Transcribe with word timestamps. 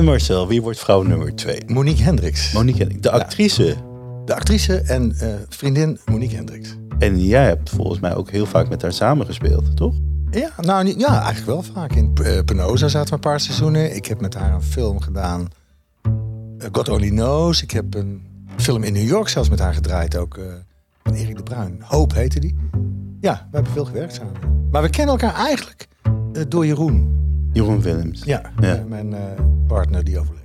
En 0.00 0.06
Marcel, 0.06 0.48
wie 0.48 0.62
wordt 0.62 0.78
vrouw 0.78 1.02
nummer 1.02 1.34
twee? 1.34 1.62
Monique 1.66 2.02
Hendricks. 2.02 2.52
Monique 2.52 2.78
Hendricks, 2.78 3.02
de 3.02 3.10
actrice. 3.10 3.76
De 4.24 4.34
actrice 4.34 4.80
en 4.80 5.14
eh, 5.18 5.28
vriendin 5.48 5.98
Monique 6.04 6.36
Hendricks. 6.36 6.76
En 6.98 7.20
jij 7.20 7.44
hebt 7.44 7.70
volgens 7.70 8.00
mij 8.00 8.14
ook 8.14 8.30
heel 8.30 8.46
vaak 8.46 8.68
met 8.68 8.82
haar 8.82 8.92
samengespeeld, 8.92 9.76
toch? 9.76 9.94
Ja, 10.30 10.50
nou 10.60 10.98
ja, 10.98 11.22
eigenlijk 11.22 11.46
wel 11.46 11.62
vaak. 11.62 11.92
In 11.92 12.12
uh, 12.22 12.38
Penosa 12.44 12.88
zaten 12.88 13.08
we 13.08 13.14
een 13.14 13.20
paar 13.20 13.40
seizoenen. 13.40 13.96
Ik 13.96 14.06
heb 14.06 14.20
met 14.20 14.34
haar 14.34 14.54
een 14.54 14.62
film 14.62 15.00
gedaan. 15.00 15.48
Uh, 16.02 16.68
God 16.72 16.88
Only 16.88 17.08
Knows. 17.08 17.62
Ik 17.62 17.70
heb 17.70 17.94
een 17.94 18.22
film 18.56 18.82
in 18.82 18.92
New 18.92 19.08
York 19.08 19.28
zelfs 19.28 19.48
met 19.48 19.58
haar 19.58 19.74
gedraaid 19.74 20.16
ook. 20.16 20.36
Uh, 20.36 20.44
van 21.02 21.14
Erik 21.14 21.36
de 21.36 21.42
Bruin. 21.42 21.82
Hoop 21.84 22.14
heette 22.14 22.40
die. 22.40 22.56
Ja, 23.20 23.46
we 23.50 23.54
hebben 23.56 23.72
veel 23.72 23.84
gewerkt 23.84 24.14
samen. 24.14 24.32
Maar 24.70 24.82
we 24.82 24.90
kennen 24.90 25.14
elkaar 25.14 25.34
eigenlijk 25.34 25.88
door 26.48 26.66
Jeroen. 26.66 27.19
Jeroen 27.52 27.80
Willems. 27.80 28.24
Ja, 28.24 28.52
ja. 28.60 28.84
mijn 28.88 29.14
partner 29.66 30.04
die 30.04 30.18
overleed. 30.18 30.38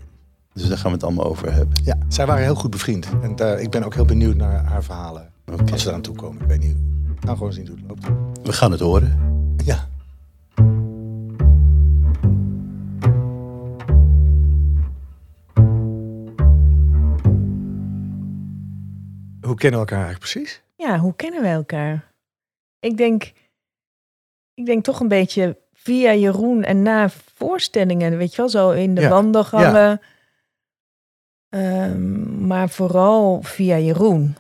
Dus 0.53 0.67
daar 0.67 0.77
gaan 0.77 0.87
we 0.89 0.95
het 0.95 1.03
allemaal 1.03 1.25
over 1.25 1.53
hebben. 1.53 1.83
Ja, 1.83 1.97
zij 2.07 2.25
waren 2.25 2.43
heel 2.43 2.55
goed 2.55 2.71
bevriend. 2.71 3.07
En 3.21 3.59
ik 3.61 3.69
ben 3.69 3.83
ook 3.83 3.93
heel 3.93 4.05
benieuwd 4.05 4.35
naar 4.35 4.63
haar 4.63 4.83
verhalen. 4.83 5.31
Okay. 5.51 5.71
Als 5.71 5.81
ze 5.81 5.87
eraan 5.87 6.01
toe 6.01 6.15
komen. 6.15 6.41
Ik 6.41 6.47
weet 6.47 6.59
niet. 6.59 6.77
We 7.19 7.27
gaan 7.27 7.37
gewoon 7.37 7.53
zien 7.53 7.67
hoe 7.67 7.75
het 7.75 7.85
loopt. 7.87 8.07
We 8.43 8.53
gaan 8.53 8.71
het 8.71 8.79
horen. 8.79 9.19
Ja. 9.65 9.87
Hoe 19.41 19.55
kennen 19.55 19.79
we 19.79 19.85
elkaar 19.85 20.05
eigenlijk 20.05 20.19
precies? 20.19 20.63
Ja, 20.75 20.99
hoe 20.99 21.15
kennen 21.15 21.41
we 21.41 21.47
elkaar? 21.47 22.13
Ik 22.79 22.97
denk, 22.97 23.31
ik 24.53 24.65
denk 24.65 24.83
toch 24.83 24.99
een 24.99 25.07
beetje 25.07 25.57
via 25.85 26.13
Jeroen 26.13 26.63
en 26.63 26.81
na 26.81 27.09
voorstellingen, 27.35 28.17
weet 28.17 28.31
je 28.31 28.37
wel, 28.37 28.49
zo 28.49 28.69
in 28.69 28.95
de 28.95 29.01
ja. 29.01 29.09
wandelgangen. 29.09 30.01
Ja. 31.49 31.85
Um, 31.85 32.47
maar 32.47 32.69
vooral 32.69 33.41
via 33.41 33.77
Jeroen. 33.77 34.35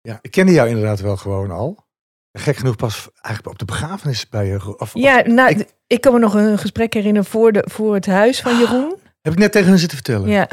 Ja, 0.00 0.18
ik 0.20 0.30
kende 0.30 0.52
jou 0.52 0.68
inderdaad 0.68 1.00
wel 1.00 1.16
gewoon 1.16 1.50
al. 1.50 1.84
Gek 2.32 2.56
genoeg 2.56 2.76
pas 2.76 3.08
eigenlijk 3.12 3.48
op 3.54 3.58
de 3.58 3.64
begrafenis 3.64 4.28
bij 4.28 4.46
je. 4.46 4.78
Of, 4.78 4.90
ja, 4.94 5.22
nou, 5.26 5.50
ik, 5.50 5.68
ik, 5.86 6.00
kan 6.00 6.12
me 6.12 6.18
nog 6.18 6.34
een 6.34 6.58
gesprek 6.58 6.94
herinneren 6.94 7.28
voor, 7.28 7.52
de, 7.52 7.64
voor 7.68 7.94
het 7.94 8.06
huis 8.06 8.40
van 8.40 8.58
Jeroen. 8.58 8.94
Heb 9.20 9.32
ik 9.32 9.38
net 9.38 9.52
tegen 9.52 9.68
hun 9.68 9.78
zitten 9.78 9.96
vertellen. 9.96 10.28
Ja, 10.28 10.48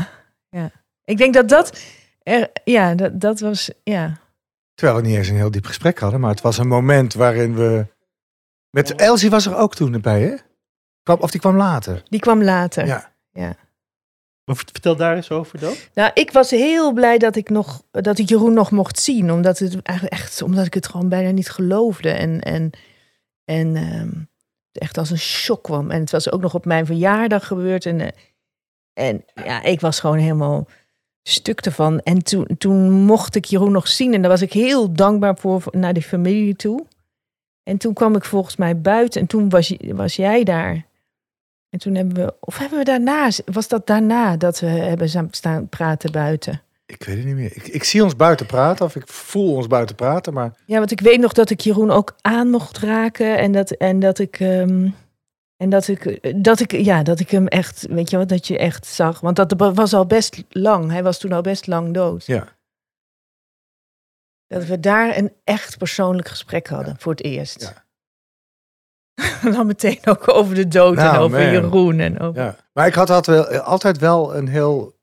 ja. 0.49 0.71
Ik 1.05 1.17
denk 1.17 1.33
dat 1.33 1.49
dat, 1.49 1.81
er, 2.23 2.49
ja, 2.63 2.95
dat, 2.95 3.19
dat 3.19 3.39
was, 3.39 3.71
ja. 3.83 4.17
Terwijl 4.73 5.01
we 5.01 5.07
niet 5.07 5.17
eens 5.17 5.27
een 5.27 5.35
heel 5.35 5.51
diep 5.51 5.65
gesprek 5.65 5.99
hadden, 5.99 6.19
maar 6.19 6.29
het 6.29 6.41
was 6.41 6.57
een 6.57 6.67
moment 6.67 7.13
waarin 7.13 7.55
we... 7.55 7.85
Met 8.73 8.95
Elsie 8.95 9.29
was 9.29 9.45
er 9.45 9.55
ook 9.55 9.75
toen 9.75 10.01
bij, 10.01 10.21
hè? 10.21 10.35
Of 11.13 11.31
die 11.31 11.39
kwam 11.39 11.57
later? 11.57 12.03
Die 12.09 12.19
kwam 12.19 12.43
later. 12.43 12.85
Ja. 12.85 13.13
ja. 13.31 13.55
Vertel 14.45 14.95
daar 14.95 15.15
eens 15.15 15.31
over 15.31 15.59
dan. 15.59 15.73
Nou, 15.93 16.11
ik 16.13 16.31
was 16.31 16.49
heel 16.49 16.93
blij 16.93 17.17
dat 17.17 17.35
ik 17.35 17.49
nog 17.49 17.83
dat 17.91 18.17
ik 18.17 18.29
Jeroen 18.29 18.53
nog 18.53 18.71
mocht 18.71 18.99
zien, 18.99 19.31
omdat 19.31 19.59
het 19.59 19.81
eigenlijk 19.81 20.21
echt, 20.21 20.41
omdat 20.41 20.65
ik 20.65 20.73
het 20.73 20.87
gewoon 20.87 21.09
bijna 21.09 21.31
niet 21.31 21.49
geloofde 21.49 22.09
en 22.09 22.41
en 22.41 22.69
en 23.45 23.75
um, 23.75 24.29
echt 24.71 24.97
als 24.97 25.09
een 25.09 25.19
shock 25.19 25.63
kwam. 25.63 25.91
En 25.91 25.99
het 25.99 26.11
was 26.11 26.31
ook 26.31 26.41
nog 26.41 26.53
op 26.53 26.65
mijn 26.65 26.85
verjaardag 26.85 27.47
gebeurd 27.47 27.85
en 27.85 28.13
en 28.93 29.25
ja, 29.33 29.63
ik 29.63 29.81
was 29.81 29.99
gewoon 29.99 30.17
helemaal 30.17 30.67
stuk 31.23 31.59
ervan. 31.61 31.99
En 31.99 32.23
toen 32.23 32.47
toen 32.57 32.91
mocht 32.91 33.35
ik 33.35 33.45
Jeroen 33.45 33.71
nog 33.71 33.87
zien 33.87 34.13
en 34.13 34.21
daar 34.21 34.31
was 34.31 34.41
ik 34.41 34.53
heel 34.53 34.93
dankbaar 34.93 35.37
voor 35.37 35.63
naar 35.71 35.93
die 35.93 36.03
familie 36.03 36.55
toe. 36.55 36.85
En 37.63 37.77
toen 37.77 37.93
kwam 37.93 38.15
ik 38.15 38.25
volgens 38.25 38.55
mij 38.55 38.81
buiten 38.81 39.21
en 39.21 39.27
toen 39.27 39.49
was, 39.49 39.75
was 39.79 40.15
jij 40.15 40.43
daar. 40.43 40.85
En 41.69 41.79
toen 41.79 41.95
hebben 41.95 42.15
we, 42.15 42.33
of 42.39 42.57
hebben 42.57 42.77
we 42.77 42.85
daarna, 42.85 43.29
was 43.45 43.67
dat 43.67 43.87
daarna 43.87 44.37
dat 44.37 44.59
we 44.59 44.67
hebben 44.67 45.09
staan 45.31 45.69
praten 45.69 46.11
buiten? 46.11 46.61
Ik 46.85 47.03
weet 47.03 47.17
het 47.17 47.25
niet 47.25 47.35
meer. 47.35 47.51
Ik, 47.55 47.67
ik 47.67 47.83
zie 47.83 48.03
ons 48.03 48.15
buiten 48.15 48.45
praten, 48.45 48.85
of 48.85 48.95
ik 48.95 49.07
voel 49.07 49.55
ons 49.55 49.67
buiten 49.67 49.95
praten, 49.95 50.33
maar... 50.33 50.53
Ja, 50.65 50.77
want 50.77 50.91
ik 50.91 50.99
weet 50.99 51.19
nog 51.19 51.33
dat 51.33 51.49
ik 51.49 51.59
Jeroen 51.59 51.91
ook 51.91 52.15
aan 52.21 52.49
mocht 52.49 52.77
raken 52.77 53.37
en 53.37 53.51
dat, 53.51 53.71
en 53.71 53.99
dat 53.99 54.19
ik... 54.19 54.39
Um, 54.39 54.95
en 55.57 55.69
dat 55.69 55.87
ik, 55.87 56.19
dat 56.43 56.59
ik, 56.59 56.71
ja, 56.71 57.03
dat 57.03 57.19
ik 57.19 57.29
hem 57.29 57.47
echt, 57.47 57.85
weet 57.89 58.09
je 58.09 58.17
wat, 58.17 58.29
dat 58.29 58.47
je 58.47 58.57
echt 58.57 58.85
zag. 58.85 59.19
Want 59.19 59.35
dat 59.35 59.53
was 59.75 59.93
al 59.93 60.05
best 60.05 60.43
lang. 60.49 60.91
Hij 60.91 61.03
was 61.03 61.19
toen 61.19 61.31
al 61.31 61.41
best 61.41 61.67
lang 61.67 61.93
dood. 61.93 62.25
Ja. 62.25 62.47
Dat 64.53 64.65
we 64.65 64.79
daar 64.79 65.17
een 65.17 65.33
echt 65.43 65.77
persoonlijk 65.77 66.27
gesprek 66.27 66.67
hadden 66.67 66.95
voor 66.99 67.11
het 67.11 67.23
eerst. 67.23 67.61
Ja. 67.61 69.51
dan 69.51 69.67
meteen 69.67 69.99
ook 70.05 70.27
over 70.33 70.55
de 70.55 70.67
dood 70.67 70.97
en 70.97 71.15
over 71.17 71.39
man. 71.39 71.51
Jeroen. 71.51 71.99
En 71.99 72.19
over... 72.19 72.41
Ja. 72.41 72.55
Maar 72.73 72.87
ik 72.87 72.93
had 72.93 73.09
altijd 73.09 73.37
wel, 73.49 73.59
altijd 73.59 73.97
wel 73.97 74.35
een 74.35 74.47
heel 74.47 74.95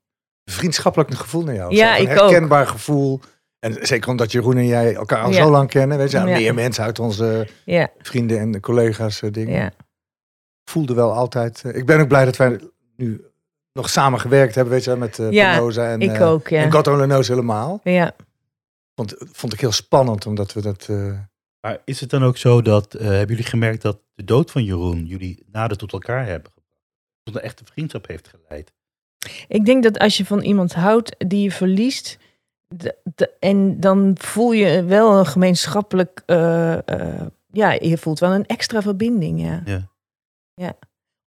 vriendschappelijk 0.45 1.13
gevoel 1.13 1.43
naar 1.43 1.55
jou. 1.55 1.75
Ja, 1.75 1.95
een 1.95 2.01
ik 2.01 2.07
herkenbaar 2.07 2.67
gevoel. 2.67 3.19
En 3.59 3.77
zeker 3.81 4.09
omdat 4.09 4.31
Jeroen 4.31 4.57
en 4.57 4.65
jij 4.67 4.95
elkaar 4.95 5.23
al 5.23 5.31
Ja. 5.31 5.43
zo 5.43 5.49
lang 5.49 5.69
kennen. 5.69 5.97
Weet 5.97 6.11
je, 6.11 6.17
Ja. 6.17 6.23
meer 6.23 6.53
mensen 6.53 6.83
uit 6.83 6.99
onze 6.99 7.47
Ja, 7.65 7.89
vrienden 7.97 8.39
en 8.39 8.59
collega's 8.59 9.21
eh, 9.21 9.31
dingen. 9.31 9.73
voelde 10.63 10.93
wel 10.93 11.13
altijd... 11.13 11.61
eh, 11.65 11.75
ik 11.75 11.85
ben 11.85 11.99
ook 11.99 12.07
blij 12.07 12.25
dat 12.25 12.37
wij 12.37 12.59
nu 12.95 13.25
nog 13.73 13.89
samen 13.89 14.19
gewerkt 14.19 14.55
hebben, 14.55 14.73
weet 14.73 14.83
je, 14.83 14.95
met 14.95 15.17
uh, 15.17 15.29
Penosa 15.29 15.89
en, 15.89 16.01
ik 16.01 16.11
eh, 16.15 16.29
ook, 16.29 16.47
ja. 16.47 16.63
en 16.63 17.11
helemaal. 17.27 17.79
ja. 17.83 18.11
Vond, 18.95 19.15
vond 19.17 19.53
ik 19.53 19.59
heel 19.59 19.71
spannend, 19.71 20.25
omdat 20.25 20.53
we 20.53 20.61
dat... 20.61 20.87
eh, 20.89 21.19
Maar 21.61 21.81
is 21.85 21.99
het 21.99 22.09
dan 22.09 22.23
ook 22.23 22.37
zo 22.37 22.61
dat, 22.61 22.93
eh, 22.93 23.01
hebben 23.07 23.27
jullie 23.35 23.43
gemerkt 23.51 23.81
dat 23.81 23.99
de 24.13 24.23
dood 24.23 24.51
van 24.51 24.63
Jeroen 24.63 25.05
jullie 25.05 25.43
nader 25.51 25.77
tot 25.77 25.93
elkaar 25.93 26.25
hebben 26.25 26.51
gebracht? 26.51 26.79
Tot 27.23 27.35
een 27.35 27.41
echte 27.41 27.63
vriendschap 27.65 28.07
heeft 28.07 28.27
geleid? 28.27 28.71
Ik 29.47 29.65
denk 29.65 29.83
dat 29.83 29.99
als 29.99 30.17
je 30.17 30.25
van 30.25 30.41
iemand 30.41 30.73
houdt 30.73 31.15
die 31.17 31.43
je 31.43 31.51
verliest, 31.51 32.17
de- 32.67 32.95
de- 33.15 33.31
en 33.39 33.79
dan 33.79 34.15
voel 34.19 34.51
je 34.51 34.83
wel 34.83 35.19
een 35.19 35.25
gemeenschappelijk, 35.25 36.23
eh, 36.25 36.87
eh, 36.87 37.27
ja, 37.51 37.71
je 37.71 37.97
voelt 37.97 38.19
wel 38.19 38.31
een 38.31 38.45
extra 38.45 38.81
verbinding, 38.81 39.41
ja. 39.41 39.61
Ja. 39.65 39.87
ja. 40.53 40.77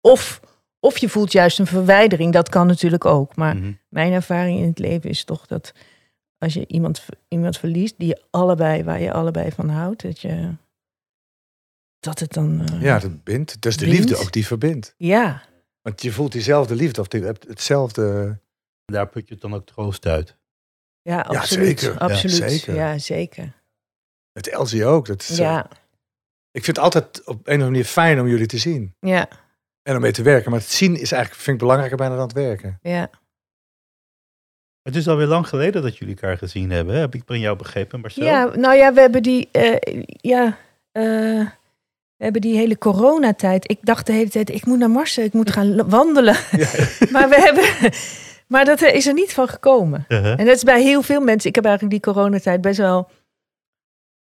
Of, 0.02 0.40
of 0.80 0.98
je 0.98 1.10
voelt 1.10 1.32
juist 1.32 1.60
een 1.60 1.66
verwijdering, 1.68 2.34
dat 2.34 2.50
kan 2.50 2.68
natuurlijk 2.68 3.06
ook. 3.06 3.36
Maar 3.36 3.56
Mhm. 3.56 3.72
mijn 3.90 4.12
ervaring 4.14 4.60
in 4.60 4.68
het 4.68 4.80
leven 4.80 5.10
is 5.10 5.24
toch 5.24 5.48
dat 5.48 5.74
als 6.41 6.53
je 6.53 6.68
iemand, 6.68 7.06
iemand 7.28 7.57
verliest 7.57 7.94
die 7.97 8.07
je 8.07 8.22
allebei, 8.29 8.84
waar 8.84 9.02
je 9.02 9.13
allebei 9.13 9.52
van 9.52 9.69
houdt, 9.69 10.02
dat 10.02 10.19
je 10.19 10.56
dat 12.00 12.19
het 12.19 12.34
dan. 12.34 12.62
eh, 12.68 12.81
ja, 12.81 13.00
dat 13.00 13.24
bindt. 13.24 13.52
Het 13.52 13.66
is 13.66 13.78
de 13.78 13.85
Bindt. 13.85 14.00
liefde 14.00 14.16
ook 14.24 14.31
die 14.31 14.46
verbindt. 14.46 14.94
ja, 14.97 15.44
Want 15.81 16.01
je 16.01 16.12
voelt 16.12 16.31
diezelfde 16.31 16.75
liefde, 16.75 17.01
of 17.01 17.12
je 17.12 17.19
hebt 17.19 17.47
hetzelfde... 17.47 18.38
Daar 18.85 19.07
put 19.07 19.28
je 19.28 19.35
dan 19.35 19.53
ook 19.53 19.66
troost 19.66 20.06
uit. 20.06 20.38
ja, 21.01 21.19
absoluut. 21.22 21.66
zeker. 21.80 21.91
Ja, 21.94 21.97
Absoluut. 22.00 22.35
zeker. 22.35 22.75
Ja, 22.75 22.97
zeker. 22.97 23.53
Het 24.31 24.47
Elsie 24.47 24.85
ook. 24.85 25.06
Dat 25.07 25.22
is, 25.22 25.30
eh, 25.30 25.38
Ja, 25.38 25.69
Ik 26.51 26.63
vind 26.63 26.75
het 26.75 26.85
altijd 26.85 27.18
op 27.25 27.35
een 27.35 27.41
of 27.41 27.47
andere 27.47 27.69
manier 27.69 27.85
fijn 27.85 28.19
om 28.19 28.28
jullie 28.28 28.46
te 28.47 28.57
zien. 28.57 28.96
ja, 29.00 29.28
En 29.81 29.96
om 29.96 30.01
mee 30.01 30.12
te 30.12 30.22
werken. 30.24 30.51
Maar 30.51 30.59
het 30.59 30.69
zien 30.69 30.91
is 30.96 31.12
eigenlijk, 31.12 31.41
vind 31.44 31.56
ik 31.56 31.62
belangrijker 31.62 31.97
bijna 31.97 32.13
dan 32.16 32.24
het 32.24 32.34
werken. 32.34 32.80
ja. 32.81 33.09
Het 34.84 34.96
is 34.96 35.08
alweer 35.08 35.28
lang 35.28 35.47
geleden 35.47 35.81
dat 35.81 35.97
jullie 35.97 36.16
elkaar 36.16 36.38
gezien 36.38 36.72
hebben. 36.72 36.94
hè? 36.94 37.00
Heb 37.00 37.16
ik 37.16 37.24
van 37.25 37.40
jou 37.40 37.58
begrepen, 37.58 38.00
Marcel? 38.00 38.24
Ja, 38.24 38.46
nou 38.56 38.75
ja, 38.75 38.94
we 38.94 39.00
hebben 39.00 39.24
die, 39.24 39.50
eh, 39.52 40.03
ja, 40.06 40.58
eh, 40.92 41.03
we 42.16 42.24
hebben 42.24 42.42
die 42.42 42.56
hele 42.58 42.78
coronatijd. 42.78 43.69
Ik 43.72 43.78
dacht 43.81 44.06
de 44.06 44.14
hele 44.14 44.30
tijd, 44.30 44.50
ik 44.50 44.66
moet 44.66 44.80
naar 44.80 44.90
Marsen, 44.90 45.24
ik 45.24 45.34
moet 45.34 45.52
gaan 45.52 45.90
wandelen. 45.90 46.36
maar 47.14 47.30
we 47.30 47.36
hebben, 47.36 47.92
maar 48.47 48.66
dat 48.66 48.81
is 48.81 49.08
er 49.08 49.14
niet 49.14 49.34
van 49.34 49.47
gekomen. 49.47 50.06
Uh-huh. 50.08 50.40
En 50.40 50.46
dat 50.46 50.56
is 50.56 50.64
bij 50.64 50.81
heel 50.81 51.02
veel 51.02 51.22
mensen. 51.22 51.50
Ik 51.50 51.56
heb 51.56 51.66
eigenlijk 51.66 52.03
die 52.03 52.13
coronatijd 52.13 52.62
best 52.62 52.78
wel, 52.78 53.00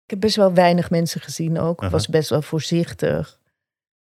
ik 0.04 0.10
heb 0.10 0.20
best 0.20 0.36
wel 0.36 0.52
weinig 0.54 0.90
mensen 0.90 1.20
gezien 1.20 1.58
ook. 1.58 1.76
Ik 1.76 1.82
Aha. 1.82 1.90
was 1.90 2.08
best 2.08 2.30
wel 2.30 2.42
voorzichtig. 2.42 3.38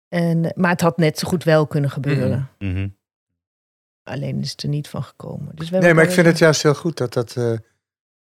En, 0.07 0.51
maar 0.55 0.71
het 0.71 0.81
had 0.81 0.97
net 0.97 1.19
zo 1.19 1.27
goed 1.27 1.43
wel 1.43 1.67
kunnen 1.67 1.89
gebeuren. 1.89 2.49
Mhm. 2.59 2.87
Alleen 4.09 4.41
is 4.41 4.51
het 4.51 4.63
er 4.63 4.69
niet 4.69 4.87
van 4.87 5.03
gekomen. 5.03 5.51
Dus 5.55 5.69
we 5.69 5.77
Nee, 5.77 5.93
maar 5.93 6.03
ik 6.03 6.11
vind 6.11 6.27
het 6.27 6.37
juist 6.37 6.63
heel 6.63 6.75
goed 6.75 6.97
dat, 6.97 7.13
dat, 7.13 7.35
eh, 7.35 7.51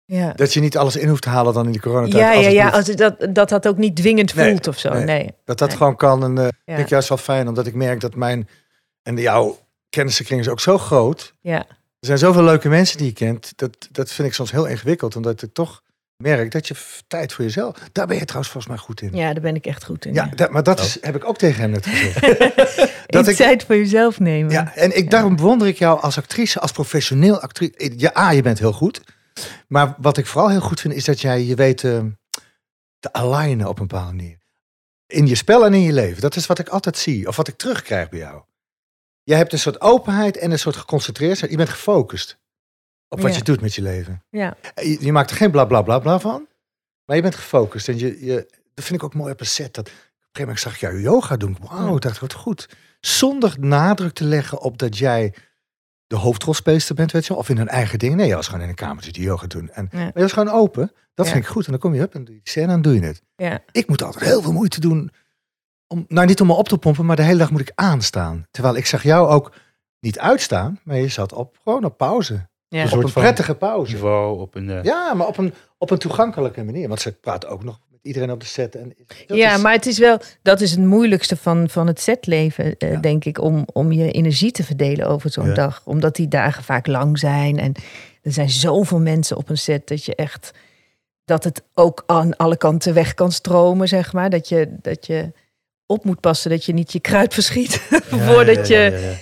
Ja. 0.04 0.32
dat 0.32 0.52
je 0.52 0.60
niet 0.60 0.76
alles 0.76 0.96
in 0.96 1.08
hoeft 1.08 1.22
te 1.22 1.28
halen 1.28 1.54
dan 1.54 1.66
in 1.66 1.72
die 1.72 1.80
coronatijd. 1.80 2.22
Ja, 2.22 2.34
als 2.34 2.44
ja, 2.44 2.50
ja 2.50 2.68
als 2.68 2.86
dat, 2.86 3.26
dat 3.34 3.48
dat 3.48 3.68
ook 3.68 3.76
niet 3.76 3.96
dwingend 3.96 4.34
Nee, 4.34 4.48
voelt 4.50 4.68
of 4.68 4.78
zo. 4.78 4.92
nee. 4.92 5.04
Nee. 5.04 5.30
Dat 5.44 5.58
dat 5.58 5.68
Nee. 5.68 5.76
gewoon 5.76 5.96
kan. 5.96 6.22
En 6.24 6.38
eh 6.38 6.44
Ja. 6.44 6.50
vind 6.64 6.78
ik 6.78 6.88
juist 6.88 7.08
wel 7.08 7.18
fijn, 7.18 7.48
omdat 7.48 7.66
ik 7.66 7.74
merk 7.74 8.00
dat 8.00 8.14
mijn 8.14 8.48
en 9.02 9.16
jouw 9.16 9.58
kennissenkring 9.88 10.40
is 10.40 10.48
ook 10.48 10.60
zo 10.60 10.78
groot. 10.78 11.34
Ja. 11.40 11.58
Er 12.00 12.10
zijn 12.10 12.18
zoveel 12.18 12.42
leuke 12.42 12.68
mensen 12.68 12.98
die 12.98 13.06
je 13.06 13.12
kent. 13.12 13.52
Dat, 13.56 13.88
dat 13.90 14.10
vind 14.10 14.28
ik 14.28 14.34
soms 14.34 14.50
heel 14.50 14.66
ingewikkeld, 14.66 15.16
omdat 15.16 15.42
ik 15.42 15.52
toch 15.52 15.82
merk 16.30 16.50
dat 16.50 16.68
je 16.68 16.74
tijd 17.06 17.32
voor 17.32 17.44
jezelf. 17.44 17.76
Daar 17.92 18.06
ben 18.06 18.16
je 18.16 18.24
trouwens 18.24 18.52
volgens 18.52 18.74
mij 18.74 18.82
goed 18.84 19.00
in. 19.00 19.10
ja, 19.16 19.32
daar 19.32 19.42
ben 19.42 19.54
ik 19.54 19.66
echt 19.66 19.84
goed 19.84 20.04
in. 20.04 20.14
Ja, 20.14 20.24
Ja. 20.24 20.34
dat- 20.34 20.50
maar 20.50 20.62
dat 20.62 20.78
Oh. 20.80 20.84
is, 20.84 20.98
heb 21.00 21.16
ik 21.16 21.24
ook 21.24 21.36
tegen 21.38 21.60
hem 21.60 21.70
net 21.70 21.86
gezegd. 21.86 22.20
dat 23.06 23.28
ik- 23.28 23.36
tijd 23.36 23.64
voor 23.64 23.76
jezelf 23.76 24.20
nemen. 24.20 24.52
Ja, 24.52 24.74
en 24.74 24.96
ik, 24.96 25.10
daarom 25.10 25.36
bewonder 25.36 25.66
ik 25.68 25.78
jou 25.78 26.00
als 26.00 26.18
actrice, 26.18 26.60
als 26.60 26.72
professioneel 26.72 27.40
actrice. 27.40 27.92
Ja, 27.96 28.12
A, 28.18 28.30
je 28.30 28.42
bent 28.42 28.58
heel 28.58 28.72
goed. 28.72 29.00
Maar 29.68 29.94
wat 29.98 30.16
ik 30.16 30.26
vooral 30.26 30.50
heel 30.50 30.60
goed 30.60 30.80
vind, 30.80 30.94
is 30.94 31.04
dat 31.04 31.20
jij 31.20 31.42
je 31.44 31.54
weet 31.54 31.84
eh, 31.84 32.00
te 32.98 33.12
alignen 33.12 33.68
op 33.68 33.78
een 33.80 33.86
bepaalde 33.86 34.14
manier. 34.14 34.38
In 35.06 35.26
je 35.26 35.34
spel 35.34 35.64
en 35.64 35.74
in 35.74 35.80
je 35.80 35.92
leven. 35.92 36.20
Dat 36.20 36.36
is 36.36 36.46
wat 36.46 36.58
ik 36.58 36.68
altijd 36.68 36.96
zie, 36.98 37.28
of 37.28 37.36
wat 37.36 37.48
ik 37.48 37.56
terugkrijg 37.56 38.08
bij 38.08 38.18
jou. 38.18 38.42
je 39.22 39.34
hebt 39.34 39.52
een 39.52 39.58
soort 39.58 39.80
openheid 39.80 40.36
en 40.36 40.50
een 40.50 40.58
soort 40.58 40.76
geconcentreerd. 40.76 41.38
Je 41.38 41.56
bent 41.56 41.68
gefocust 41.68 42.38
op 43.14 43.20
wat 43.20 43.30
Ja. 43.30 43.36
je 43.38 43.44
doet 43.44 43.60
met 43.60 43.74
je 43.74 43.82
leven. 43.82 44.22
Ja, 44.30 44.56
Je, 44.74 44.96
je 45.00 45.12
maakt 45.12 45.30
er 45.30 45.36
geen 45.36 45.50
bla 45.50 45.64
bla 45.64 45.82
bla 45.82 45.98
bla 45.98 46.18
van, 46.18 46.46
maar 47.04 47.16
je 47.16 47.22
bent 47.22 47.34
gefocust. 47.34 47.88
En 47.88 47.98
je, 47.98 48.24
je, 48.24 48.34
dat 48.74 48.84
vind 48.84 48.98
ik 48.98 49.04
ook 49.04 49.14
mooi 49.14 49.32
op 49.32 49.40
een 49.40 49.46
set. 49.46 49.74
Dat, 49.74 49.86
op 49.88 49.92
een 49.92 50.00
gegeven 50.00 50.40
moment 50.40 50.60
zag 50.60 50.74
ik 50.74 50.80
jou 50.80 51.00
yoga 51.00 51.36
doen. 51.36 51.56
Wauw, 51.60 51.88
Ja. 51.88 51.94
ik 51.94 52.00
dacht, 52.00 52.18
wat 52.18 52.32
goed. 52.32 52.68
Zonder 53.00 53.54
nadruk 53.60 54.12
te 54.12 54.24
leggen 54.24 54.60
op 54.60 54.78
dat 54.78 54.98
jij 54.98 55.34
de 56.06 56.16
hoofdrolspeelster 56.16 56.94
bent, 56.94 57.12
weet 57.12 57.26
je. 57.26 57.34
Of 57.34 57.48
in 57.48 57.58
een 57.58 57.68
eigen 57.68 57.98
ding. 57.98 58.14
Nee, 58.14 58.26
je 58.28 58.34
was 58.34 58.46
gewoon 58.46 58.62
in 58.62 58.68
een 58.68 58.74
kamertje 58.74 59.12
die 59.12 59.22
yoga 59.22 59.46
doen. 59.46 59.70
En, 59.70 59.88
Ja. 59.92 59.98
Maar 59.98 60.12
je 60.14 60.20
was 60.20 60.32
gewoon 60.32 60.52
open. 60.54 60.92
Dat 61.14 61.26
Ja. 61.26 61.32
vind 61.32 61.44
ik 61.44 61.50
goed. 61.50 61.64
En 61.64 61.70
dan 61.70 61.80
kom 61.80 61.94
je 61.94 62.02
op 62.02 62.14
en 62.14 62.24
doe 62.24 62.34
je 62.34 62.40
die 62.42 62.50
scène 62.52 62.72
en 62.72 62.82
doe 62.82 62.94
je 62.94 63.00
het. 63.00 63.22
ja. 63.36 63.60
Ik 63.72 63.88
moet 63.88 64.02
altijd 64.02 64.24
heel 64.24 64.42
veel 64.42 64.52
moeite 64.52 64.80
doen. 64.80 65.10
Om, 65.86 66.04
nou, 66.08 66.26
niet 66.26 66.40
om 66.40 66.46
me 66.46 66.52
op 66.52 66.68
te 66.68 66.78
pompen, 66.78 67.06
maar 67.06 67.16
de 67.16 67.22
hele 67.22 67.38
dag 67.38 67.50
moet 67.50 67.60
ik 67.60 67.72
aanstaan. 67.74 68.46
Terwijl 68.50 68.76
ik 68.76 68.86
zag 68.86 69.02
jou 69.02 69.28
ook 69.28 69.54
niet 70.00 70.18
uitstaan, 70.18 70.80
maar 70.84 70.96
je 70.96 71.08
zat 71.08 71.32
op, 71.32 71.56
gewoon 71.62 71.84
op 71.84 71.96
pauze. 71.96 72.48
Ja. 72.74 72.80
Een 72.80 72.84
Op 72.86 72.92
soort 72.92 73.04
een 73.04 73.10
van 73.10 73.22
prettige 73.22 73.54
pauze. 73.54 73.92
niveau, 73.92 74.40
op 74.40 74.54
een... 74.54 74.70
eh, 74.70 74.82
Ja, 74.82 75.14
maar 75.14 75.26
op 75.26 75.38
een, 75.38 75.54
op 75.78 75.90
een 75.90 75.98
toegankelijke 75.98 76.64
manier. 76.64 76.88
Want 76.88 77.00
ze 77.00 77.12
praten 77.12 77.48
ook 77.48 77.64
nog 77.64 77.80
met 77.90 78.00
iedereen 78.02 78.30
op 78.30 78.40
de 78.40 78.46
set. 78.46 78.74
En 78.76 78.94
dat 79.26 79.36
ja, 79.38 79.54
is- 79.54 79.60
maar 79.62 79.72
het 79.72 79.86
is 79.86 79.98
wel, 79.98 80.18
dat 80.42 80.60
is 80.60 80.70
het 80.70 80.80
moeilijkste 80.80 81.36
van, 81.36 81.68
van 81.68 81.86
het 81.86 82.00
setleven, 82.00 82.76
eh, 82.78 82.92
Ja. 82.92 83.00
denk 83.00 83.24
ik, 83.24 83.40
om, 83.40 83.64
om 83.72 83.92
je 83.92 84.10
energie 84.10 84.50
te 84.52 84.64
verdelen 84.64 85.06
over 85.08 85.30
zo'n 85.30 85.46
Ja. 85.48 85.54
dag. 85.54 85.82
Omdat 85.84 86.16
die 86.16 86.28
dagen 86.28 86.64
vaak 86.64 86.86
lang 86.86 87.18
zijn 87.18 87.58
en 87.58 87.72
er 88.22 88.32
zijn 88.32 88.50
zoveel 88.50 89.00
mensen 89.00 89.36
op 89.36 89.48
een 89.48 89.58
set 89.58 89.88
dat 89.88 90.04
je 90.04 90.14
echt, 90.14 90.50
dat 91.24 91.44
het 91.44 91.62
ook 91.74 92.02
aan 92.06 92.36
alle 92.36 92.56
kanten 92.56 92.94
weg 92.94 93.14
kan 93.14 93.32
stromen, 93.32 93.88
zeg 93.88 94.12
maar. 94.12 94.30
Dat 94.30 94.48
je, 94.48 94.68
dat 94.82 95.06
je 95.06 95.32
op 95.86 96.04
moet 96.04 96.20
passen 96.20 96.50
dat 96.50 96.64
je 96.64 96.72
niet 96.72 96.92
je 96.92 97.00
kruid 97.00 97.34
verschiet 97.34 97.72
ja, 97.90 98.00
voordat, 98.18 98.68
ja, 98.68 98.78
je, 98.78 98.90
ja, 98.90 98.98
ja, 98.98 99.08
ja. 99.10 99.16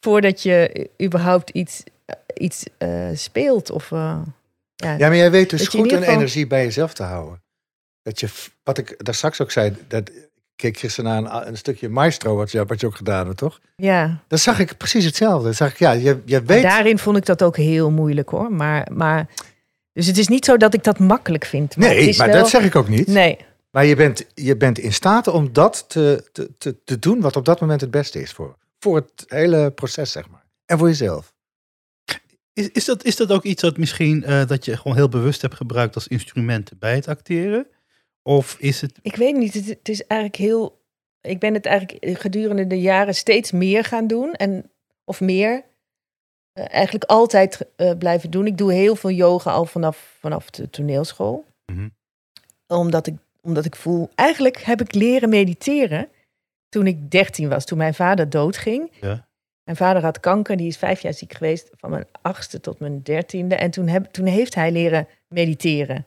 voordat 0.00 0.42
je 0.42 0.88
überhaupt 1.02 1.50
iets, 1.50 1.82
iets 2.34 2.64
eh, 2.78 3.08
speelt. 3.14 3.70
Of, 3.70 3.92
eh, 3.92 4.20
ja. 4.74 4.92
Ja, 4.96 5.08
maar 5.08 5.16
jij 5.16 5.30
weet 5.30 5.50
dus 5.50 5.68
goed 5.68 5.92
een 5.92 6.02
energie 6.02 6.46
bij 6.46 6.64
jezelf 6.64 6.94
te 6.94 7.02
houden. 7.02 7.42
Dat 8.02 8.20
je, 8.20 8.28
wat 8.62 8.78
ik 8.78 9.04
daar 9.04 9.14
straks 9.14 9.40
ook 9.40 9.50
zei, 9.50 9.76
dat 9.88 10.08
ik 10.08 10.28
keek 10.56 10.78
gisteren 10.78 11.10
naar 11.10 11.42
een, 11.42 11.48
een 11.48 11.56
stukje 11.56 11.88
maestro, 11.88 12.36
wat 12.36 12.50
je, 12.50 12.64
wat 12.64 12.80
je 12.80 12.86
ook 12.86 12.96
gedaan 12.96 13.26
hebt, 13.26 13.38
toch? 13.38 13.60
ja. 13.76 14.22
Dan 14.28 14.38
zag 14.38 14.58
ik 14.58 14.76
precies 14.76 15.04
hetzelfde. 15.04 15.44
Dan 15.44 15.54
zag 15.54 15.70
ik, 15.70 15.78
ja, 15.78 15.92
je, 15.92 16.22
je 16.24 16.36
Maar 16.36 16.44
weet... 16.44 16.62
daarin 16.62 16.98
vond 16.98 17.16
ik 17.16 17.26
dat 17.26 17.42
ook 17.42 17.56
heel 17.56 17.90
moeilijk 17.90 18.28
hoor. 18.28 18.52
Maar, 18.52 18.88
maar, 18.92 19.26
dus 19.92 20.06
het 20.06 20.18
is 20.18 20.28
niet 20.28 20.44
zo 20.44 20.56
dat 20.56 20.74
ik 20.74 20.84
dat 20.84 20.98
makkelijk 20.98 21.44
vind. 21.44 21.76
Maar 21.76 21.88
nee, 21.88 22.16
maar 22.16 22.26
wel- 22.28 22.36
dat 22.40 22.48
zeg 22.48 22.64
ik 22.64 22.76
ook 22.76 22.88
niet. 22.88 23.06
Nee, 23.06 23.38
Maar 23.70 23.84
je 23.84 23.96
bent, 23.96 24.24
je 24.34 24.56
bent 24.56 24.78
in 24.78 24.92
staat 24.92 25.26
om 25.26 25.52
dat 25.52 25.84
te, 25.88 26.28
te, 26.32 26.50
te, 26.58 26.76
te 26.84 26.98
doen 26.98 27.20
wat 27.20 27.36
op 27.36 27.44
dat 27.44 27.60
moment 27.60 27.80
het 27.80 27.90
beste 27.90 28.20
is 28.20 28.32
voor, 28.32 28.56
voor 28.78 28.96
het 28.96 29.24
hele 29.26 29.70
proces, 29.70 30.12
zeg 30.12 30.28
maar. 30.28 30.44
En 30.66 30.78
voor 30.78 30.88
jezelf. 30.88 31.32
Is, 32.58 32.70
is, 32.70 32.84
dat, 32.84 33.04
is 33.04 33.16
dat 33.16 33.32
ook 33.32 33.44
iets 33.44 33.62
dat 33.62 33.76
misschien 33.76 34.24
eh, 34.24 34.46
dat 34.46 34.64
je 34.64 34.76
gewoon 34.76 34.96
heel 34.96 35.08
bewust 35.08 35.42
hebt 35.42 35.54
gebruikt 35.54 35.94
als 35.94 36.08
instrument 36.08 36.72
bij 36.78 36.94
het 36.94 37.08
acteren? 37.08 37.66
Of 38.22 38.56
is 38.58 38.80
het... 38.80 38.98
ik 39.02 39.16
weet 39.16 39.36
niet. 39.36 39.54
Het, 39.54 39.66
het 39.66 39.88
is 39.88 40.06
eigenlijk 40.06 40.40
heel. 40.40 40.80
Ik 41.20 41.38
ben 41.38 41.54
het 41.54 41.66
eigenlijk 41.66 42.20
gedurende 42.20 42.66
de 42.66 42.80
jaren 42.80 43.14
steeds 43.14 43.50
meer 43.52 43.84
gaan 43.84 44.06
doen. 44.06 44.32
En, 44.32 44.70
of 45.04 45.20
meer. 45.20 45.64
eh, 46.52 46.64
eigenlijk 46.70 47.04
altijd 47.04 47.66
eh, 47.76 47.92
blijven 47.98 48.30
doen. 48.30 48.46
Ik 48.46 48.58
doe 48.58 48.72
heel 48.72 48.96
veel 48.96 49.10
yoga 49.10 49.50
al 49.50 49.64
vanaf, 49.64 50.16
vanaf 50.20 50.50
de 50.50 50.70
toneelschool. 50.70 51.44
Mhm. 51.72 51.88
Omdat 52.66 53.06
ik, 53.06 53.14
omdat 53.40 53.64
ik 53.64 53.76
voel. 53.76 54.10
Eigenlijk 54.14 54.58
heb 54.58 54.80
ik 54.80 54.94
leren 54.94 55.28
mediteren. 55.28 56.08
Toen 56.68 56.86
ik 56.86 57.10
13 57.10 57.48
was, 57.48 57.64
toen 57.64 57.78
mijn 57.78 57.94
vader 57.94 58.30
doodging. 58.30 58.92
Ja. 59.00 59.27
Mijn 59.68 59.80
vader 59.80 60.02
had 60.02 60.20
kanker, 60.20 60.56
die 60.56 60.66
is 60.66 60.76
vijf 60.76 61.00
jaar 61.00 61.14
ziek 61.14 61.32
geweest, 61.32 61.70
van 61.76 61.90
mijn 61.90 62.06
achtste 62.22 62.60
tot 62.60 62.78
mijn 62.78 63.02
dertiende. 63.02 63.54
En 63.54 63.70
toen, 63.70 63.88
heb, 63.88 64.04
toen 64.04 64.26
heeft 64.26 64.54
hij 64.54 64.72
leren 64.72 65.08
mediteren. 65.28 66.06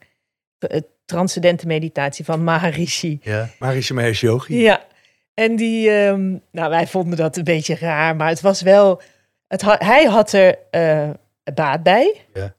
Het 0.60 0.86
transcendente 1.06 1.68
meditatie 1.68 2.26
van 2.26 2.44
Maharishi. 2.44 3.20
Ja. 3.22 3.50
Marishi 3.60 3.94
Mahesh 3.94 4.22
Yogi. 4.22 4.62
Ja, 4.62 4.86
en 5.34 5.56
die, 5.56 5.90
ehm, 5.90 6.38
nou 6.52 6.70
wij 6.70 6.88
vonden 6.88 7.18
dat 7.18 7.38
een 7.38 7.44
beetje 7.44 7.76
raar, 7.76 8.16
maar 8.16 8.30
het 8.30 8.42
was 8.42 8.62
wel, 8.62 9.02
het, 9.48 9.62
ha- 9.62 9.80
hij 9.80 10.04
had 10.04 10.34
er 10.34 10.58
eh, 10.72 11.10
baat 11.54 11.84
bij. 11.84 12.16
Ja. 12.34 12.56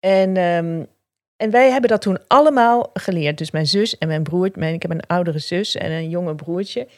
En, 0.00 0.36
ehm, 0.36 0.84
en 1.36 1.50
wij 1.50 1.70
hebben 1.70 1.90
dat 1.90 2.02
toen 2.02 2.18
allemaal 2.26 2.90
geleerd. 2.92 3.38
Dus 3.38 3.50
mijn 3.50 3.66
zus 3.66 3.98
en 3.98 4.08
mijn 4.08 4.22
broer, 4.22 4.50
mijn, 4.54 4.74
ik 4.74 4.82
heb 4.82 4.90
een 4.90 5.06
oudere 5.06 5.38
zus 5.38 5.76
en 5.76 5.90
een 5.90 6.08
jonge 6.08 6.34
broertje. 6.34 6.88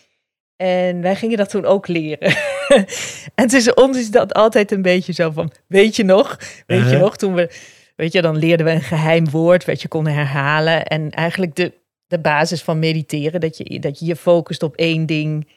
En 0.57 1.01
wij 1.01 1.17
gingen 1.17 1.37
dat 1.37 1.51
toen 1.51 1.65
ook 1.65 1.89
leren. 1.89 2.37
en 3.35 3.47
tussen 3.49 3.77
ons 3.77 3.99
is 3.99 4.11
dat 4.11 4.35
altijd 4.35 4.73
een 4.73 4.83
beetje 4.83 5.13
zo 5.13 5.31
van, 5.31 5.53
weet 5.67 5.97
je 5.97 6.05
nog? 6.05 6.37
Weet 6.67 6.79
je 6.79 6.85
Uh-huh. 6.85 7.01
nog, 7.01 7.17
toen 7.17 7.35
we, 7.35 7.51
weet 7.97 8.13
je, 8.13 8.23
dan 8.23 8.37
leerden 8.37 8.67
we 8.67 8.73
een 8.73 8.83
geheim 8.83 9.31
woord, 9.31 9.65
wat 9.65 9.83
je 9.83 9.89
kon 9.89 10.07
herhalen. 10.07 10.85
En 10.85 11.11
eigenlijk 11.11 11.55
de, 11.55 11.73
de 12.07 12.19
basis 12.19 12.63
van 12.63 12.79
mediteren, 12.79 13.41
dat 13.41 13.57
je, 13.57 13.81
dat 13.81 13.99
je 13.99 14.07
je 14.07 14.17
focust 14.17 14.63
op 14.63 14.77
één 14.77 15.07
ding. 15.07 15.49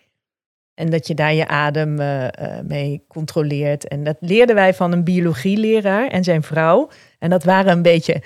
En 0.73 0.89
dat 0.89 1.07
je 1.07 1.13
daar 1.13 1.33
je 1.33 1.47
adem 1.47 1.99
eh, 1.99 2.25
eh, 2.25 2.65
mee 2.65 3.03
controleert. 3.07 3.87
En 3.87 4.03
dat 4.03 4.17
leerden 4.19 4.55
wij 4.55 4.73
van 4.73 4.91
een 4.91 5.03
biologieleraar 5.03 6.07
en 6.07 6.23
zijn 6.23 6.43
vrouw. 6.43 6.89
En 7.19 7.29
dat 7.29 7.43
waren 7.43 7.71
een 7.71 7.81
beetje. 7.81 8.21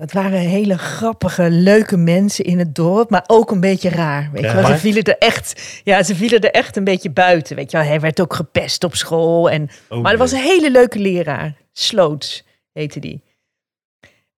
Dat 0.00 0.12
waren 0.12 0.38
hele 0.38 0.78
grappige, 0.78 1.50
leuke 1.50 1.96
mensen 1.96 2.44
in 2.44 2.58
het 2.58 2.74
dorp, 2.74 3.10
maar 3.10 3.24
ook 3.26 3.50
een 3.50 3.60
beetje 3.60 3.88
raar. 3.88 4.30
Weet 4.32 4.42
Ja. 4.42 4.48
je 4.48 4.54
wel? 4.56 4.66
Ze 4.66 4.76
vielen 4.78 5.02
er 5.02 5.18
echt, 5.18 5.80
ja, 5.84 6.02
ze 6.02 6.14
vielen 6.16 6.40
er 6.40 6.50
echt 6.50 6.76
een 6.76 6.84
beetje 6.84 7.10
buiten. 7.10 7.56
Weet 7.56 7.70
je 7.70 7.76
wel? 7.76 7.86
Hij 7.86 8.00
werd 8.00 8.20
ook 8.20 8.34
gepest 8.34 8.84
op 8.84 8.94
school. 8.94 9.50
En, 9.50 9.68
Oh, 9.88 10.02
maar 10.02 10.12
er 10.12 10.18
was 10.18 10.32
een 10.32 10.40
hele 10.40 10.70
leuke 10.70 10.98
leraar. 10.98 11.54
Sloots 11.72 12.44
heette 12.72 13.00
die. 13.00 13.22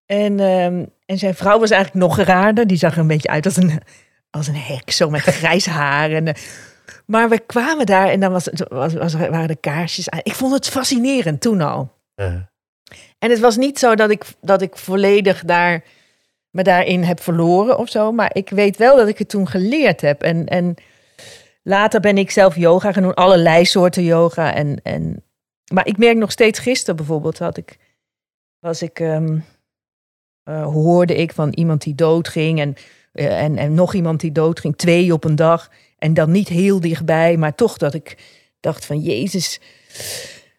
En, 0.07 0.41
ehm, 0.41 0.85
en 1.07 1.19
zijn 1.19 1.35
vrouw 1.35 1.59
was 1.59 1.71
eigenlijk 1.71 2.07
nog 2.07 2.17
raarder. 2.19 2.67
Die 2.67 2.77
zag 2.77 2.93
er 2.93 2.99
een 3.01 3.07
beetje 3.07 3.29
uit 3.29 3.45
als 3.45 3.57
een, 3.57 3.81
als 4.31 4.47
een 4.47 4.57
hek, 4.57 4.91
zo 4.91 5.11
met 5.11 5.21
grijs 5.41 5.67
haar. 5.67 6.11
En, 6.11 6.27
eh, 6.29 6.35
maar 7.07 7.29
we 7.29 7.39
kwamen 7.47 7.87
daar 7.87 8.09
en 8.09 8.21
dan 8.21 8.33
was, 8.33 8.49
was, 8.69 8.95
was, 8.95 9.15
waren 9.15 9.49
de 9.49 9.57
kaarsjes 9.61 10.11
aan. 10.11 10.21
Ik 10.23 10.35
vond 10.35 10.53
het 10.53 10.69
fascinerend 10.69 11.41
toen 11.41 11.61
al. 11.61 11.93
Eh, 12.15 12.35
En 13.19 13.31
het 13.31 13.39
was 13.39 13.57
niet 13.57 13.79
zo 13.79 13.95
dat 13.95 14.11
ik, 14.11 14.25
dat 14.41 14.63
ik 14.63 14.77
volledig 14.77 15.45
daar, 15.45 15.85
me 16.51 16.63
daarin 16.63 17.03
heb 17.03 17.21
verloren 17.21 17.79
of 17.79 17.89
zo. 17.89 18.13
Maar 18.13 18.31
ik 18.35 18.49
weet 18.49 18.77
wel 18.77 18.97
dat 18.97 19.09
ik 19.09 19.19
het 19.19 19.29
toen 19.29 19.49
geleerd 19.49 20.01
heb. 20.01 20.23
En, 20.23 20.47
en 20.47 20.75
later 21.63 22.01
ben 22.01 22.19
ik 22.19 22.31
zelf 22.31 22.57
yoga 22.57 22.93
gaan 22.93 23.03
doen. 23.03 23.15
Allerlei 23.15 23.65
soorten 23.65 24.05
yoga. 24.05 24.55
En, 24.55 24.81
en, 24.83 25.25
maar 25.73 25.87
ik 25.87 25.99
merk 25.99 26.17
nog 26.17 26.31
steeds 26.31 26.59
gisteren 26.59 26.97
bijvoorbeeld 26.97 27.39
had 27.39 27.57
ik, 27.57 27.79
was 28.59 28.83
ik, 28.83 29.01
ehm, 29.01 29.39
eh, 30.43 30.65
hoorde 30.65 31.15
ik 31.15 31.33
van 31.33 31.53
iemand 31.53 31.83
die 31.83 31.95
doodging. 31.95 32.61
En, 32.61 32.75
eh, 33.13 33.43
en, 33.43 33.57
en 33.57 33.75
nog 33.75 33.95
iemand 33.95 34.21
die 34.21 34.33
doodging. 34.33 34.77
Twee 34.77 35.13
op 35.13 35.25
een 35.25 35.37
dag. 35.37 35.71
En 35.99 36.15
dan 36.15 36.31
niet 36.31 36.49
heel 36.49 36.81
dichtbij. 36.81 37.37
Maar 37.37 37.55
toch 37.55 37.77
dat 37.77 37.95
ik 37.95 38.17
dacht 38.61 38.85
van 38.85 38.99
Jezus... 38.99 39.61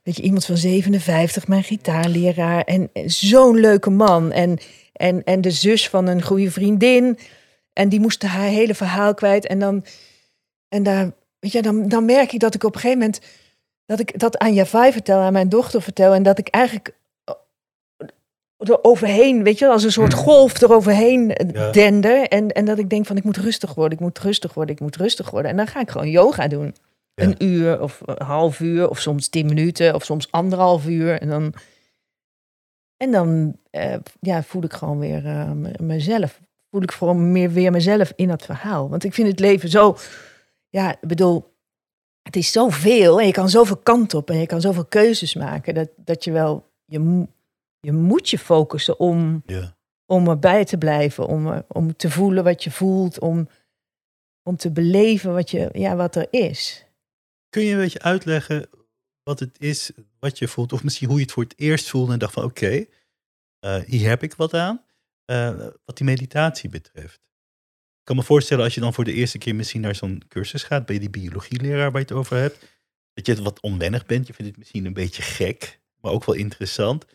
Weet 0.04 0.16
je, 0.16 0.22
iemand 0.22 0.46
van 0.46 0.58
57, 0.58 1.48
mijn 1.48 1.64
gitaarleraar. 1.64 2.62
En, 2.64 2.90
en 2.94 3.10
zo'n 3.10 3.60
leuke 3.60 3.90
man. 3.90 4.32
En, 4.32 4.58
en, 4.94 5.24
en 5.24 5.42
de 5.42 5.52
zus 5.52 5.90
van 5.90 6.08
een 6.08 6.22
goede 6.22 6.52
vriendin. 6.52 7.18
En 7.74 7.90
die 7.90 8.00
moest 8.00 8.24
haar 8.24 8.48
hele 8.48 8.76
verhaal 8.76 9.14
kwijt. 9.14 9.48
En 9.48 9.60
dan, 9.60 9.86
en 10.70 10.84
daar, 10.84 11.12
weet 11.40 11.52
je, 11.52 11.62
dan, 11.62 11.88
dan 11.88 12.06
merk 12.06 12.32
ik 12.32 12.40
dat 12.40 12.56
ik 12.56 12.64
op 12.64 12.74
een 12.76 12.80
gegeven 12.82 13.00
moment. 13.00 13.22
dat 13.86 14.00
ik 14.00 14.20
dat 14.20 14.38
aan 14.38 14.54
Javai 14.54 14.92
vertel, 14.92 15.20
aan 15.20 15.34
mijn 15.34 15.50
dochter 15.50 15.82
vertel. 15.82 16.14
En 16.14 16.24
dat 16.24 16.38
ik 16.40 16.48
eigenlijk 16.48 16.96
er 18.58 18.84
overheen, 18.84 19.44
weet 19.44 19.60
je, 19.60 19.68
als 19.68 19.84
een 19.84 19.92
soort 19.92 20.14
golf 20.14 20.62
eroverheen 20.62 21.34
eh, 21.36 21.50
Ja. 21.54 21.72
dender. 21.72 22.28
En, 22.28 22.48
en 22.52 22.66
dat 22.66 22.78
ik 22.78 22.90
denk 22.90 23.06
van 23.06 23.18
ik 23.18 23.24
moet 23.24 23.38
rustig 23.38 23.74
worden, 23.74 23.98
ik 23.98 24.04
moet 24.04 24.20
rustig 24.20 24.54
worden, 24.54 24.76
ik 24.76 24.82
moet 24.82 24.96
rustig 24.96 25.30
worden. 25.30 25.52
En 25.52 25.58
dan 25.58 25.68
ga 25.68 25.80
ik 25.80 25.90
gewoon 25.90 26.10
yoga 26.10 26.48
doen. 26.48 26.76
Ja. 27.16 27.24
Een 27.24 27.44
uur 27.44 27.82
of 27.82 28.02
een 28.06 28.26
half 28.26 28.60
uur 28.60 28.90
of 28.90 29.00
soms 29.00 29.28
tien 29.30 29.46
minuten 29.46 29.96
of 29.96 30.04
soms 30.04 30.32
anderhalf 30.32 30.88
uur. 30.88 31.22
En 31.22 31.30
dan, 31.30 31.54
en 32.98 33.12
dan 33.12 33.58
eh, 33.70 33.96
ja, 34.20 34.44
voel 34.44 34.64
ik 34.64 34.74
gewoon 34.74 35.00
weer 35.00 35.26
eh, 35.26 35.52
me- 35.52 35.80
mezelf. 35.82 36.42
Voel 36.70 36.82
ik 36.82 36.92
vooral 36.92 37.16
meer 37.16 37.52
weer 37.52 37.72
mezelf 37.72 38.14
in 38.16 38.28
dat 38.28 38.42
verhaal. 38.46 38.90
Want 38.90 39.04
ik 39.04 39.14
vind 39.14 39.28
het 39.28 39.40
leven 39.40 39.70
zo, 39.70 39.98
ja, 40.70 40.92
ik 40.92 41.08
bedoel, 41.08 41.54
het 42.22 42.36
is 42.36 42.52
zoveel 42.52 43.20
en 43.20 43.26
je 43.26 43.32
kan 43.34 43.50
zoveel 43.50 43.78
kant 43.78 44.14
op 44.14 44.30
en 44.30 44.38
je 44.38 44.46
kan 44.46 44.62
zoveel 44.62 44.86
keuzes 44.86 45.36
maken. 45.36 45.74
Dat, 45.74 45.90
dat 45.96 46.24
je 46.24 46.32
wel, 46.32 46.72
je, 46.86 47.28
je 47.80 47.92
moet 47.92 48.30
je 48.30 48.38
focussen 48.40 49.00
om, 49.00 49.44
ja. 49.46 49.76
om 50.06 50.28
erbij 50.28 50.66
te 50.66 50.78
blijven, 50.78 51.28
om, 51.28 51.64
om 51.68 51.96
te 51.96 52.10
voelen 52.10 52.44
wat 52.44 52.64
je 52.64 52.72
voelt, 52.72 53.20
om, 53.20 53.48
om 54.44 54.56
te 54.56 54.72
beleven 54.72 55.34
wat, 55.34 55.52
je, 55.52 55.70
ja, 55.74 55.96
wat 55.96 56.16
er 56.16 56.28
is. 56.30 56.86
Kun 57.54 57.64
je 57.64 57.72
een 57.74 57.80
beetje 57.80 58.02
uitleggen 58.02 58.70
wat 59.24 59.40
het 59.40 59.60
is, 59.62 59.92
wat 60.20 60.38
je 60.38 60.48
voelt, 60.48 60.74
of 60.74 60.84
misschien 60.84 61.08
hoe 61.08 61.18
je 61.18 61.24
het 61.24 61.32
voor 61.32 61.44
het 61.44 61.54
eerst 61.60 61.90
voelde 61.90 62.14
en 62.14 62.20
dacht 62.20 62.34
van 62.34 62.44
oké, 62.44 62.86
eh, 63.60 63.82
hier 63.84 64.10
heb 64.10 64.24
ik 64.24 64.34
wat 64.34 64.54
aan, 64.54 64.86
eh, 65.26 65.68
wat 65.86 65.98
die 65.98 66.06
meditatie 66.06 66.70
betreft. 66.70 67.16
Ik 68.00 68.04
kan 68.04 68.16
me 68.16 68.24
voorstellen 68.24 68.64
als 68.64 68.74
je 68.76 68.82
dan 68.82 68.94
voor 68.94 69.04
de 69.04 69.14
eerste 69.14 69.38
keer 69.38 69.56
misschien 69.56 69.82
naar 69.82 69.96
zo'n 69.96 70.24
cursus 70.28 70.64
gaat, 70.64 70.86
bij 70.86 71.00
die 71.00 71.10
biologieleraar 71.10 71.92
waar 71.92 72.02
je 72.02 72.08
het 72.08 72.18
over 72.18 72.38
hebt, 72.38 72.80
dat 73.14 73.26
je 73.26 73.32
het 73.32 73.42
wat 73.42 73.60
onwennig 73.60 74.06
bent. 74.06 74.28
Je 74.28 74.34
vindt 74.34 74.52
het 74.52 74.60
misschien 74.60 74.86
een 74.86 74.94
beetje 74.94 75.22
gek, 75.22 75.80
maar 76.02 76.12
ook 76.12 76.26
wel 76.26 76.36
interessant. 76.36 77.06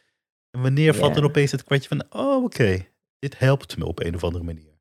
En 0.51 0.61
wanneer 0.63 0.95
valt 0.95 1.15
Ja. 1.15 1.21
er 1.21 1.27
opeens 1.27 1.53
het 1.53 1.65
kwartje 1.65 1.89
van, 1.89 2.05
oh 2.11 2.45
oké, 2.45 2.87
dit 3.19 3.39
helpt 3.39 3.77
me 3.77 3.87
op 3.87 4.01
een 4.01 4.15
of 4.15 4.25
andere 4.25 4.45
manier. 4.45 4.79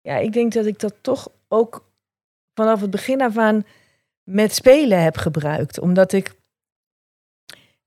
Ja, 0.00 0.16
ik 0.16 0.32
denk 0.32 0.52
dat 0.52 0.66
ik 0.66 0.78
dat 0.78 0.94
toch 1.00 1.32
ook 1.48 1.89
vanaf 2.54 2.80
het 2.80 2.90
begin 2.90 3.22
af 3.22 3.36
aan 3.38 3.64
met 4.22 4.54
spelen 4.54 5.02
heb 5.02 5.16
gebruikt. 5.16 5.80
Omdat 5.80 6.12
ik. 6.12 6.38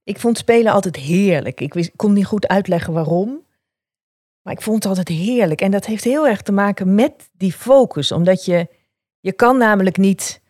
Ik 0.04 0.20
vond 0.20 0.38
spelen 0.38 0.72
altijd 0.74 0.96
heerlijk. 0.96 1.62
Ik 1.62 1.74
wist, 1.74 1.92
kon 1.96 2.14
niet 2.14 2.26
goed 2.26 2.48
uitleggen 2.48 2.94
waarom. 2.94 3.42
Maar 4.42 4.54
ik 4.54 4.62
vond 4.62 4.76
het 4.84 4.86
altijd 4.98 5.18
heerlijk. 5.18 5.62
En 5.62 5.72
dat 5.72 5.86
heeft 5.86 6.04
heel 6.04 6.28
erg 6.28 6.42
te 6.42 6.52
maken 6.52 6.96
met 6.96 7.30
die 7.32 7.54
focus. 7.54 8.12
Omdat 8.12 8.46
je. 8.46 8.68
Je 9.20 9.34
kan 9.34 9.58
namelijk 9.58 9.98
niet. 9.98 10.42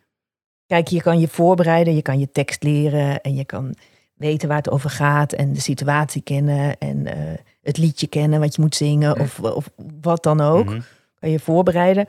Kijk, 0.65 0.87
je 0.87 1.01
kan 1.01 1.19
je 1.19 1.27
voorbereiden, 1.27 1.95
je 1.95 2.01
kan 2.01 2.19
je 2.19 2.31
tekst 2.31 2.63
leren 2.63 3.21
en 3.21 3.35
je 3.35 3.45
kan 3.45 3.75
weten 4.13 4.47
waar 4.47 4.57
het 4.57 4.69
over 4.69 4.89
gaat 4.89 5.33
en 5.33 5.53
de 5.53 5.59
situatie 5.59 6.21
kennen 6.21 6.77
en 6.77 7.05
eh, 7.05 7.37
het 7.61 7.77
liedje 7.77 8.07
kennen 8.07 8.39
wat 8.39 8.55
je 8.55 8.61
moet 8.61 8.75
zingen 8.75 9.19
of, 9.19 9.39
of 9.39 9.69
wat 10.01 10.23
dan 10.23 10.41
ook 10.41 10.65
Mhm. 10.65 10.81
kan 11.19 11.29
je 11.29 11.39
voorbereiden. 11.39 12.07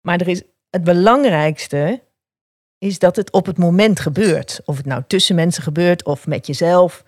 Maar 0.00 0.20
er 0.20 0.28
is, 0.28 0.42
het 0.72 0.84
belangrijkste 0.84 2.02
is 2.78 2.98
dat 2.98 3.16
het 3.16 3.32
op 3.32 3.46
het 3.46 3.58
moment 3.58 4.00
gebeurt. 4.00 4.60
Of 4.64 4.76
het 4.76 4.86
nou 4.86 5.02
tussen 5.06 5.34
mensen 5.34 5.62
gebeurt 5.62 6.04
of 6.04 6.26
met 6.26 6.46
jezelf. 6.46 7.04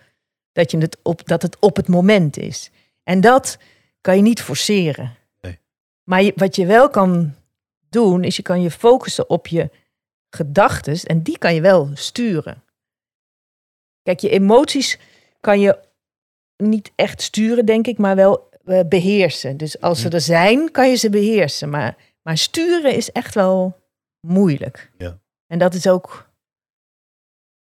Dat, 0.51 0.71
je 0.71 0.77
het, 0.77 0.97
op, 1.03 1.27
dat 1.27 1.41
het 1.41 1.59
op 1.59 1.75
het 1.75 1.87
moment 1.87 2.37
is. 2.37 2.71
En 3.03 3.21
dat 3.21 3.57
kan 4.01 4.15
je 4.15 4.21
niet 4.21 4.41
forceren. 4.41 5.15
Nee. 5.41 5.59
Maar 6.03 6.23
je- 6.23 6.33
wat 6.35 6.55
je 6.55 6.65
wel 6.65 6.89
kan 6.89 7.35
doen, 7.89 8.23
is 8.23 8.35
je 8.35 8.41
kan 8.41 8.61
je 8.61 8.71
focussen 8.71 9.29
op 9.29 9.47
je 9.47 9.69
gedachten. 10.29 10.99
En 10.99 11.21
die 11.23 11.37
kan 11.37 11.55
je 11.55 11.61
wel 11.61 11.89
sturen. 11.93 12.63
Kijk, 14.03 14.19
je 14.19 14.29
emoties 14.29 14.99
kan 15.39 15.59
je 15.59 15.79
niet 16.57 16.91
echt 16.95 17.21
sturen, 17.21 17.65
denk 17.65 17.87
ik, 17.87 17.97
maar 17.97 18.15
wel 18.15 18.49
eh, 18.65 18.79
beheersen. 18.87 19.57
Dus 19.57 19.81
als 19.81 20.01
ze 20.01 20.09
er 20.09 20.21
zijn, 20.21 20.71
kan 20.71 20.89
je 20.89 20.95
ze 20.95 21.09
beheersen. 21.09 21.69
Maar, 21.69 21.95
maar 22.25 22.37
sturen 22.37 22.95
is 22.95 23.11
echt 23.11 23.33
wel 23.35 23.83
moeilijk. 24.19 24.91
Ja. 24.97 25.19
En 25.47 25.59
dat 25.59 25.73
is 25.73 25.87
ook, 25.87 26.29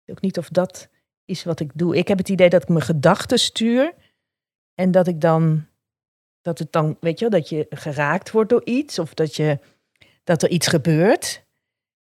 ook 0.07 0.21
niet 0.21 0.39
of 0.39 0.49
dat 0.49 0.89
is 1.25 1.45
wat 1.45 1.61
ik 1.61 1.71
doe. 1.75 1.97
Ik 1.97 2.09
heb 2.09 2.19
het 2.19 2.29
idee 2.29 2.49
dat 2.49 2.63
ik 2.63 2.69
mijn 2.69 2.85
gedachten 2.85 3.39
stuur. 3.39 3.95
En 4.75 4.91
dat 4.91 5.07
ik 5.07 5.21
dan, 5.21 5.67
dat 6.43 6.59
het 6.59 6.73
dan, 6.73 6.97
weet 7.01 7.19
je 7.19 7.29
wel, 7.29 7.39
dat 7.41 7.49
je 7.49 7.67
geraakt 7.71 8.31
wordt 8.31 8.51
door 8.51 8.65
iets. 8.65 8.99
Of 8.99 9.15
dat, 9.15 9.37
je, 9.37 9.59
dat 10.25 10.43
er 10.43 10.49
iets 10.51 10.67
gebeurt. 10.67 11.45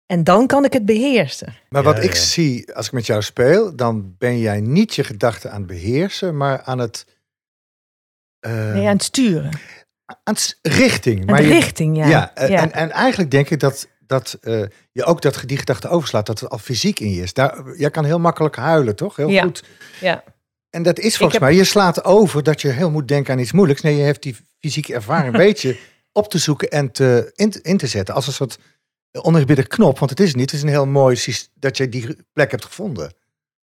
En 0.06 0.24
dan 0.24 0.46
kan 0.46 0.64
ik 0.64 0.72
het 0.72 0.84
beheersen. 0.84 1.54
Maar 1.68 1.82
Ja, 1.82 1.92
wat 1.92 2.04
ik 2.04 2.12
ja. 2.14 2.20
zie 2.20 2.74
als 2.74 2.86
ik 2.86 2.92
met 2.92 3.06
jou 3.06 3.22
speel, 3.22 3.76
dan 3.76 4.16
ben 4.16 4.38
jij 4.38 4.60
niet 4.60 4.94
je 4.94 5.04
gedachten 5.04 5.50
aan 5.50 5.58
het 5.58 5.66
beheersen, 5.66 6.36
maar 6.36 6.62
aan 6.62 6.78
het. 6.78 7.06
eh, 8.40 8.72
Nee, 8.72 8.86
aan 8.86 8.92
het 8.94 9.02
sturen. 9.02 9.50
Aan 10.24 10.34
richting. 10.62 11.26
Maar 11.26 11.42
richting, 11.42 11.96
ja. 11.96 12.06
Ja, 12.08 12.32
Ja. 12.34 12.48
En, 12.62 12.72
en 12.72 12.90
eigenlijk 12.90 13.30
denk 13.30 13.50
ik 13.50 13.60
dat, 13.60 13.88
dat 14.06 14.38
eh, 14.40 14.62
je 14.92 15.04
ook 15.04 15.22
dat 15.22 15.42
die 15.46 15.56
gedachte 15.58 15.88
overslaat, 15.88 16.26
dat 16.26 16.40
het 16.40 16.50
al 16.50 16.58
fysiek 16.58 17.00
in 17.00 17.10
je 17.10 17.22
is. 17.22 17.32
Daar, 17.32 17.76
jij 17.78 17.90
kan 17.90 18.04
heel 18.04 18.18
makkelijk 18.18 18.56
huilen, 18.56 18.96
toch? 18.96 19.16
Heel 19.16 19.28
Ja. 19.28 19.42
goed. 19.42 19.64
ja. 20.00 20.24
En 20.70 20.82
dat 20.82 20.98
is 20.98 21.16
volgens 21.16 21.38
heb- 21.38 21.48
mij, 21.48 21.58
je 21.58 21.64
slaat 21.64 22.04
over 22.04 22.42
dat 22.42 22.60
je 22.60 22.68
heel 22.68 22.90
moet 22.90 23.08
denken 23.08 23.32
aan 23.32 23.38
iets 23.38 23.52
moeilijks. 23.52 23.82
Nee, 23.82 23.96
je 23.96 24.02
heeft 24.02 24.22
die 24.22 24.36
fysieke 24.60 24.94
ervaring 24.94 25.32
een 25.34 25.40
beetje 25.46 25.76
op 26.12 26.28
te 26.30 26.38
zoeken 26.38 26.68
en 26.70 26.90
te, 26.92 27.32
in, 27.34 27.50
te- 27.50 27.62
in 27.62 27.76
te 27.76 27.86
zetten. 27.86 28.14
Als 28.14 28.26
een 28.26 28.32
soort 28.32 28.58
oneerbiedig 29.12 29.66
knop, 29.66 29.98
want 29.98 30.10
het 30.10 30.20
is 30.20 30.34
niet. 30.34 30.44
Het 30.50 30.52
is 30.52 30.62
een 30.62 30.68
heel 30.68 30.86
mooi 30.86 31.18
dat 31.54 31.76
je 31.76 31.88
die 31.88 32.16
plek 32.32 32.50
hebt 32.50 32.64
gevonden. 32.64 33.12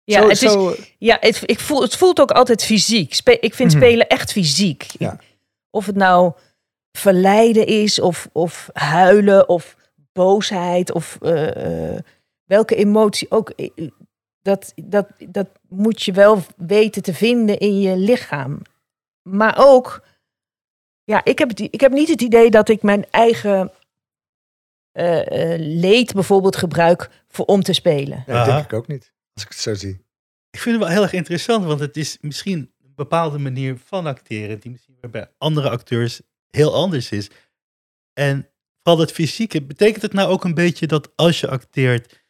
Ja, 0.03 0.21
Zo- 0.21 0.29
het, 0.29 0.41
is, 0.41 0.51
zo, 0.51 0.75
ja 0.97 1.17
het, 1.19 1.41
ik 1.45 1.59
voel, 1.59 1.81
het 1.81 1.95
voelt 1.95 2.19
ook 2.19 2.31
altijd 2.31 2.63
fysiek. 2.63 3.13
Spe- 3.13 3.37
ik 3.39 3.53
vind 3.53 3.69
Mhm. 3.73 3.77
spelen 3.81 4.07
echt 4.07 4.31
fysiek. 4.31 4.85
Ja. 4.97 5.19
Of 5.73 5.85
het 5.85 5.95
nou 5.95 6.33
verleiden 6.97 7.65
is, 7.67 7.99
of, 7.99 8.29
of 8.31 8.69
huilen, 8.73 9.49
of 9.49 9.75
boosheid, 10.11 10.91
of 10.91 11.17
eh, 11.21 11.93
eh, 11.95 11.99
welke 12.43 12.75
emotie 12.75 13.31
ook. 13.31 13.49
eh, 13.49 13.87
Dat, 14.41 14.73
dat, 14.75 15.07
dat 15.27 15.47
moet 15.69 16.01
je 16.03 16.11
wel 16.11 16.41
weten 16.57 17.01
te 17.01 17.13
vinden 17.13 17.57
in 17.59 17.79
je 17.79 17.97
lichaam. 17.97 18.61
Maar 19.29 19.55
ook, 19.57 20.03
ja, 21.03 21.23
ik 21.23 21.39
heb, 21.39 21.49
het, 21.49 21.59
ik 21.59 21.81
heb 21.81 21.91
niet 21.91 22.09
het 22.09 22.21
idee 22.21 22.49
dat 22.51 22.69
ik 22.69 22.81
mijn 22.81 23.05
eigen 23.11 23.71
eh, 24.91 25.53
eh, 25.53 25.59
leed 25.59 26.13
bijvoorbeeld 26.13 26.55
gebruik 26.55 27.09
voor 27.27 27.45
om 27.45 27.61
te 27.63 27.73
spelen. 27.73 28.23
ja, 28.27 28.33
dat 28.33 28.45
denk 28.45 28.63
ik 28.65 28.73
ook 28.73 28.87
niet, 28.87 29.13
als 29.33 29.43
ik 29.43 29.49
het 29.49 29.59
zo 29.59 29.73
zie. 29.73 30.05
Ik 30.49 30.59
vind 30.59 30.75
het 30.75 30.83
wel 30.83 30.93
heel 30.93 31.03
erg 31.03 31.13
interessant, 31.13 31.65
want 31.65 31.79
het 31.79 31.97
is 31.97 32.17
misschien 32.21 32.72
bepaalde 32.95 33.37
manier 33.37 33.77
van 33.77 34.05
acteren 34.05 34.59
die 34.59 34.71
misschien 34.71 34.97
weer 35.01 35.11
bij 35.11 35.31
andere 35.37 35.69
acteurs 35.69 36.21
heel 36.49 36.73
anders 36.73 37.11
is. 37.11 37.29
En 38.13 38.49
vooral 38.83 39.01
het 39.01 39.11
fysieke, 39.11 39.61
betekent 39.61 40.01
het 40.01 40.13
nou 40.13 40.29
ook 40.29 40.43
een 40.43 40.53
beetje 40.53 40.87
dat 40.87 41.11
als 41.15 41.39
je 41.39 41.49
acteert, 41.49 42.25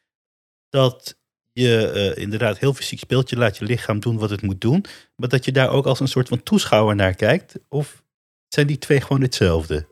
dat 0.70 1.18
je 1.52 1.92
eh, 1.92 2.22
inderdaad 2.22 2.60
heel 2.60 2.74
fysiek 2.74 3.00
speelt, 3.00 3.30
je 3.30 3.38
laat 3.38 3.58
je 3.58 3.66
lichaam 3.66 4.00
doen 4.00 4.18
wat 4.18 4.30
het 4.30 4.42
moet 4.42 4.62
doen, 4.62 4.86
maar 5.16 5.30
dat 5.30 5.46
je 5.46 5.52
daar 5.52 5.70
ook 5.70 5.86
als 5.86 6.00
een 6.00 6.08
soort 6.08 6.28
van 6.28 6.44
toeschouwer 6.44 6.96
naar 6.96 7.16
kijkt? 7.16 7.60
Of 7.70 8.04
zijn 8.48 8.68
die 8.68 8.78
twee 8.78 9.02
gewoon 9.02 9.22
hetzelfde? 9.22 9.88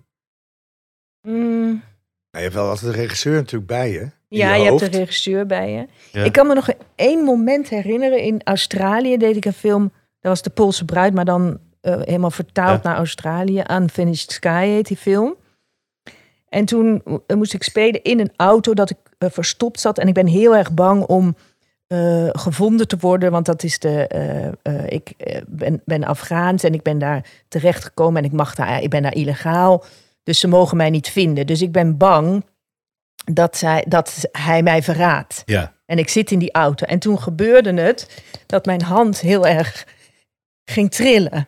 Mm. 1.28 1.84
Maar 2.32 2.42
je 2.42 2.48
hebt 2.48 2.54
wel 2.54 2.70
altijd 2.70 2.94
de 2.94 3.00
regisseur 3.00 3.36
natuurlijk 3.36 3.68
bij 3.68 3.92
je. 3.92 4.10
Ja, 4.28 4.54
je, 4.54 4.64
je, 4.64 4.70
hebt 4.70 4.92
de 4.92 4.98
regisseur 4.98 5.46
bij 5.46 5.72
je. 5.72 5.88
Ja. 6.12 6.24
Ik 6.24 6.32
kan 6.32 6.48
me 6.48 6.54
nog 6.54 6.70
één 6.96 7.24
moment 7.24 7.70
herinneren. 7.70 8.22
In 8.22 8.42
Australië 8.44 9.18
deed 9.18 9.36
ik 9.36 9.46
een 9.46 9.54
film. 9.54 9.92
Dat 10.22 10.32
was 10.32 10.42
De 10.42 10.50
Poolse 10.50 10.86
Bruid, 10.86 11.14
maar 11.14 11.26
dan 11.26 11.60
eh, 11.82 11.96
helemaal 12.00 12.32
vertaald 12.32 12.84
Ja. 12.84 12.90
naar 12.90 12.98
Australië. 12.98 13.64
Unfinished 13.72 14.32
Sky 14.32 14.66
heet 14.68 14.88
die 14.88 14.98
film. 14.98 15.36
En 16.50 16.66
toen 16.66 17.04
eh, 17.28 17.38
moest 17.38 17.54
ik 17.54 17.64
spelen 17.64 18.02
in 18.04 18.20
een 18.20 18.32
auto 18.36 18.74
dat 18.74 18.90
ik 18.90 18.98
eh, 19.18 19.30
verstopt 19.32 19.80
zat. 19.80 19.98
En 19.98 20.08
ik 20.08 20.14
ben 20.14 20.28
heel 20.28 20.56
erg 20.56 20.72
bang 20.74 21.04
om 21.04 21.36
gevonden 22.32 22.88
te 22.88 22.98
worden. 23.00 23.32
Want 23.32 23.46
dat 23.46 23.64
is 23.64 23.80
de. 23.80 24.08
ik 24.88 25.14
ben, 25.48 25.82
ben 25.86 26.04
Afghaans 26.04 26.64
en 26.64 26.74
ik 26.74 26.82
ben 26.82 27.00
daar 27.00 27.26
terechtgekomen. 27.48 28.22
En 28.22 28.28
ik, 28.28 28.36
mag 28.36 28.56
daar, 28.56 28.82
ik 28.82 28.90
ben 28.90 29.02
daar 29.02 29.16
illegaal. 29.16 29.84
Dus 30.24 30.40
ze 30.40 30.48
mogen 30.48 30.78
mij 30.78 30.90
niet 30.90 31.10
vinden. 31.10 31.48
Dus 31.48 31.62
ik 31.62 31.72
ben 31.72 31.98
bang 31.98 32.46
dat, 33.34 33.58
zij, 33.58 33.86
dat 33.88 34.26
hij 34.32 34.64
mij 34.64 34.84
verraadt. 34.84 35.42
Ja. 35.46 35.74
En 35.86 35.98
ik 35.98 36.10
zit 36.10 36.32
in 36.32 36.40
die 36.40 36.52
auto. 36.52 36.86
En 36.86 37.00
toen 37.00 37.20
gebeurde 37.20 37.82
het 37.82 38.24
dat 38.46 38.66
mijn 38.66 38.82
hand 38.82 39.20
heel 39.20 39.48
erg 39.48 39.86
ging 40.72 40.92
trillen. 40.92 41.48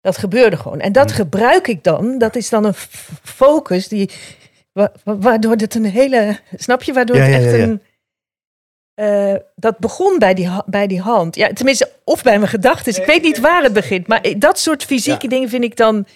Dat 0.00 0.18
gebeurde 0.18 0.56
gewoon. 0.56 0.80
En 0.80 0.92
dat 0.92 1.06
Hmm. 1.06 1.14
gebruik 1.16 1.68
ik 1.68 1.84
dan. 1.84 2.18
Dat 2.18 2.36
is 2.36 2.48
dan 2.48 2.64
een 2.64 2.74
focus 3.22 3.88
die. 3.88 4.10
wa- 4.72 4.92
wa- 5.04 5.16
Waardoor 5.18 5.52
het 5.52 5.74
een 5.74 5.84
hele. 5.84 6.38
Snap 6.56 6.82
je? 6.82 6.92
Waardoor 6.92 7.16
Ja, 7.16 7.22
het 7.22 7.34
echt 7.34 7.44
ja, 7.44 7.56
ja. 7.56 7.62
een. 7.64 7.82
eh, 8.94 9.34
dat 9.54 9.78
begon 9.78 10.18
bij 10.18 10.34
die, 10.34 10.48
bij 10.66 10.86
die 10.86 11.00
hand. 11.00 11.36
Ja, 11.36 11.52
tenminste, 11.52 11.90
of 12.04 12.22
bij 12.22 12.38
mijn 12.38 12.50
gedachten. 12.50 12.96
Ik 13.00 13.06
weet 13.06 13.22
niet 13.22 13.40
waar 13.40 13.62
het 13.62 13.72
begint. 13.72 14.06
Maar 14.06 14.24
dat 14.38 14.58
soort 14.58 14.84
fysieke 14.84 15.28
dingen 15.28 15.48
vind 15.48 15.64
ik 15.64 15.76
dan. 15.76 16.06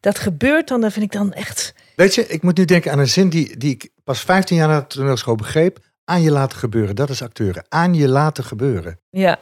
Dat 0.00 0.18
gebeurt 0.18 0.68
dan. 0.68 0.80
Dat 0.80 0.92
vind 0.92 1.04
ik 1.04 1.12
dan 1.12 1.32
echt. 1.32 1.74
Weet 1.96 2.14
je, 2.14 2.26
ik 2.26 2.42
moet 2.42 2.56
nu 2.56 2.64
denken 2.64 2.92
aan 2.92 2.98
een 2.98 3.08
zin 3.08 3.28
die, 3.28 3.56
die 3.56 3.70
ik 3.74 3.88
pas 4.04 4.20
15 4.20 4.56
jaar 4.56 4.68
na 4.68 4.80
de 4.80 4.86
toneelschool 4.86 5.34
begreep. 5.34 5.78
Aan 6.04 6.22
je 6.22 6.30
laten 6.30 6.58
gebeuren, 6.58 6.96
dat 6.96 7.10
is 7.10 7.22
acteuren. 7.22 7.64
Aan 7.68 7.94
je 7.94 8.08
laten 8.08 8.44
gebeuren. 8.44 9.00
Ja. 9.10 9.38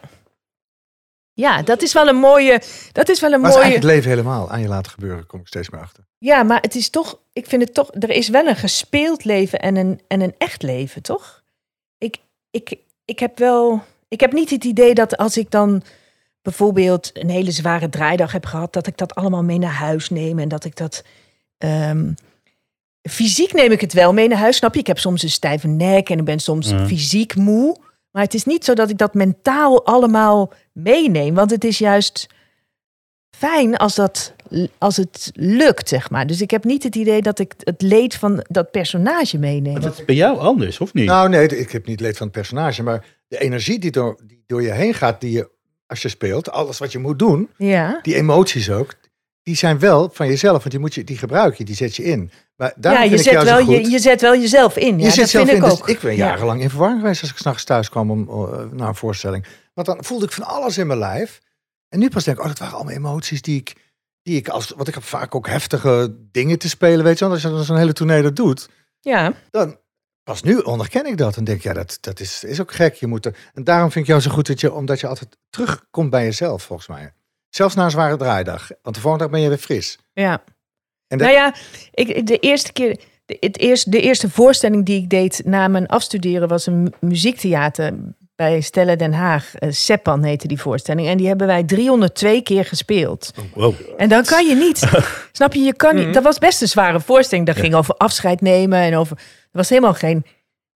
Ja, 1.35 1.63
dat 1.63 1.83
is 1.83 1.93
wel 1.93 2.09
een 2.09 2.17
mooie. 2.17 2.63
Dat 2.93 3.09
is 3.09 3.21
wel 3.21 3.33
een 3.33 3.41
Maar 3.41 3.51
het 3.51 3.59
is 3.59 3.65
mooie. 3.65 3.73
eigenlijk 3.73 3.75
het 3.75 3.85
leven 3.85 4.11
helemaal. 4.11 4.51
Aan 4.51 4.61
je 4.61 4.69
laten 4.69 4.93
gebeuren, 4.93 5.27
kom 5.27 5.41
ik 5.41 5.47
steeds 5.47 5.71
meer 5.71 5.81
achter. 5.81 6.05
Ja, 6.19 6.43
maar 6.43 6.61
het 6.61 6.75
is 6.75 6.91
toch, 6.91 7.19
ik 7.33 7.47
vind 7.47 7.63
het 7.63 7.75
toch, 7.75 7.91
er 7.99 8.11
is 8.11 8.29
wel 8.29 8.47
een 8.47 8.57
gespeeld 8.57 9.25
leven 9.25 9.59
en 9.61 9.77
een, 9.77 10.01
en 10.09 10.21
een 10.21 10.35
echt 10.39 10.63
leven, 10.63 11.03
toch? 11.03 11.43
Ik, 11.99 12.17
ik, 12.51 12.77
ik 13.05 13.19
heb 13.19 13.39
wel, 13.39 13.83
ik 14.09 14.21
heb 14.21 14.33
niet 14.33 14.51
het 14.51 14.65
idee 14.65 14.95
dat 14.95 15.17
als 15.17 15.37
ik 15.37 15.51
dan 15.51 15.83
bijvoorbeeld 16.43 17.11
een 17.13 17.31
hele 17.31 17.51
zware 17.51 17.89
draaidag 17.89 18.33
heb 18.33 18.47
gehad, 18.47 18.73
dat 18.73 18.87
ik 18.87 18.97
dat 18.97 19.15
allemaal 19.15 19.43
mee 19.43 19.59
naar 19.59 19.73
huis 19.73 20.11
neem 20.11 20.39
en 20.39 20.49
dat 20.49 20.65
ik 20.65 20.77
dat. 20.77 21.03
ehm, 21.59 22.13
fysiek 23.11 23.53
neem 23.53 23.73
ik 23.73 23.81
het 23.81 23.93
wel 23.93 24.13
mee 24.13 24.29
naar 24.29 24.39
huis, 24.39 24.57
snap 24.57 24.75
je? 24.75 24.81
Ik 24.81 24.87
heb 24.87 24.99
soms 24.99 25.23
een 25.23 25.31
stijve 25.31 25.67
nek 25.69 26.11
en 26.11 26.19
ik 26.19 26.25
ben 26.25 26.39
soms 26.41 26.73
Mhm. 26.73 26.87
fysiek 26.87 27.35
moe. 27.37 27.77
Maar 28.13 28.23
het 28.23 28.35
is 28.35 28.45
niet 28.45 28.65
zo 28.65 28.75
dat 28.75 28.91
ik 28.91 28.99
dat 28.99 29.15
mentaal 29.15 29.87
allemaal 29.87 30.53
meeneem, 30.73 31.35
want 31.35 31.51
het 31.51 31.65
is 31.65 31.79
juist 31.79 32.27
fijn 33.31 33.77
als, 33.77 33.95
dat, 33.95 34.35
als 34.79 34.97
het 34.97 35.31
lukt, 35.35 35.89
zeg 35.89 36.11
maar. 36.11 36.27
Dus 36.27 36.41
ik 36.41 36.51
heb 36.51 36.65
niet 36.65 36.83
het 36.83 36.97
idee 36.97 37.23
dat 37.23 37.39
ik 37.39 37.55
het 37.59 37.83
leed 37.83 38.15
van 38.15 38.45
dat 38.49 38.71
personage 38.71 39.39
meeneem. 39.39 39.73
Maar 39.73 39.83
dat 39.83 39.99
is 39.99 40.05
bij 40.05 40.15
jou 40.15 40.39
anders, 40.39 40.81
of 40.81 40.95
niet? 40.95 41.07
Nou 41.07 41.29
nee, 41.29 41.47
ik 41.47 41.73
heb 41.73 41.87
niet 41.87 42.01
leed 42.01 42.17
van 42.17 42.27
het 42.27 42.37
personage. 42.37 42.83
Maar 42.83 43.05
de 43.29 43.39
energie 43.39 43.79
die 43.79 43.91
door, 43.91 44.21
die 44.27 44.43
door 44.47 44.63
je 44.63 44.73
heen 44.73 44.95
gaat, 44.95 45.21
die 45.21 45.33
je, 45.33 45.51
als 45.87 46.03
je 46.03 46.09
speelt, 46.09 46.51
alles 46.51 46.79
wat 46.79 46.93
je 46.93 46.99
moet 46.99 47.19
doen, 47.19 47.51
Ja, 47.57 47.99
die 48.03 48.15
emoties 48.15 48.71
ook, 48.71 48.95
die 49.43 49.57
zijn 49.57 49.79
wel 49.79 50.11
van 50.13 50.27
jezelf, 50.27 50.59
want 50.59 50.71
die, 50.71 50.79
moet 50.79 50.95
je, 50.95 51.05
die 51.05 51.19
gebruik 51.19 51.55
je, 51.57 51.65
die 51.65 51.75
zet 51.75 51.97
je 51.97 52.03
in. 52.03 52.31
Maar 52.57 52.73
daarom 52.77 53.03
ja, 53.03 53.09
je 53.11 53.17
vind 53.17 53.27
ik 53.27 53.33
zet, 53.33 53.47
jou 53.47 53.61
zo 53.61 53.67
wel, 53.67 53.81
je, 53.81 53.91
je 53.91 53.99
zet 53.99 54.21
wel 54.21 54.37
jezelf 54.37 54.77
in. 54.77 54.99
Ja, 54.99 55.05
je 55.05 55.11
zet 55.11 55.21
dat 55.21 55.29
zelf 55.29 55.49
vind 55.49 55.59
in. 55.59 55.65
ik 55.65 55.71
Dus 55.71 55.81
ook. 55.81 55.89
ik 55.89 56.01
ben 56.01 56.17
Ja. 56.17 56.27
jarenlang 56.27 56.61
in 56.63 56.71
verwarring 56.71 57.01
geweest 57.01 57.21
als 57.23 57.31
ik 57.31 57.37
s'nachts 57.37 57.65
thuis 57.65 57.89
kwam 57.89 58.11
om, 58.11 58.29
eh, 58.29 58.65
naar 58.71 58.89
een 58.89 58.95
voorstelling. 58.95 59.47
Want 59.75 59.87
dan 59.87 60.05
voelde 60.05 60.25
ik 60.25 60.33
van 60.33 60.45
alles 60.45 60.79
in 60.79 60.87
mijn 60.87 60.99
lijf. 60.99 61.41
En 61.89 61.99
nu 61.99 62.09
pas 62.09 62.25
denk 62.25 62.37
ik, 62.37 62.43
oh, 62.43 62.49
dat 62.49 62.59
waren 62.59 62.75
allemaal 62.75 62.95
emoties 62.95 63.43
die 63.43 63.59
ik, 63.61 63.75
die 64.23 64.37
ik 64.37 64.49
als, 64.49 64.71
want 64.77 64.89
ik 64.89 64.95
heb 64.95 65.03
vaak 65.03 65.35
ook 65.35 65.47
heftige 65.49 66.17
dingen 66.33 66.59
te 66.59 66.69
spelen, 66.69 67.05
weet 67.05 67.19
je 67.19 67.25
wel. 67.25 67.35
Als 67.35 67.43
je 67.43 67.49
dan 67.49 67.65
zo'n 67.65 67.77
hele 67.77 67.93
tournee 67.93 68.23
dat 68.23 68.37
doet, 68.37 68.69
Ja, 69.01 69.33
dan 69.51 69.77
pas 70.25 70.43
nu 70.43 70.59
onderken 70.59 71.07
ik 71.07 71.17
dat 71.17 71.37
en 71.37 71.45
denk, 71.45 71.63
ja, 71.63 71.73
dat, 71.73 71.99
dat 72.01 72.21
is, 72.21 72.45
is 72.45 72.61
ook 72.61 72.73
gek. 72.73 72.95
Je 72.95 73.07
moet 73.07 73.27
er, 73.27 73.37
en 73.55 73.65
daarom 73.65 73.91
vind 73.91 74.05
ik 74.05 74.11
jou 74.11 74.23
zo 74.23 74.31
goed 74.31 74.47
dat 74.47 74.61
je, 74.61 74.73
omdat 74.73 75.01
je 75.01 75.07
altijd 75.07 75.37
terugkomt 75.51 76.11
bij 76.11 76.25
jezelf, 76.25 76.63
volgens 76.63 76.89
mij. 76.89 77.13
Zelfs 77.55 77.75
na 77.75 77.85
een 77.85 77.91
zware 77.91 78.17
draaidag. 78.17 78.69
Want 78.83 78.95
de 78.95 79.01
volgende 79.01 79.25
dag 79.25 79.33
ben 79.35 79.43
je 79.43 79.49
weer 79.49 79.59
fris. 79.59 79.99
ja. 80.13 80.43
En 81.07 81.19
dat- 81.19 81.27
Nou 81.29 81.33
ja, 81.41 81.55
ik, 81.91 82.27
de 82.27 82.39
eerste 82.39 82.73
keer, 82.73 83.01
de, 83.27 83.37
het 83.41 83.59
eerste, 83.59 83.91
de 83.91 84.01
eerste 84.01 84.31
voorstelling 84.31 84.85
die 84.87 85.03
ik 85.03 85.11
deed 85.11 85.43
na 85.45 85.69
mijn 85.69 85.87
afstuderen 85.87 86.49
was 86.49 86.67
een 86.67 86.83
mu- 86.83 86.91
muziektheater 87.01 87.93
bij 88.35 88.61
Stella 88.61 88.97
Den 88.97 89.13
Haag. 89.13 89.55
Eh, 89.55 89.71
Seppan 89.71 90.23
heette 90.23 90.47
die 90.49 90.61
voorstelling. 90.61 91.09
En 91.09 91.17
die 91.17 91.27
hebben 91.27 91.47
wij 91.47 91.65
302 91.65 92.43
keer 92.43 92.65
gespeeld. 92.65 93.31
Wow. 93.55 93.75
En 93.97 94.09
dan 94.09 94.25
kan 94.25 94.47
je 94.47 94.55
niet. 94.55 94.79
snap 95.33 95.53
je? 95.55 95.61
Je 95.61 95.75
kan 95.75 95.95
Mhm. 95.97 96.05
niet. 96.05 96.15
Dat 96.15 96.23
was 96.23 96.39
best 96.39 96.63
een 96.63 96.69
zware 96.69 97.01
voorstelling. 97.01 97.47
Dat 97.47 97.57
ging 97.57 97.75
over 97.75 97.95
afscheid 97.95 98.41
nemen 98.41 98.79
en 98.79 98.97
over. 98.97 99.17
Er 99.19 99.25
was 99.51 99.69
helemaal 99.69 99.95
geen 99.95 100.25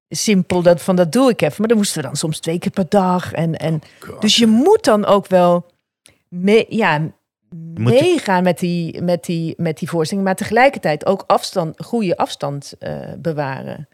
simpel 0.08 0.62
dat 0.62 0.82
van 0.82 0.96
dat 0.96 1.12
doe 1.12 1.30
ik 1.30 1.40
even. 1.42 1.54
Maar 1.58 1.68
dan 1.68 1.76
moesten 1.76 2.00
we 2.02 2.06
dan 2.06 2.16
soms 2.16 2.40
twee 2.40 2.58
keer 2.58 2.70
per 2.70 2.88
dag. 2.88 3.32
En, 3.32 3.54
en 3.56 3.80
dus 4.20 4.36
je 4.36 4.46
moet 4.46 4.84
dan 4.84 5.04
ook 5.06 5.26
wel 5.26 5.66
mee, 6.36 6.66
ja, 6.68 7.12
meegaan 7.74 8.42
met 8.42 8.58
die, 8.58 9.02
met, 9.02 9.24
die, 9.24 9.54
met 9.56 9.78
die 9.78 9.88
voorstelling. 9.88 10.26
Maar 10.26 10.36
tegelijkertijd 10.36 11.06
ook 11.06 11.24
afstand, 11.26 11.84
goede 11.84 12.16
afstand 12.16 12.74
eh, 12.78 12.98
bewaren. 13.18 13.88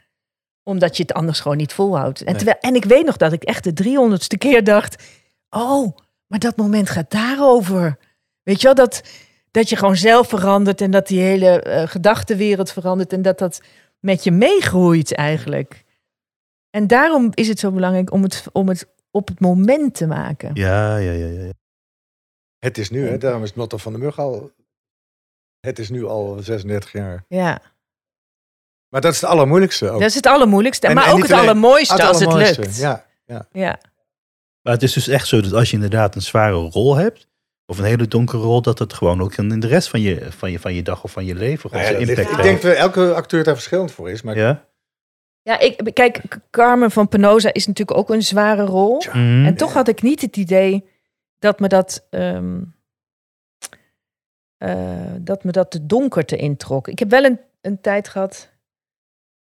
Omdat 0.62 0.96
je 0.96 1.02
het 1.02 1.12
anders 1.12 1.40
gewoon 1.40 1.56
niet 1.56 1.72
volhoudt. 1.72 2.22
En, 2.22 2.36
terwijl, 2.36 2.58
en 2.60 2.74
ik 2.74 2.84
weet 2.84 3.06
nog 3.06 3.16
dat 3.16 3.32
ik 3.32 3.42
echt 3.42 3.64
de 3.64 3.84
300ste 3.84 4.38
keer 4.38 4.64
dacht. 4.64 5.02
Oh, 5.50 5.96
maar 6.26 6.38
dat 6.38 6.56
moment 6.56 6.90
gaat 6.90 7.10
daarover. 7.10 7.98
Weet 8.42 8.60
je 8.60 8.66
wel, 8.66 8.74
dat, 8.74 9.02
dat 9.50 9.68
je 9.68 9.76
gewoon 9.76 9.96
zelf 9.96 10.28
verandert. 10.28 10.80
En 10.80 10.90
dat 10.90 11.06
die 11.06 11.20
hele 11.20 11.62
eh, 11.62 11.88
gedachtenwereld 11.88 12.72
verandert. 12.72 13.12
En 13.12 13.22
dat 13.22 13.38
dat 13.38 13.60
met 14.00 14.24
je 14.24 14.30
meegroeit 14.30 15.14
eigenlijk. 15.14 15.84
En 16.70 16.86
daarom 16.86 17.30
is 17.34 17.48
het 17.48 17.58
zo 17.58 17.70
belangrijk 17.70 18.12
om 18.12 18.22
het, 18.22 18.44
om 18.52 18.68
het 18.68 18.86
op 19.10 19.28
het 19.28 19.40
moment 19.40 19.94
te 19.94 20.06
maken. 20.06 20.50
Ja, 20.54 20.96
ja, 20.96 21.12
ja, 21.12 21.26
ja. 21.26 21.50
Het 22.64 22.78
is 22.78 22.90
nu, 22.90 23.08
hè, 23.08 23.18
daarom 23.18 23.42
is 23.42 23.54
motto 23.54 23.76
van 23.76 23.92
de 23.92 23.98
mug 23.98 24.18
al. 24.18 24.50
Het 25.60 25.78
is 25.78 25.90
nu 25.90 26.04
al 26.04 26.38
36 26.40 26.92
jaar. 26.92 27.24
Ja, 27.28 27.60
Maar 28.88 29.00
dat 29.00 29.12
is 29.12 29.20
het 29.20 29.30
allermoeilijkste 29.30 29.88
ook. 29.90 30.00
dat 30.00 30.08
is 30.08 30.14
het 30.14 30.26
allermoeilijkste. 30.26 30.86
En- 30.86 30.94
maar 30.94 31.06
en 31.06 31.12
ook 31.12 31.22
het 31.22 31.32
allermooiste 31.32 31.94
Het 31.94 32.02
als 32.02 32.20
het 32.20 32.32
lukt. 32.32 32.76
Ja, 32.76 33.06
ja. 33.52 33.78
Maar 34.62 34.72
het 34.72 34.82
is 34.82 34.92
dus 34.92 35.08
echt 35.08 35.26
zo 35.26 35.40
dat 35.40 35.52
als 35.52 35.68
je 35.68 35.74
inderdaad 35.74 36.14
een 36.14 36.22
zware 36.22 36.54
rol 36.54 36.94
hebt, 36.96 37.28
of 37.66 37.78
een 37.78 37.84
hele 37.84 38.08
donkere 38.08 38.42
rol, 38.42 38.62
dat 38.62 38.78
het 38.78 38.92
gewoon 38.92 39.20
ook 39.22 39.34
in 39.36 39.60
de 39.60 39.66
rest 39.66 39.88
van 39.88 40.00
je, 40.00 40.32
van 40.32 40.50
je, 40.50 40.58
van 40.58 40.74
je 40.74 40.82
dag 40.82 41.04
of 41.04 41.12
van 41.12 41.24
je 41.24 41.34
leven 41.34 41.70
Nou 41.72 41.82
ja, 41.84 41.90
ligt- 41.98 42.08
impact 42.10 42.30
ik 42.30 42.42
denk 42.42 42.62
dat 42.62 42.74
elke 42.74 43.14
acteur 43.14 43.44
daar 43.44 43.54
verschillend 43.54 43.92
voor 43.92 44.10
is. 44.10 44.22
Maar 44.22 44.36
Ja? 44.36 44.64
Ja, 45.42 45.58
ik, 45.58 45.90
kijk, 45.92 46.20
Carmen 46.50 46.90
van 46.90 47.08
Penosa 47.08 47.52
is 47.52 47.66
natuurlijk 47.66 47.98
ook 47.98 48.10
een 48.10 48.22
zware 48.22 48.64
rol. 48.64 48.96
Mhm. 49.06 49.44
En 49.44 49.56
toch 49.56 49.72
had 49.72 49.88
ik 49.88 50.02
niet 50.02 50.20
het 50.20 50.36
idee 50.36 50.90
dat 51.42 51.60
me 51.60 51.68
dat, 51.68 52.06
ehm, 52.10 52.62
eh, 54.56 55.14
dat, 55.20 55.44
me 55.44 55.52
dat 55.52 55.72
de 55.72 55.86
donkerte 55.86 56.36
introk. 56.36 56.88
Ik 56.88 56.98
heb 56.98 57.10
wel 57.10 57.24
een, 57.24 57.40
een 57.60 57.80
tijd 57.80 58.08
gehad 58.08 58.50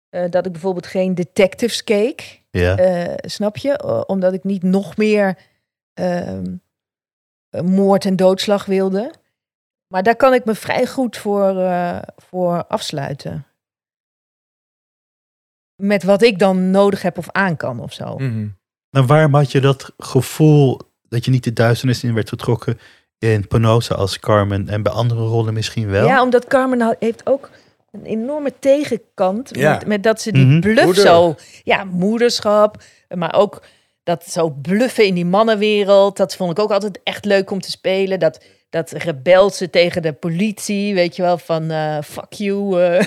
eh, 0.09 0.31
dat 0.31 0.47
ik 0.47 0.53
bijvoorbeeld 0.53 0.87
geen 0.87 1.15
detectives 1.15 1.85
keek. 1.85 2.43
Ja. 2.51 2.77
Eh, 2.77 3.15
snap 3.17 3.57
je? 3.57 4.05
Omdat 4.07 4.33
ik 4.33 4.45
niet 4.45 4.63
nog 4.63 4.97
meer 4.97 5.39
ehm, 5.93 6.57
eh, 7.49 7.61
moord 7.61 8.05
en 8.05 8.17
doodslag 8.17 8.65
wilde. 8.65 9.13
Maar 9.87 10.03
daar 10.03 10.17
kan 10.17 10.35
ik 10.35 10.45
me 10.45 10.55
vrij 10.55 10.87
goed 10.87 11.17
voor, 11.17 11.59
eh, 11.59 12.03
voor 12.17 12.67
afsluiten. 12.67 13.47
Met 15.77 16.03
wat 16.03 16.23
ik 16.23 16.39
dan 16.39 16.71
nodig 16.71 17.03
heb 17.03 17.19
of 17.19 17.31
aan 17.31 17.57
kan 17.57 17.81
of 17.81 17.93
zo. 17.93 18.19
mhm. 18.19 18.49
Maar 18.91 19.07
waarom 19.07 19.35
had 19.35 19.53
je 19.53 19.61
dat 19.61 19.93
gevoel 19.99 20.90
dat 21.11 21.25
je 21.25 21.31
niet 21.31 21.45
de 21.45 21.53
duisternis 21.53 22.05
in 22.05 22.15
werd 22.15 22.29
getrokken 22.29 22.79
in 23.19 23.47
Penosa 23.49 23.95
als 23.95 24.19
Carmen 24.21 24.69
en 24.69 24.83
bij 24.83 24.93
andere 24.93 25.21
rollen 25.21 25.55
misschien 25.55 25.89
wel? 25.91 26.07
Ja, 26.07 26.23
omdat 26.23 26.47
Carmen 26.47 26.97
heeft 26.99 27.27
ook 27.27 27.51
een 27.93 28.05
enorme 28.05 28.53
tegenkant. 28.59 29.51
Ja. 29.53 29.73
Met, 29.73 29.87
met 29.87 30.03
dat 30.03 30.21
ze 30.21 30.33
die 30.33 30.45
Mhm. 30.47 30.61
bluff 30.61 30.85
Moeder. 30.85 31.03
zo... 31.03 31.35
Ja, 31.63 31.85
moederschap. 31.85 32.83
Maar 33.09 33.35
ook 33.35 33.63
dat 34.03 34.25
zo 34.27 34.51
bluffen 34.51 35.05
in 35.07 35.15
die 35.15 35.25
mannenwereld. 35.25 36.17
Dat 36.17 36.37
vond 36.37 36.51
ik 36.51 36.59
ook 36.59 36.71
altijd 36.71 37.01
echt 37.05 37.25
leuk 37.25 37.51
om 37.51 37.61
te 37.61 37.71
spelen. 37.71 38.19
Dat, 38.19 38.45
dat 38.71 38.91
rebelse 38.91 39.71
tegen 39.71 40.03
de 40.03 40.13
politie. 40.13 40.95
Weet 40.95 41.17
je 41.17 41.23
wel, 41.23 41.39
van 41.39 41.71
eh, 41.71 41.99
fuck 42.03 42.33
you 42.33 42.83
eh, 42.83 43.07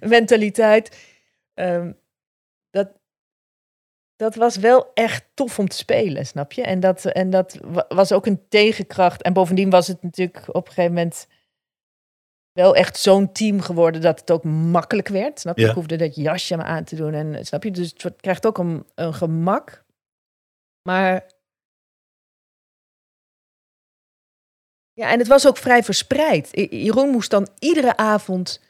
mentaliteit. 0.16 0.96
Ehm, 1.54 1.90
dat 4.22 4.34
was 4.34 4.56
wel 4.56 4.90
echt 4.94 5.24
tof 5.34 5.58
om 5.58 5.68
te 5.68 5.76
spelen, 5.76 6.26
snap 6.26 6.52
je? 6.52 6.62
En 6.62 6.80
dat, 6.80 7.04
en 7.04 7.30
dat 7.30 7.58
wa- 7.62 7.84
was 7.88 8.12
ook 8.12 8.26
een 8.26 8.48
tegenkracht. 8.48 9.22
En 9.22 9.32
bovendien 9.32 9.70
was 9.70 9.86
het 9.86 10.02
natuurlijk 10.02 10.48
op 10.48 10.66
een 10.66 10.72
gegeven 10.72 10.94
moment 10.94 11.26
wel 12.52 12.76
echt 12.76 12.96
zo'n 12.96 13.32
team 13.32 13.60
geworden 13.60 14.00
dat 14.00 14.20
het 14.20 14.30
ook 14.30 14.44
makkelijk 14.44 15.08
werd. 15.08 15.40
Snap 15.40 15.56
je? 15.56 15.62
Ja. 15.62 15.68
Ik 15.68 15.74
hoefde 15.74 15.96
dat 15.96 16.14
jasje 16.14 16.56
maar 16.56 16.66
aan 16.66 16.84
te 16.84 16.96
doen. 16.96 17.14
En 17.14 17.46
snap 17.46 17.62
je? 17.62 17.70
Dus 17.70 17.94
het 17.96 18.20
krijgt 18.20 18.46
ook 18.46 18.58
een, 18.58 18.86
een 18.94 19.14
gemak. 19.14 19.84
Maar. 20.88 21.30
Ja, 24.92 25.10
en 25.10 25.18
het 25.18 25.28
was 25.28 25.46
ook 25.46 25.56
vrij 25.56 25.82
verspreid. 25.82 26.48
Jeroen 26.70 27.10
moest 27.10 27.30
dan 27.30 27.48
iedere 27.58 27.96
avond 27.96 28.60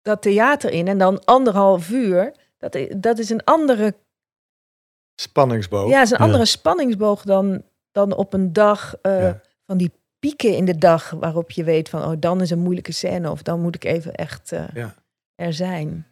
dat 0.00 0.22
theater 0.22 0.70
in 0.70 0.88
en 0.88 0.98
dan 0.98 1.24
anderhalf 1.24 1.90
uur. 1.90 2.34
Dat, 2.58 2.78
dat 2.96 3.18
is 3.18 3.30
een 3.30 3.44
andere 3.44 3.94
Spanningsboog. 5.20 5.90
ja, 5.90 5.94
het 5.98 6.04
is 6.04 6.10
een 6.10 6.18
Ja. 6.18 6.24
andere 6.24 6.44
spanningsboog 6.44 7.22
dan, 7.22 7.62
dan 7.92 8.16
op 8.16 8.32
een 8.32 8.52
dag 8.52 8.94
eh, 9.02 9.20
Ja. 9.20 9.40
van 9.66 9.76
die 9.76 9.92
pieken 10.18 10.56
in 10.56 10.64
de 10.64 10.78
dag 10.78 11.10
waarop 11.10 11.50
je 11.50 11.64
weet 11.64 11.88
van 11.88 12.04
oh 12.04 12.12
dan 12.18 12.40
is 12.40 12.50
een 12.50 12.58
moeilijke 12.58 12.92
scène 12.92 13.30
of 13.30 13.42
dan 13.42 13.60
moet 13.60 13.74
ik 13.74 13.84
even 13.84 14.14
echt 14.14 14.52
eh, 14.52 14.64
Ja. 14.74 14.94
er 15.34 15.52
zijn. 15.52 16.06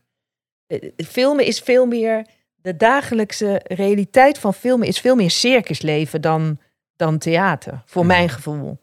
Eh, 0.66 0.90
filmen 1.07 1.47
is 1.47 1.61
veel 1.61 1.87
meer 1.87 2.27
de 2.55 2.77
dagelijkse 2.77 3.61
realiteit 3.64 4.38
van 4.38 4.55
filmen 4.55 4.87
is 4.87 5.01
veel 5.01 5.14
meer 5.16 5.31
circusleven 5.31 6.21
dan, 6.21 6.59
dan 6.97 7.18
theater, 7.18 7.83
voor 7.87 8.03
Ja. 8.03 8.09
mijn 8.09 8.29
gevoel. 8.29 8.79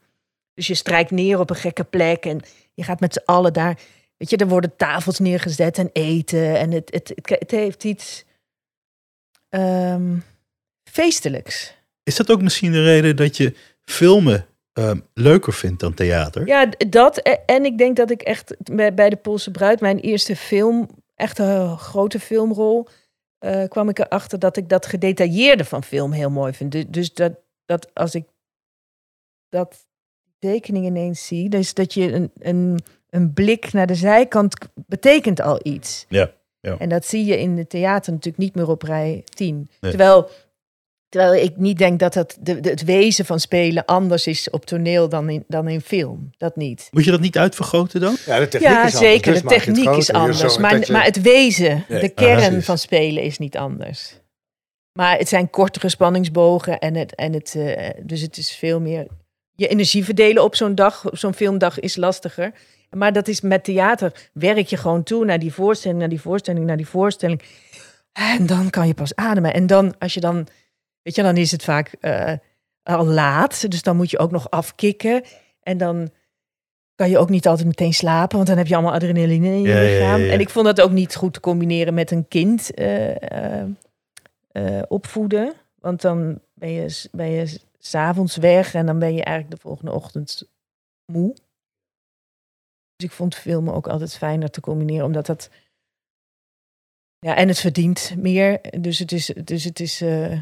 Dus 0.53 0.67
je 0.67 0.73
strijkt 0.75 1.11
neer 1.11 1.39
op 1.39 1.49
een 1.49 1.55
gekke 1.55 1.83
plek 1.83 2.25
en 2.25 2.39
je 2.73 2.83
gaat 2.83 2.99
met 2.99 3.13
z'n 3.13 3.21
allen 3.25 3.53
daar. 3.53 3.79
Weet 4.17 4.29
je, 4.29 4.37
er 4.37 4.47
worden 4.47 4.75
tafels 4.75 5.19
neergezet 5.19 5.77
en 5.77 5.89
eten. 5.93 6.57
En 6.59 6.71
het, 6.71 6.93
het, 6.93 7.11
het, 7.15 7.29
het 7.39 7.51
heeft 7.51 7.83
iets 7.83 8.25
ehm, 9.49 10.17
feestelijks. 10.89 11.73
Is 12.03 12.15
dat 12.15 12.31
ook 12.31 12.41
misschien 12.41 12.71
de 12.71 12.83
reden 12.83 13.15
dat 13.15 13.37
je 13.37 13.55
filmen 13.83 14.45
ehm, 14.73 14.99
leuker 15.13 15.53
vindt 15.53 15.79
dan 15.79 15.93
theater? 15.93 16.47
Ja, 16.47 16.69
dat. 16.89 17.17
E- 17.27 17.37
En 17.45 17.65
ik 17.65 17.77
denk 17.77 17.95
dat 17.95 18.09
ik 18.11 18.21
echt 18.21 18.55
bij 18.95 19.09
de 19.09 19.15
Poolse 19.15 19.51
Bruid, 19.51 19.79
mijn 19.79 19.99
eerste 19.99 20.35
film, 20.35 20.89
echt 21.15 21.39
een 21.39 21.77
grote 21.77 22.19
filmrol, 22.19 22.87
eh, 23.37 23.63
kwam 23.67 23.89
ik 23.89 23.99
erachter 23.99 24.39
dat 24.39 24.57
ik 24.57 24.69
dat 24.69 24.85
gedetailleerde 24.85 25.65
van 25.65 25.83
film 25.83 26.11
heel 26.11 26.29
mooi 26.29 26.53
vind. 26.53 26.71
Du- 26.71 26.89
Dus 26.89 27.13
dat, 27.13 27.33
dat 27.65 27.89
als 27.93 28.15
ik 28.15 28.23
dat 29.49 29.87
tekening 30.39 30.85
ineens 30.85 31.27
zie, 31.27 31.49
dus 31.49 31.73
dat 31.73 31.93
je 31.93 32.11
een, 32.13 32.31
een, 32.39 32.79
een 33.09 33.33
blik 33.33 33.73
naar 33.73 33.87
de 33.87 33.95
zijkant 33.95 34.55
betekent 34.73 35.41
al 35.41 35.59
iets. 35.63 36.05
Ja, 36.09 36.31
ja. 36.65 36.75
En 36.79 36.89
dat 36.89 37.05
zie 37.05 37.25
je 37.25 37.39
in 37.39 37.57
het 37.57 37.69
theater 37.69 38.11
natuurlijk 38.13 38.43
niet 38.43 38.55
meer 38.55 38.69
op 38.69 38.81
rij 38.81 39.23
10. 39.35 39.55
Nee. 39.55 39.91
Terwijl, 39.91 40.29
terwijl 41.09 41.43
ik 41.43 41.57
niet 41.57 41.77
denk 41.77 41.99
dat 41.99 42.13
het, 42.13 42.37
de, 42.39 42.59
de- 42.59 42.69
het 42.69 42.83
wezen 42.83 43.25
van 43.25 43.39
spelen 43.39 43.85
anders 43.85 44.27
is 44.27 44.49
op 44.49 44.65
toneel 44.65 45.09
dan 45.09 45.29
in, 45.29 45.43
dan 45.47 45.67
in 45.67 45.81
film. 45.81 46.29
Dat 46.37 46.55
niet. 46.55 46.87
Moet 46.91 47.05
je 47.05 47.11
dat 47.11 47.19
niet 47.19 47.37
uitvergroten 47.37 48.01
dan? 48.01 48.15
Ja, 48.25 48.39
de 48.39 48.47
techniek 48.47 48.69
Ja, 48.71 48.85
is 48.85 48.93
anders, 48.93 49.11
zeker. 49.11 49.31
dus 49.33 49.41
de 49.41 49.47
techniek 49.47 49.89
is 49.89 50.09
groter. 50.09 50.13
Anders. 50.15 50.57
Maar, 50.57 50.71
dat 50.71 50.87
je- 50.87 50.93
maar 50.93 51.03
het 51.05 51.21
wezen, 51.21 51.85
Nee, 51.89 51.99
de 52.01 52.09
kern 52.09 52.63
van 52.63 52.77
spelen 52.77 53.23
is 53.23 53.37
niet 53.37 53.57
anders. 53.57 54.19
Maar 54.99 55.17
het 55.17 55.27
zijn 55.29 55.49
kortere 55.49 55.89
spanningsbogen. 55.89 56.79
En 56.79 56.95
het, 56.95 57.15
en 57.15 57.33
het, 57.33 57.55
eh, 57.55 57.89
dus 58.03 58.21
het 58.21 58.37
is 58.37 58.51
veel 58.51 58.79
meer... 58.79 59.07
Je 59.57 59.67
energie 59.67 60.03
verdelen 60.05 60.43
op 60.43 60.55
zo'n 60.55 60.75
dag, 60.75 61.05
op 61.05 61.17
zo'n 61.17 61.33
filmdag 61.33 61.79
is 61.79 61.95
lastiger. 61.95 62.51
Maar 62.95 63.13
dat 63.13 63.27
is 63.27 63.41
met 63.41 63.63
theater. 63.63 64.29
Werk 64.33 64.67
je 64.67 64.77
gewoon 64.77 65.03
toe 65.03 65.25
naar 65.25 65.39
die 65.39 65.53
voorstelling, 65.53 65.99
naar 65.99 66.09
die 66.09 66.21
voorstelling, 66.21 66.65
naar 66.65 66.77
die 66.77 66.87
voorstelling. 66.87 67.41
En 68.11 68.45
dan 68.45 68.69
kan 68.69 68.87
je 68.87 68.93
pas 68.93 69.15
ademen. 69.15 69.53
En 69.53 69.67
dan, 69.67 69.97
als 69.99 70.13
je 70.13 70.19
dan... 70.19 70.47
Weet 71.01 71.15
je, 71.15 71.21
dan 71.23 71.37
is 71.37 71.51
het 71.51 71.63
vaak 71.63 71.95
eh, 71.99 72.33
al 72.83 73.05
laat. 73.05 73.71
Dus 73.71 73.81
dan 73.81 73.95
moet 73.95 74.09
je 74.09 74.19
ook 74.19 74.31
nog 74.31 74.49
afkicken. 74.49 75.23
En 75.61 75.77
dan 75.77 76.09
kan 76.95 77.09
je 77.09 77.17
ook 77.17 77.29
niet 77.29 77.47
altijd 77.47 77.67
meteen 77.67 77.93
slapen, 77.93 78.35
want 78.35 78.47
dan 78.49 78.57
heb 78.57 78.67
je 78.67 78.73
allemaal 78.75 78.93
adrenaline 78.93 79.47
in 79.47 79.61
je 79.61 79.67
Ja, 79.67 79.75
ja, 79.75 79.81
ja, 79.81 79.89
lichaam. 79.97 80.21
ja. 80.21 80.31
En 80.31 80.39
ik 80.39 80.49
vond 80.49 80.65
dat 80.65 80.81
ook 80.81 80.91
niet 80.91 81.15
goed 81.15 81.33
te 81.33 81.39
combineren 81.39 81.93
met 81.93 82.11
een 82.11 82.27
kind 82.27 82.73
eh, 82.73 83.61
eh, 83.61 84.81
opvoeden. 84.87 85.53
Want 85.79 86.01
dan 86.01 86.39
ben 86.53 86.71
je, 86.71 87.07
ben 87.11 87.31
je 87.31 87.45
s- 87.45 87.65
s'avonds 87.79 88.35
weg 88.37 88.73
en 88.73 88.85
dan 88.85 88.99
ben 88.99 89.13
je 89.15 89.23
eigenlijk 89.23 89.55
de 89.55 89.61
volgende 89.67 89.91
ochtend 89.91 90.43
moe. 91.05 91.35
Dus 92.95 93.07
ik 93.09 93.11
vond 93.15 93.35
filmen 93.35 93.73
ook 93.73 93.87
altijd 93.87 94.15
fijner 94.15 94.49
te 94.49 94.61
combineren, 94.61 95.05
omdat 95.05 95.25
dat... 95.25 95.49
Ja, 97.19 97.35
en 97.35 97.47
het 97.47 97.59
verdient 97.59 98.13
meer, 98.17 98.59
dus 98.79 98.99
het 98.99 99.11
is, 99.11 99.25
dus 99.43 99.63
het 99.63 99.79
is 99.79 100.01
eh 100.01 100.31
eh 100.31 100.41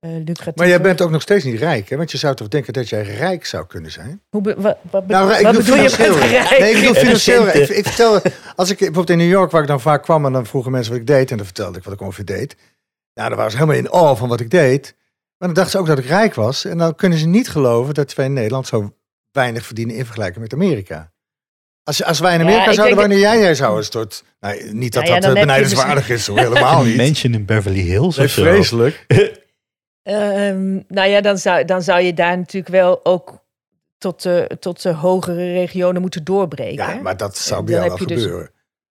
lucratief. 0.00 0.54
Maar 0.54 0.68
jij 0.68 0.80
bent 0.80 1.00
ook 1.00 1.10
nog 1.10 1.22
steeds 1.22 1.44
niet 1.44 1.58
rijk, 1.58 1.88
hè? 1.88 1.96
Want 1.96 2.10
je 2.10 2.18
zou 2.18 2.34
toch 2.34 2.48
denken 2.48 2.72
dat 2.72 2.88
jij 2.88 3.02
rijk 3.02 3.44
zou 3.46 3.66
kunnen 3.66 3.90
zijn? 3.90 4.22
Hoe 4.30 4.40
be- 4.40 4.54
wat, 4.60 4.78
wat, 4.90 5.06
Nou, 5.06 5.42
wat 5.42 5.56
bedoel 5.56 5.76
je 5.76 5.82
met 5.82 5.94
rijk? 5.94 6.58
Nee, 6.60 6.70
ik 6.70 6.80
bedoel 6.80 6.94
financieel. 6.94 7.48
Ik, 7.48 7.68
ik 7.68 7.86
vertel, 7.86 8.20
als 8.56 8.70
ik 8.70 8.76
bijvoorbeeld 8.78 9.10
in 9.10 9.18
New 9.18 9.30
York, 9.30 9.50
waar 9.50 9.62
ik 9.62 9.68
dan 9.68 9.80
vaak 9.80 10.02
kwam 10.02 10.26
en 10.26 10.32
dan 10.32 10.46
vroegen 10.46 10.72
mensen 10.72 10.92
wat 10.92 11.00
ik 11.00 11.06
deed, 11.06 11.30
en 11.30 11.36
dan 11.36 11.46
vertelde 11.46 11.78
ik 11.78 11.84
wat 11.84 11.92
ik 11.92 12.00
ongeveer 12.00 12.24
deed. 12.24 12.56
Nou, 13.14 13.28
dan 13.28 13.36
waren 13.36 13.52
ze 13.52 13.58
helemaal 13.58 13.78
in 13.78 13.90
awe 13.90 14.16
van 14.16 14.28
wat 14.28 14.40
ik 14.40 14.50
deed. 14.50 14.94
Maar 15.38 15.48
dan 15.48 15.54
dachten 15.54 15.70
ze 15.72 15.78
ook 15.78 15.86
dat 15.86 15.98
ik 15.98 16.04
rijk 16.10 16.34
was. 16.34 16.64
En 16.64 16.78
dan 16.78 16.94
kunnen 16.94 17.18
ze 17.18 17.26
niet 17.26 17.48
geloven 17.48 17.94
dat 17.94 18.14
wij 18.14 18.26
in 18.26 18.32
Nederland 18.32 18.66
zo 18.66 18.96
weinig 19.30 19.66
verdienen 19.66 19.96
in 19.96 20.04
vergelijking 20.04 20.40
met 20.42 20.52
Amerika. 20.52 21.12
Als, 21.84 22.04
als 22.04 22.18
wij 22.20 22.34
in 22.34 22.40
Amerika 22.40 22.68
ik 22.68 22.74
zouden 22.74 22.96
wonen, 22.96 23.18
jij, 23.18 23.38
jij 23.38 23.54
zou 23.54 23.76
een 23.76 23.84
soort... 23.84 24.24
Nou, 24.40 24.72
niet 24.72 24.92
dat 24.92 25.02
Nou 25.02 25.14
ja, 25.14 25.20
dat 25.20 25.34
eh, 25.34 25.40
benijdenswaardig 25.40 26.10
is, 26.10 26.26
hoor, 26.26 26.38
helemaal 26.38 26.82
niet. 26.84 26.96
mansion 26.96 27.34
in 27.34 27.44
Beverly 27.44 27.80
Hills 27.80 28.16
Nee, 28.16 28.26
of 28.26 28.32
zo. 28.32 28.42
vreselijk. 28.42 29.04
Ehm, 30.02 30.72
nou 30.88 31.08
ja, 31.08 31.20
dan 31.20 31.38
zou, 31.38 31.64
dan 31.64 31.82
zou 31.82 32.00
je 32.00 32.14
daar 32.14 32.36
natuurlijk 32.38 32.72
wel 32.74 33.00
ook 33.04 33.44
tot 33.98 34.22
de, 34.22 34.50
tot 34.60 34.82
de 34.82 34.92
hogere 34.92 35.52
regionen 35.52 36.00
moeten 36.00 36.24
doorbreken. 36.24 36.74
Ja, 36.86 37.00
maar 37.02 37.16
dat 37.16 37.36
zou 37.38 37.64
bij 37.64 37.74
jou 37.74 37.88
wel 37.88 37.96
dus- 38.06 38.22
gebeuren. 38.22 38.50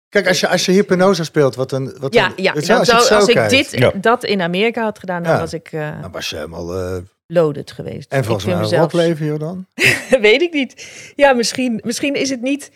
Kijk, 0.08 0.28
als 0.28 0.40
je, 0.40 0.48
als 0.48 0.64
je 0.66 0.72
hypnose 0.72 1.24
speelt, 1.24 1.54
wat 1.54 1.72
een... 1.72 1.96
Wat 2.00 2.14
ja, 2.14 2.26
een, 2.26 2.32
ja 2.42 2.52
dan 2.52 2.78
als 2.78 2.88
zou, 2.88 3.08
als 3.20 3.28
ik 3.28 3.48
dit, 3.48 3.70
Ja. 3.70 3.92
dat 3.94 4.24
in 4.24 4.40
Amerika 4.40 4.82
had 4.82 4.98
gedaan, 4.98 5.22
dan 5.22 5.32
Ja. 5.32 5.38
was 5.38 5.52
ik 5.52 5.68
eh 5.72 6.00
Dan 6.02 6.10
was 6.12 6.30
je 6.30 6.36
helemaal... 6.36 6.74
eh, 6.78 6.96
loaded 7.26 7.72
geweest. 7.72 8.12
en 8.12 8.24
volgens 8.24 8.44
mij 8.46 8.54
een 8.54 8.60
mezelf- 8.60 8.92
rotleven, 8.92 9.26
joh, 9.26 9.38
dan. 9.38 9.66
Weet 10.20 10.42
ik 10.42 10.52
niet. 10.52 10.86
Ja, 11.16 11.32
misschien, 11.32 11.80
misschien 11.84 12.14
is 12.14 12.30
het 12.30 12.42
niet... 12.42 12.70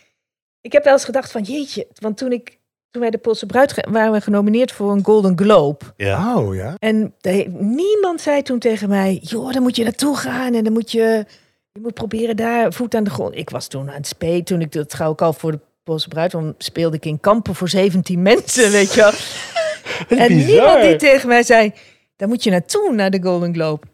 Ik 0.67 0.73
heb 0.73 0.85
wel 0.85 0.93
eens 0.93 1.05
gedacht 1.05 1.31
van, 1.33 1.43
jeetje, 1.43 1.87
want 1.99 2.17
toen 2.17 2.33
ik... 2.33 2.59
Toen 2.91 3.03
wij 3.05 3.11
de 3.11 3.19
Poolse 3.19 3.47
Bruid 3.47 3.87
waren 3.91 4.13
we 4.13 4.21
genomineerd 4.21 4.73
voor 4.73 4.93
een 4.93 5.05
Golden 5.05 5.39
Globe. 5.39 5.85
Ja. 5.97 6.37
Oh, 6.37 6.55
ja. 6.55 6.75
En 6.79 7.15
er 7.21 7.31
heeft- 7.33 7.49
niemand 7.61 8.21
zei 8.21 8.43
toen 8.43 8.59
tegen 8.59 8.89
mij: 8.89 9.19
joh, 9.23 9.53
dan 9.53 9.63
moet 9.63 9.77
je 9.77 9.83
naartoe 9.85 10.17
gaan 10.17 10.55
en 10.55 10.65
dan 10.65 10.73
moet 10.73 10.93
je, 10.93 11.25
je 11.73 11.81
moet 11.81 11.95
proberen 11.95 12.37
daar 12.37 12.73
voet 12.73 12.95
aan 12.95 13.05
de 13.05 13.11
grond. 13.11 13.37
Ik 13.37 13.51
was 13.51 13.67
toen 13.69 13.89
aan 13.89 13.95
het 13.97 14.07
spelen, 14.07 14.45
toen 14.45 14.61
ik 14.61 14.73
dat 14.73 14.89
trouw 14.91 15.13
ik 15.13 15.23
al 15.23 15.33
voor 15.33 15.53
de 15.53 15.61
Poolse 15.85 16.09
bruid, 16.09 16.31
dan 16.31 16.55
speelde 16.59 16.97
ik 16.97 17.05
in 17.05 17.21
kampen 17.21 17.55
voor 17.55 17.69
17 17.69 18.23
mensen, 18.23 18.71
weet 18.71 18.95
je 18.95 19.01
wel. 19.01 19.13
En 20.19 20.37
niemand 20.37 20.83
die 20.83 20.97
tegen 20.97 21.29
mij 21.29 21.43
zei: 21.43 21.73
daar 22.17 22.29
moet 22.29 22.45
je 22.45 22.51
naartoe 22.51 22.93
naar 22.93 23.11
de 23.11 23.23
Golden 23.23 23.55
Globe. 23.55 23.87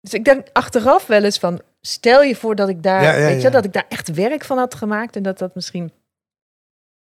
Dus 0.00 0.14
ik 0.14 0.24
denk 0.24 0.46
achteraf 0.52 1.06
wel 1.06 1.24
eens 1.24 1.38
van: 1.38 1.60
stel 1.80 2.22
je 2.22 2.36
voor 2.36 2.54
dat 2.54 2.68
ik 2.68 2.82
daar, 2.82 3.02
Ja, 3.02 3.12
ja, 3.12 3.26
weet 3.26 3.36
je, 3.36 3.42
ja. 3.46 3.50
dat 3.50 3.64
ik 3.64 3.72
daar 3.72 3.86
echt 3.88 4.14
werk 4.14 4.44
van 4.44 4.58
had 4.58 4.74
gemaakt 4.74 5.16
en 5.16 5.22
dat 5.22 5.38
dat 5.38 5.54
misschien. 5.54 5.92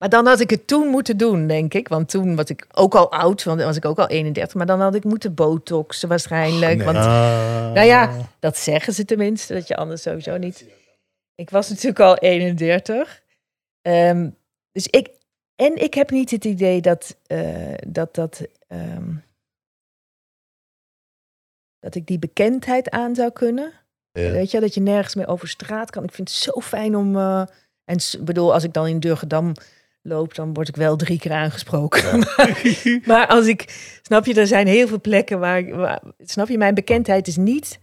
Maar 0.01 0.09
dan 0.09 0.25
had 0.27 0.39
ik 0.39 0.49
het 0.49 0.67
toen 0.67 0.87
moeten 0.87 1.17
doen, 1.17 1.47
denk 1.47 1.73
ik. 1.73 1.87
Want 1.87 2.09
toen 2.09 2.35
was 2.35 2.45
ik 2.45 2.67
ook 2.71 2.95
al 2.95 3.11
oud, 3.11 3.43
want 3.43 3.57
dan 3.57 3.67
was 3.67 3.75
ik 3.77 3.85
ook 3.85 3.99
al 3.99 4.07
31. 4.07 4.53
Maar 4.55 4.65
dan 4.65 4.81
had 4.81 4.95
ik 4.95 5.03
moeten 5.03 5.33
botoxen 5.33 6.09
waarschijnlijk. 6.09 6.75
nee. 6.77 6.85
Want 6.85 6.97
Ah. 6.97 7.71
nou 7.73 7.81
ja, 7.87 8.11
dat 8.39 8.57
zeggen 8.57 8.93
ze 8.93 9.05
tenminste, 9.05 9.53
dat 9.53 9.67
je 9.67 9.75
anders 9.75 10.01
sowieso 10.01 10.37
niet. 10.37 10.65
Ik 11.35 11.49
was 11.49 11.69
natuurlijk 11.69 11.99
al 11.99 12.17
31. 12.17 13.21
Ehm, 13.81 14.29
dus 14.71 14.87
ik. 14.87 15.09
En 15.55 15.75
ik 15.83 15.93
heb 15.93 16.09
niet 16.09 16.31
het 16.31 16.45
idee 16.45 16.81
dat. 16.81 17.17
eh, 17.27 17.73
dat, 17.87 18.15
dat, 18.15 18.41
ehm, 18.67 19.13
dat 21.79 21.95
ik 21.95 22.05
die 22.07 22.19
bekendheid 22.19 22.89
aan 22.89 23.15
zou 23.15 23.31
kunnen. 23.31 23.71
Ja. 24.11 24.31
Weet 24.31 24.51
je, 24.51 24.59
dat 24.59 24.73
je 24.73 24.81
nergens 24.81 25.15
meer 25.15 25.27
over 25.27 25.47
straat 25.47 25.89
kan. 25.89 26.03
Ik 26.03 26.11
vind 26.11 26.27
het 26.29 26.37
zo 26.37 26.59
fijn 26.61 26.95
om. 26.95 27.15
eh, 27.15 27.43
en 27.83 27.97
bedoel, 28.23 28.53
als 28.53 28.63
ik 28.63 28.73
dan 28.73 28.87
in 28.87 28.99
Durgedam 28.99 29.53
loop, 30.01 30.35
dan 30.35 30.53
word 30.53 30.67
ik 30.67 30.75
wel 30.75 30.95
drie 30.95 31.19
keer 31.19 31.31
aangesproken. 31.31 32.19
maar, 32.19 32.61
maar 33.05 33.27
als 33.27 33.45
ik. 33.47 33.89
Snap 34.01 34.25
je, 34.25 34.33
er 34.33 34.47
zijn 34.47 34.67
heel 34.67 34.87
veel 34.87 35.01
plekken 35.01 35.39
waar, 35.39 35.57
ik- 35.57 35.73
waar. 35.73 36.01
Snap 36.19 36.47
je, 36.47 36.57
mijn 36.57 36.73
bekendheid 36.73 37.27
is 37.27 37.35
niet 37.37 37.79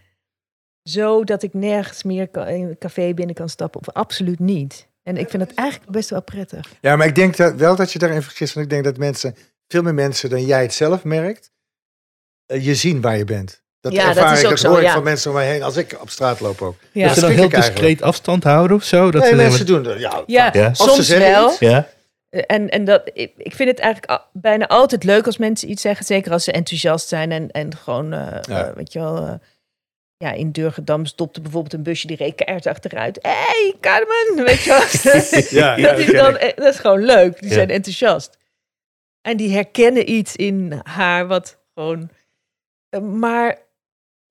zo 0.83 1.25
dat 1.25 1.43
ik 1.43 1.55
nergens 1.55 2.03
meer 2.03 2.29
in 2.33 2.45
een 2.69 2.79
café 2.79 3.15
binnen 3.15 3.35
kan 3.35 3.49
stappen. 3.49 3.81
Of 3.81 3.89
absoluut 3.95 4.39
niet. 4.39 4.87
En 5.03 5.17
ik 5.17 5.31
vind 5.31 5.43
het 5.43 5.55
eigenlijk 5.55 5.91
best 5.91 6.11
wel 6.11 6.23
prettig. 6.23 6.69
Ja, 6.81 6.97
maar 6.97 7.07
ik 7.07 7.15
denk 7.15 7.37
dat, 7.37 7.55
wel 7.55 7.77
dat 7.77 7.93
je 7.93 7.99
daarin 7.99 8.23
vergist. 8.23 8.55
Want 8.55 8.67
ik 8.67 8.73
denk 8.73 8.85
dat 8.85 8.97
mensen, 8.97 9.35
veel 9.69 9.83
meer 9.83 9.95
mensen 9.95 10.31
dan 10.31 10.45
jij 10.45 10.63
het 10.63 10.75
zelf 10.75 11.05
merkt, 11.05 11.51
eh, 12.47 12.65
je 12.65 12.75
zien 12.75 13.01
waar 13.01 13.17
je 13.17 13.25
bent. 13.25 13.63
Dat 13.81 13.93
Ja, 13.93 14.07
dat 14.07 14.17
ervaar 14.17 14.33
is 14.33 14.39
ik, 14.39 14.45
ook 14.45 14.51
dat 14.51 14.61
zo, 14.61 14.69
hoor 14.69 14.79
ik 14.79 14.85
ja. 14.85 14.93
van 14.93 15.03
mensen 15.03 15.31
om 15.31 15.37
mij 15.37 15.51
heen 15.51 15.63
als 15.63 15.77
ik 15.77 15.97
op 16.01 16.11
straat 16.11 16.41
loop 16.41 16.63
ook. 16.63 16.77
Ja, 16.93 17.07
Dat 17.07 17.15
ze 17.15 17.21
dan 17.21 17.31
heel 17.31 17.39
eigenlijk. 17.41 17.73
discreet 17.75 18.03
afstand 18.03 18.45
houden 18.45 18.77
of 18.77 18.83
zo? 18.85 19.11
Dat 19.11 19.21
nee, 19.23 19.31
ze 19.31 19.37
mensen 19.37 19.67
doen 19.67 19.83
dat. 19.83 19.99
Ja, 19.99 20.23
ja, 20.27 20.51
Ja. 20.53 20.69
Of 20.69 20.77
ze 20.77 20.83
soms 20.83 21.07
zeggen 21.07 21.31
wel. 21.31 21.49
iets. 21.51 21.59
Ja? 21.59 21.89
En, 22.31 22.69
en 22.69 22.85
dat, 22.85 23.11
ik, 23.13 23.33
ik 23.37 23.55
vind 23.55 23.69
het 23.71 23.79
eigenlijk 23.79 24.23
bijna 24.33 24.67
altijd 24.67 25.05
leuk 25.05 25.27
als 25.27 25.39
mensen 25.39 25.71
iets 25.71 25.83
zeggen. 25.83 26.05
Zeker 26.07 26.33
als 26.33 26.45
ze 26.45 26.53
enthousiast 26.53 27.09
zijn 27.09 27.33
en, 27.33 27.51
en 27.51 27.77
gewoon, 27.77 28.13
eh, 28.13 28.39
Ja. 28.43 28.67
eh, 28.69 28.75
weet 28.75 28.93
je 28.93 28.99
wel... 28.99 29.17
eh, 29.27 29.35
ja, 30.17 30.33
in 30.33 30.53
Durgedam 30.53 31.05
stopte 31.07 31.41
bijvoorbeeld 31.41 31.73
een 31.73 31.83
busje 31.83 32.07
die 32.07 32.17
reed 32.17 32.35
keihard 32.35 32.67
achteruit. 32.67 33.19
Hé, 33.23 33.31
hey, 33.31 33.75
Carmen! 33.81 34.45
Weet 34.45 34.63
je 34.63 34.71
wel? 34.71 35.43
Ja, 35.63 35.77
ja, 35.77 35.91
dat, 35.91 35.99
is 35.99 36.07
dan, 36.13 36.37
eh, 36.37 36.57
dat 36.57 36.75
is 36.75 36.79
gewoon 36.79 37.05
leuk. 37.05 37.41
Die 37.41 37.53
zijn 37.53 37.71
enthousiast. 37.71 38.39
En 39.21 39.37
die 39.37 39.53
herkennen 39.53 40.11
iets 40.11 40.37
in 40.37 40.81
haar 40.83 41.27
wat 41.27 41.59
gewoon... 41.75 42.11
eh, 42.89 43.01
Maar 43.01 43.59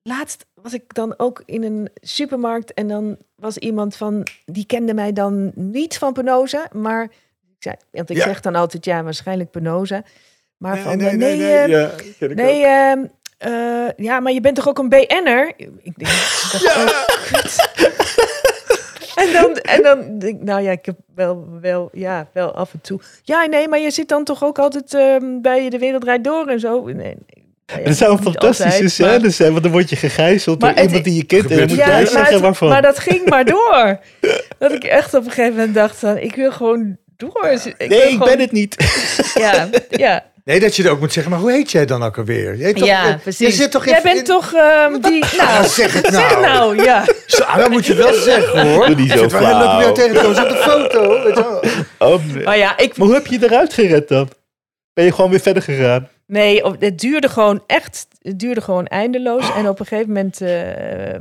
laatst 0.02 0.46
was 0.54 0.72
ik 0.74 0.94
dan 0.94 1.14
ook 1.16 1.42
in 1.46 1.62
een 1.62 1.88
supermarkt 2.00 2.74
en 2.74 2.88
dan 2.88 3.18
was 3.34 3.58
iemand 3.58 3.96
van... 3.96 4.26
Die 4.44 4.66
kende 4.66 4.94
mij 4.94 5.12
dan 5.12 5.52
niet 5.54 5.98
van 5.98 6.12
Penosa, 6.12 6.68
maar... 6.72 7.10
Zei, 7.58 7.74
want 7.92 8.10
ik 8.10 8.16
Ja. 8.16 8.22
zeg 8.24 8.40
dan 8.40 8.54
altijd, 8.54 8.84
ja, 8.84 9.02
waarschijnlijk 9.02 9.50
Penosa. 9.50 10.02
Maar 10.56 10.74
Nee, 10.74 10.82
van, 10.82 10.96
nee, 10.96 11.12
nee, 11.12 11.36
nee, 11.36 11.38
nee, 11.38 11.56
eh, 11.56 11.68
ja, 11.68 11.90
Nee, 12.34 12.64
ehm, 12.64 12.98
eh, 13.38 13.88
ja, 13.96 14.20
maar 14.20 14.32
je 14.32 14.40
bent 14.40 14.54
toch 14.56 14.68
ook 14.68 14.78
een 14.78 14.88
BN'er? 14.88 15.52
Ik 15.56 15.94
denk, 15.96 16.10
oh, 16.64 17.04
kut. 17.32 17.56
En 19.14 19.32
dan, 19.32 19.54
en 19.56 19.82
dan 19.82 20.18
denk 20.18 20.36
ik, 20.36 20.42
nou 20.42 20.62
ja, 20.62 20.70
ik 20.70 20.86
heb 20.86 20.96
wel, 21.14 21.46
wel, 21.60 21.88
ja, 21.92 22.28
wel 22.32 22.54
af 22.54 22.72
en 22.72 22.80
toe. 22.80 23.00
Ja, 23.22 23.44
nee, 23.46 23.68
maar 23.68 23.78
je 23.78 23.90
zit 23.90 24.08
dan 24.08 24.24
toch 24.24 24.44
ook 24.44 24.58
altijd 24.58 24.94
ehm, 24.94 25.40
bij 25.40 25.68
De 25.70 25.78
Wereld 25.78 26.02
Draait 26.02 26.24
Door 26.24 26.46
en 26.46 26.60
zo. 26.60 26.84
Nee. 26.84 26.94
Nou 27.66 27.80
ja, 27.80 27.86
dat 27.86 27.96
zou 27.96 28.12
een 28.12 28.22
fantastische 28.22 28.88
scène 28.88 29.30
zijn, 29.30 29.50
want 29.50 29.62
dan 29.62 29.72
word 29.72 29.90
je 29.90 29.96
gegijzeld 29.96 30.60
door 30.60 30.72
iemand 30.78 31.04
die 31.04 31.14
je 31.14 31.24
kent. 31.24 31.50
En 31.50 31.56
dan 31.58 31.66
moet 31.66 31.76
jij 31.76 32.00
Ja, 32.00 32.06
zeggen 32.06 32.40
waarvan. 32.40 32.68
maar 32.68 32.82
dat 32.82 32.98
ging 32.98 33.28
maar 33.28 33.44
door. 33.44 33.98
Dat 34.58 34.72
ik 34.72 34.84
echt 34.84 35.14
op 35.14 35.24
een 35.24 35.30
gegeven 35.30 35.56
moment 35.56 35.74
dacht 35.74 35.96
van, 35.98 36.16
ik 36.18 36.34
wil 36.34 36.52
gewoon 36.52 36.96
door. 37.18 37.46
Ik 37.50 37.74
wil 37.78 37.88
nee, 37.88 38.02
ik 38.02 38.08
gewoon- 38.10 38.28
ben 38.28 38.38
het 38.40 38.52
niet. 38.52 38.76
Ja, 39.34 39.68
ja. 39.90 40.24
Nee, 40.44 40.60
dat 40.60 40.76
je 40.76 40.84
er 40.84 40.90
ook 40.90 41.00
moet 41.00 41.12
zeggen, 41.12 41.32
maar 41.32 41.40
hoe 41.40 41.52
heet 41.52 41.70
jij 41.70 41.86
dan 41.86 42.02
ook 42.02 42.18
alweer? 42.18 42.74
Toch, 42.74 42.86
ja, 42.86 43.08
je- 43.08 43.16
precies. 43.18 43.46
Je 43.48 43.52
zit 43.62 43.70
toch 43.70 43.84
in- 43.86 43.92
Jij 43.92 44.02
bent 44.02 44.16
in- 44.18 44.24
toch 44.24 44.52
ehm, 44.54 45.00
die... 45.00 45.24
Nou, 45.42 45.66
zeg 45.66 45.92
het 45.92 46.06
zeg 46.06 46.30
nou. 46.30 46.40
nou, 46.40 46.82
ja. 46.84 47.04
Zo, 47.26 47.42
ah, 47.42 47.56
dat 47.56 47.70
moet 47.70 47.86
je 47.86 47.94
wel 47.94 48.12
zeggen 48.30 48.72
hoor. 48.72 48.86
Doe 48.86 48.94
niet 48.94 49.04
Ik 49.12 49.12
zo 49.12 49.18
vind 49.18 49.32
het 49.32 49.40
wel 49.40 49.48
heel 49.48 49.58
leuk 49.58 49.68
om 49.68 49.80
jou 49.80 49.94
flauw. 49.94 50.06
tegen. 50.06 50.34
Zo 50.34 50.42
op 50.42 50.48
de 50.48 50.56
foto. 50.56 51.22
Weet 51.22 51.36
je 51.36 51.60
wel. 51.98 52.12
Oh, 52.12 52.24
nee. 52.34 52.44
Maar 52.44 52.58
ja, 52.58 52.78
ik, 52.78 52.96
Maar 52.96 53.06
hoe 53.06 53.16
heb 53.16 53.26
je 53.26 53.38
eruit 53.42 53.72
gered 53.74 54.08
dan? 54.08 54.28
Ben 54.94 55.04
je 55.04 55.12
gewoon 55.12 55.30
weer 55.30 55.40
verder 55.40 55.62
gegaan? 55.62 56.08
Nee, 56.28 56.62
het 56.78 56.98
duurde 56.98 57.28
gewoon 57.28 57.62
echt, 57.66 58.06
het 58.22 58.38
duurde 58.38 58.60
gewoon 58.60 58.86
eindeloos. 58.86 59.52
En 59.54 59.68
op 59.68 59.80
een 59.80 59.86
gegeven 59.86 60.12
moment 60.12 60.40
eh, 60.40 61.14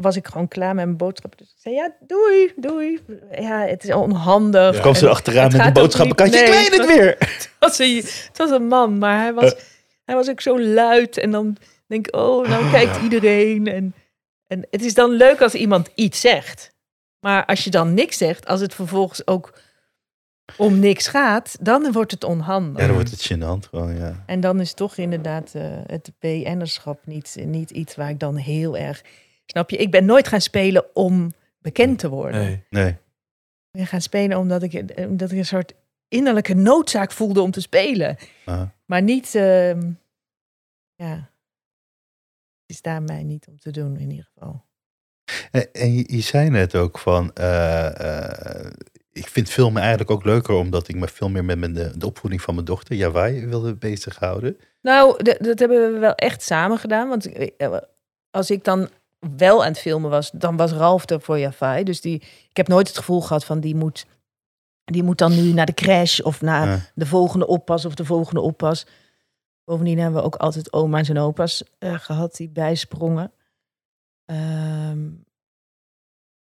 was 0.00 0.16
ik 0.16 0.26
gewoon 0.26 0.48
klaar 0.48 0.74
met 0.74 0.84
mijn 0.84 0.96
boodschap. 0.96 1.38
Dus 1.38 1.46
ik 1.48 1.56
zei, 1.62 1.74
ja, 1.74 1.92
doei, 2.06 2.52
doei. 2.56 3.00
Ja, 3.40 3.60
het 3.66 3.84
is 3.84 3.92
onhandig. 3.92 4.68
Of 4.70 4.80
kwam 4.80 4.94
ze 4.94 5.08
achteraan 5.08 5.42
het 5.44 5.52
met 5.52 5.60
een 5.60 5.66
ook 5.68 5.74
boodschappenkastje? 5.74 6.38
niet- 6.40 6.48
Ik 6.48 6.54
nee, 6.54 6.70
weet 6.70 6.78
het 6.78 6.96
weer! 6.96 7.16
Het 7.18 7.50
was, 7.58 7.78
een, 7.78 7.96
het 7.96 8.30
was 8.36 8.50
een 8.50 8.66
man, 8.66 8.98
maar 8.98 9.18
hij 9.20 9.34
was, 9.34 9.54
Eh. 9.54 9.60
hij 10.04 10.14
was 10.14 10.28
ook 10.30 10.40
zo 10.40 10.60
luid. 10.60 11.18
En 11.18 11.30
dan 11.30 11.56
denk 11.86 12.06
ik, 12.06 12.16
oh, 12.16 12.48
nou 12.48 12.70
kijkt 12.70 13.02
iedereen. 13.02 13.66
En, 13.66 13.94
en 14.46 14.66
het 14.70 14.84
is 14.84 14.94
dan 14.94 15.10
leuk 15.10 15.40
als 15.42 15.54
iemand 15.54 15.88
iets 15.94 16.20
zegt. 16.20 16.70
Maar 17.20 17.44
als 17.46 17.64
je 17.64 17.70
dan 17.70 17.94
niks 17.94 18.16
zegt, 18.16 18.46
als 18.46 18.60
het 18.60 18.74
vervolgens 18.74 19.26
ook 19.26 19.58
om 20.56 20.78
niks 20.78 21.08
gaat, 21.08 21.56
dan 21.60 21.92
wordt 21.92 22.10
het 22.10 22.24
onhandig. 22.24 22.80
Ja, 22.80 22.86
dan 22.86 22.94
wordt 22.94 23.10
het 23.10 23.32
gênant 23.32 23.68
gewoon, 23.68 23.96
ja. 23.96 24.22
En 24.26 24.40
dan 24.40 24.60
is 24.60 24.74
toch 24.74 24.96
inderdaad 24.96 25.54
eh, 25.54 25.62
het 25.86 26.12
BN'erschap 26.18 27.06
niet, 27.06 27.36
niet 27.44 27.70
iets 27.70 27.96
waar 27.96 28.10
ik 28.10 28.18
dan 28.18 28.36
heel 28.36 28.76
erg... 28.76 29.04
Snap 29.46 29.70
je? 29.70 29.76
Ik 29.76 29.90
ben 29.90 30.04
nooit 30.04 30.28
gaan 30.28 30.40
spelen 30.40 30.84
om 30.94 31.32
bekend 31.58 31.98
te 31.98 32.08
worden. 32.08 32.64
Nee. 32.70 32.88
Ik 32.88 32.98
ben 33.70 33.86
gaan 33.86 34.00
spelen 34.00 34.38
omdat 34.38 34.62
ik, 34.62 34.74
eh, 34.74 35.08
omdat 35.08 35.30
ik 35.30 35.38
een 35.38 35.44
soort 35.44 35.74
innerlijke 36.08 36.54
noodzaak 36.54 37.12
voelde 37.12 37.40
om 37.40 37.50
te 37.50 37.60
spelen. 37.60 38.16
Ah. 38.44 38.62
Maar 38.84 39.02
niet... 39.02 39.34
ehm, 39.34 39.90
ja, 40.94 41.14
het 41.14 42.76
is 42.76 42.82
daar 42.82 43.02
mij 43.02 43.22
niet 43.22 43.48
om 43.48 43.58
te 43.58 43.70
doen 43.70 43.96
in 43.96 44.10
ieder 44.10 44.30
geval. 44.34 44.66
En, 45.50 45.72
en 45.72 45.94
je, 45.94 46.04
je 46.06 46.20
zei 46.20 46.50
net 46.50 46.74
ook 46.74 46.98
van, 46.98 47.32
eh, 47.32 48.64
eh, 48.66 48.72
ik 49.18 49.28
vind 49.28 49.50
filmen 49.50 49.80
eigenlijk 49.80 50.10
ook 50.10 50.24
leuker 50.24 50.54
omdat 50.54 50.88
ik 50.88 50.96
me 50.96 51.08
veel 51.08 51.28
meer 51.28 51.44
met 51.44 51.58
mijn, 51.58 51.72
de, 51.72 51.98
de 51.98 52.06
opvoeding 52.06 52.42
van 52.42 52.54
mijn 52.54 52.66
dochter, 52.66 52.94
Jawai, 52.96 53.46
wilde 53.46 53.74
bezighouden. 53.74 54.56
Nou, 54.82 55.22
dat 55.22 55.58
hebben 55.58 55.92
we 55.92 55.98
wel 55.98 56.14
echt 56.14 56.42
samen 56.42 56.78
gedaan. 56.78 57.08
Want 57.08 57.32
eh, 57.32 57.76
als 58.30 58.50
ik 58.50 58.64
dan 58.64 58.88
wel 59.36 59.62
aan 59.62 59.68
het 59.70 59.78
filmen 59.80 60.10
was, 60.10 60.30
dan 60.30 60.56
was 60.56 60.72
Ralf 60.72 61.10
er 61.10 61.20
voor 61.20 61.38
Jafai. 61.38 61.84
Dus 61.84 62.00
die, 62.00 62.14
ik 62.50 62.56
heb 62.56 62.68
nooit 62.68 62.88
het 62.88 62.96
gevoel 62.98 63.20
gehad 63.20 63.44
van 63.44 63.60
die 63.60 63.74
moet, 63.74 64.06
die 64.84 65.02
moet 65.02 65.18
dan 65.18 65.34
nu 65.34 65.52
naar 65.52 65.66
de 65.66 65.74
crash 65.74 66.20
of 66.20 66.40
naar 66.40 66.66
Ja. 66.68 66.80
de 66.94 67.06
volgende 67.06 67.46
oppas 67.46 67.84
of 67.84 67.94
de 67.94 68.04
volgende 68.04 68.40
oppas. 68.40 68.86
Bovendien 69.64 69.98
hebben 69.98 70.20
we 70.20 70.26
ook 70.26 70.36
altijd 70.36 70.72
oma's 70.72 71.08
en 71.08 71.18
opa's 71.18 71.62
eh, 71.78 71.94
gehad 71.98 72.36
die 72.36 72.48
bijsprongen. 72.48 73.32
Ehm, 74.24 75.06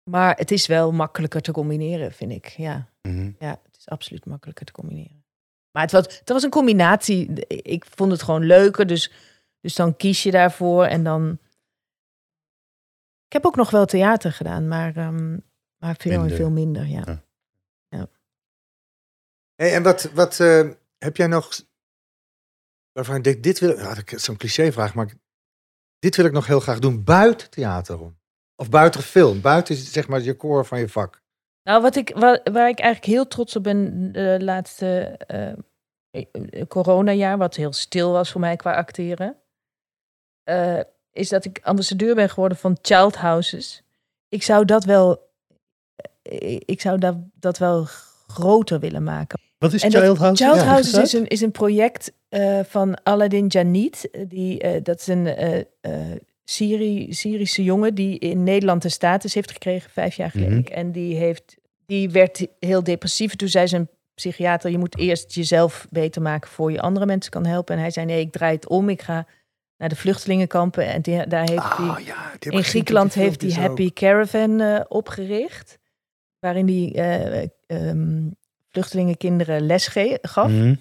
maar 0.08 0.38
het 0.38 0.52
is 0.52 0.67
wel 0.67 0.91
makkelijker 0.91 1.41
te 1.41 1.52
combineren, 1.52 2.12
vind 2.12 2.32
ik. 2.32 2.46
Ja. 2.48 2.89
Mhm. 3.02 3.32
Ja, 3.39 3.60
het 3.63 3.78
is 3.78 3.88
absoluut 3.88 4.26
makkelijker 4.26 4.65
te 4.65 4.72
combineren. 4.72 5.26
Maar 5.72 5.84
het 5.84 5.91
was, 5.91 6.04
het 6.20 6.30
was 6.30 6.43
een 6.43 6.50
combinatie. 6.50 7.48
Ik 7.48 7.86
vond 7.86 8.12
het 8.12 8.22
gewoon 8.22 8.46
leuker, 8.46 8.88
dus, 8.88 9.12
dus 9.62 9.76
dan 9.76 9.96
kies 9.96 10.24
je 10.24 10.32
daarvoor. 10.32 10.86
En 10.86 11.04
dan... 11.04 11.39
Ik 13.26 13.34
heb 13.34 13.46
ook 13.46 13.56
nog 13.56 13.70
wel 13.70 13.86
theater 13.86 14.32
gedaan, 14.32 14.67
maar, 14.67 14.96
ehm, 14.96 15.38
maar 15.78 15.96
veel 15.98 16.12
Minder. 16.12 16.30
en 16.30 16.36
veel 16.36 16.50
minder, 16.50 16.86
ja. 16.88 17.24
Ja. 17.89 18.10
Hey, 19.56 19.74
en 19.74 19.84
wat, 19.84 20.12
wat 20.12 20.39
eh, 20.39 20.70
heb 20.98 21.17
jij 21.17 21.28
nog 21.28 21.62
waarvan 22.91 23.22
denkt, 23.22 23.43
dit 23.43 23.60
wil 23.60 23.70
ik, 23.98 24.12
is 24.12 24.24
zo'n 24.24 24.38
clichévraag, 24.38 24.93
maar 24.93 25.13
dit 26.00 26.15
wil 26.15 26.26
ik 26.26 26.32
nog 26.32 26.48
heel 26.48 26.60
graag 26.60 26.80
doen 26.80 27.04
buiten 27.04 27.50
theater 27.50 28.00
om? 28.00 28.16
Of 28.60 28.70
buiten 28.70 29.02
film, 29.02 29.41
buiten 29.41 29.76
zeg 29.76 30.08
maar 30.08 30.22
je 30.22 30.36
core 30.36 30.63
van 30.63 30.80
je 30.80 30.89
vak. 30.89 31.22
Nou, 31.63 31.82
wat 31.82 31.96
ik, 31.96 32.12
waar, 32.15 32.39
waar 32.52 32.70
ik 32.70 32.80
eigenlijk 32.80 33.13
heel 33.13 33.28
trots 33.28 33.56
op 33.56 33.63
ben 33.63 34.12
de 34.12 34.38
laatste 34.41 35.17
eh, 35.28 35.52
eh, 36.10 36.67
coronajaar, 36.67 37.38
wat 37.38 37.56
heel 37.56 37.74
stil 37.74 38.12
was 38.12 38.32
voor 38.32 38.41
mij 38.41 38.56
qua 38.56 38.74
acteren, 38.74 39.36
eh, 40.43 40.80
is 41.12 41.30
dat 41.30 41.46
ik 41.46 41.60
ambassadeur 41.63 42.15
ben 42.15 42.30
geworden 42.30 42.58
van 42.58 42.78
Child 42.82 43.15
Houses. 43.15 43.84
Ik 44.30 44.43
zou 44.43 44.65
dat 44.65 44.84
wel, 44.84 45.30
ik 46.65 46.82
zou 46.82 46.98
dat, 46.98 47.15
dat 47.34 47.58
wel 47.58 47.86
groter 48.28 48.80
willen 48.80 49.04
maken. 49.04 49.39
Wat 49.58 49.74
is 49.74 49.84
En 49.84 49.91
Child 49.91 50.17
House? 50.17 50.43
Child 50.43 50.56
Ja, 50.56 50.63
Houses 50.63 50.98
is 50.98 51.13
een, 51.13 51.28
is 51.28 51.41
een 51.41 51.52
project 51.52 52.12
eh, 52.30 52.60
van 52.63 53.04
Aladdin 53.04 53.48
Janit. 53.48 54.10
Die, 54.28 54.60
eh, 54.60 54.84
dat 54.84 55.00
is 55.00 55.08
een 55.08 55.28
eh, 55.28 55.60
eh, 55.82 56.17
Syri- 56.50 57.14
Syrische 57.14 57.64
jongen 57.64 57.96
die 57.96 58.20
in 58.20 58.44
Nederland 58.44 58.82
de 58.82 58.90
status 58.90 59.34
heeft 59.34 59.52
gekregen 59.52 59.90
vijf 59.90 60.16
jaar 60.16 60.32
geleden. 60.32 60.58
Mhm. 60.60 60.74
En 60.74 60.92
die, 60.92 61.16
heeft, 61.16 61.58
die 61.86 62.10
werd 62.10 62.48
heel 62.60 62.84
depressief. 62.84 63.36
Toen 63.36 63.48
zei 63.48 63.68
zijn 63.68 63.90
psychiater, 64.14 64.72
je 64.72 64.78
moet 64.78 64.98
eerst 64.98 65.34
jezelf 65.34 65.88
beter 65.90 66.22
maken 66.22 66.50
voor 66.50 66.72
je 66.72 66.82
andere 66.82 67.06
mensen 67.06 67.32
kan 67.32 67.46
helpen. 67.46 67.76
En 67.76 67.82
hij 67.82 67.92
zei, 67.92 68.06
nee, 68.06 68.20
ik 68.20 68.32
draai 68.32 68.56
het 68.56 68.68
om. 68.68 68.90
Ik 68.90 69.02
ga 69.02 69.28
naar 69.78 69.90
de 69.90 69.96
vluchtelingenkampen. 69.96 70.86
En 70.88 71.02
die- 71.02 71.28
daar 71.28 71.50
heeft 71.50 71.78
hij... 71.78 71.88
Ah, 71.88 72.00
ja, 72.00 72.34
ik 72.34 72.46
In 72.46 72.64
Griekenland 72.64 73.14
heeft 73.14 73.42
hij 73.42 73.52
Happy 73.52 73.92
Caravan 73.94 74.60
eh, 74.60 74.80
opgericht. 74.88 75.78
Waarin 76.40 76.68
hij 76.68 76.92
eh, 76.96 77.50
ehm, 77.90 78.30
vluchtelingenkinderen 78.70 79.66
les 79.66 79.88
gaf. 80.22 80.50
Mhm. 80.52 80.76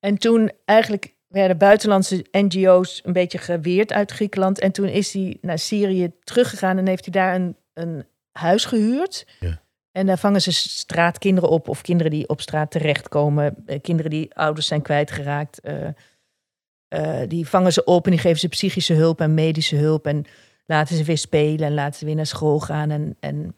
En 0.00 0.18
toen 0.18 0.50
eigenlijk 0.64 1.14
werden 1.36 1.58
buitenlandse 1.58 2.24
NGO's 2.30 3.00
een 3.04 3.12
beetje 3.12 3.38
geweerd 3.38 3.92
uit 3.92 4.10
Griekenland. 4.10 4.58
En 4.58 4.72
toen 4.72 4.88
is 4.88 5.12
hij 5.12 5.38
naar 5.40 5.58
Syrië 5.58 6.12
teruggegaan 6.24 6.78
en 6.78 6.86
heeft 6.86 7.04
hij 7.04 7.12
daar 7.12 7.34
een, 7.34 7.56
een 7.74 8.04
huis 8.32 8.64
gehuurd. 8.64 9.26
Ja. 9.40 9.62
En 9.92 10.06
daar 10.06 10.18
vangen 10.18 10.42
ze 10.42 10.52
straatkinderen 10.52 11.50
op 11.50 11.68
of 11.68 11.80
kinderen 11.82 12.12
die 12.12 12.28
op 12.28 12.40
straat 12.40 12.70
terechtkomen. 12.70 13.56
eh, 13.66 13.80
kinderen 13.80 14.10
die 14.10 14.34
ouders 14.34 14.66
zijn 14.66 14.82
kwijtgeraakt. 14.82 15.60
eh, 15.60 17.20
die 17.28 17.48
vangen 17.48 17.72
ze 17.72 17.84
op 17.84 18.04
en 18.04 18.10
die 18.10 18.20
geven 18.20 18.38
ze 18.38 18.48
psychische 18.48 18.94
hulp 18.94 19.20
en 19.20 19.34
medische 19.34 19.76
hulp. 19.76 20.06
En 20.06 20.24
laten 20.66 20.96
ze 20.96 21.04
weer 21.04 21.18
spelen 21.18 21.66
en 21.66 21.74
laten 21.74 21.98
ze 21.98 22.04
weer 22.04 22.14
naar 22.14 22.26
school 22.26 22.60
gaan. 22.60 22.90
En, 22.90 23.16
en 23.20 23.54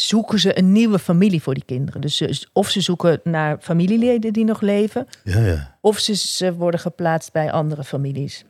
zoeken 0.00 0.38
ze 0.38 0.58
een 0.58 0.72
nieuwe 0.72 0.98
familie 0.98 1.42
voor 1.42 1.54
die 1.54 1.64
kinderen. 1.64 2.00
Dus 2.00 2.16
ze- 2.16 2.46
of 2.52 2.68
ze 2.70 2.80
zoeken 2.80 3.20
naar 3.24 3.58
familieleden 3.60 4.32
die 4.32 4.44
nog 4.44 4.60
leven, 4.60 5.06
Ja, 5.24 5.40
ja. 5.40 5.78
of 5.80 5.98
ze, 5.98 6.14
ze 6.16 6.54
worden 6.54 6.80
geplaatst 6.80 7.32
bij 7.32 7.52
andere 7.52 7.84
families. 7.84 8.44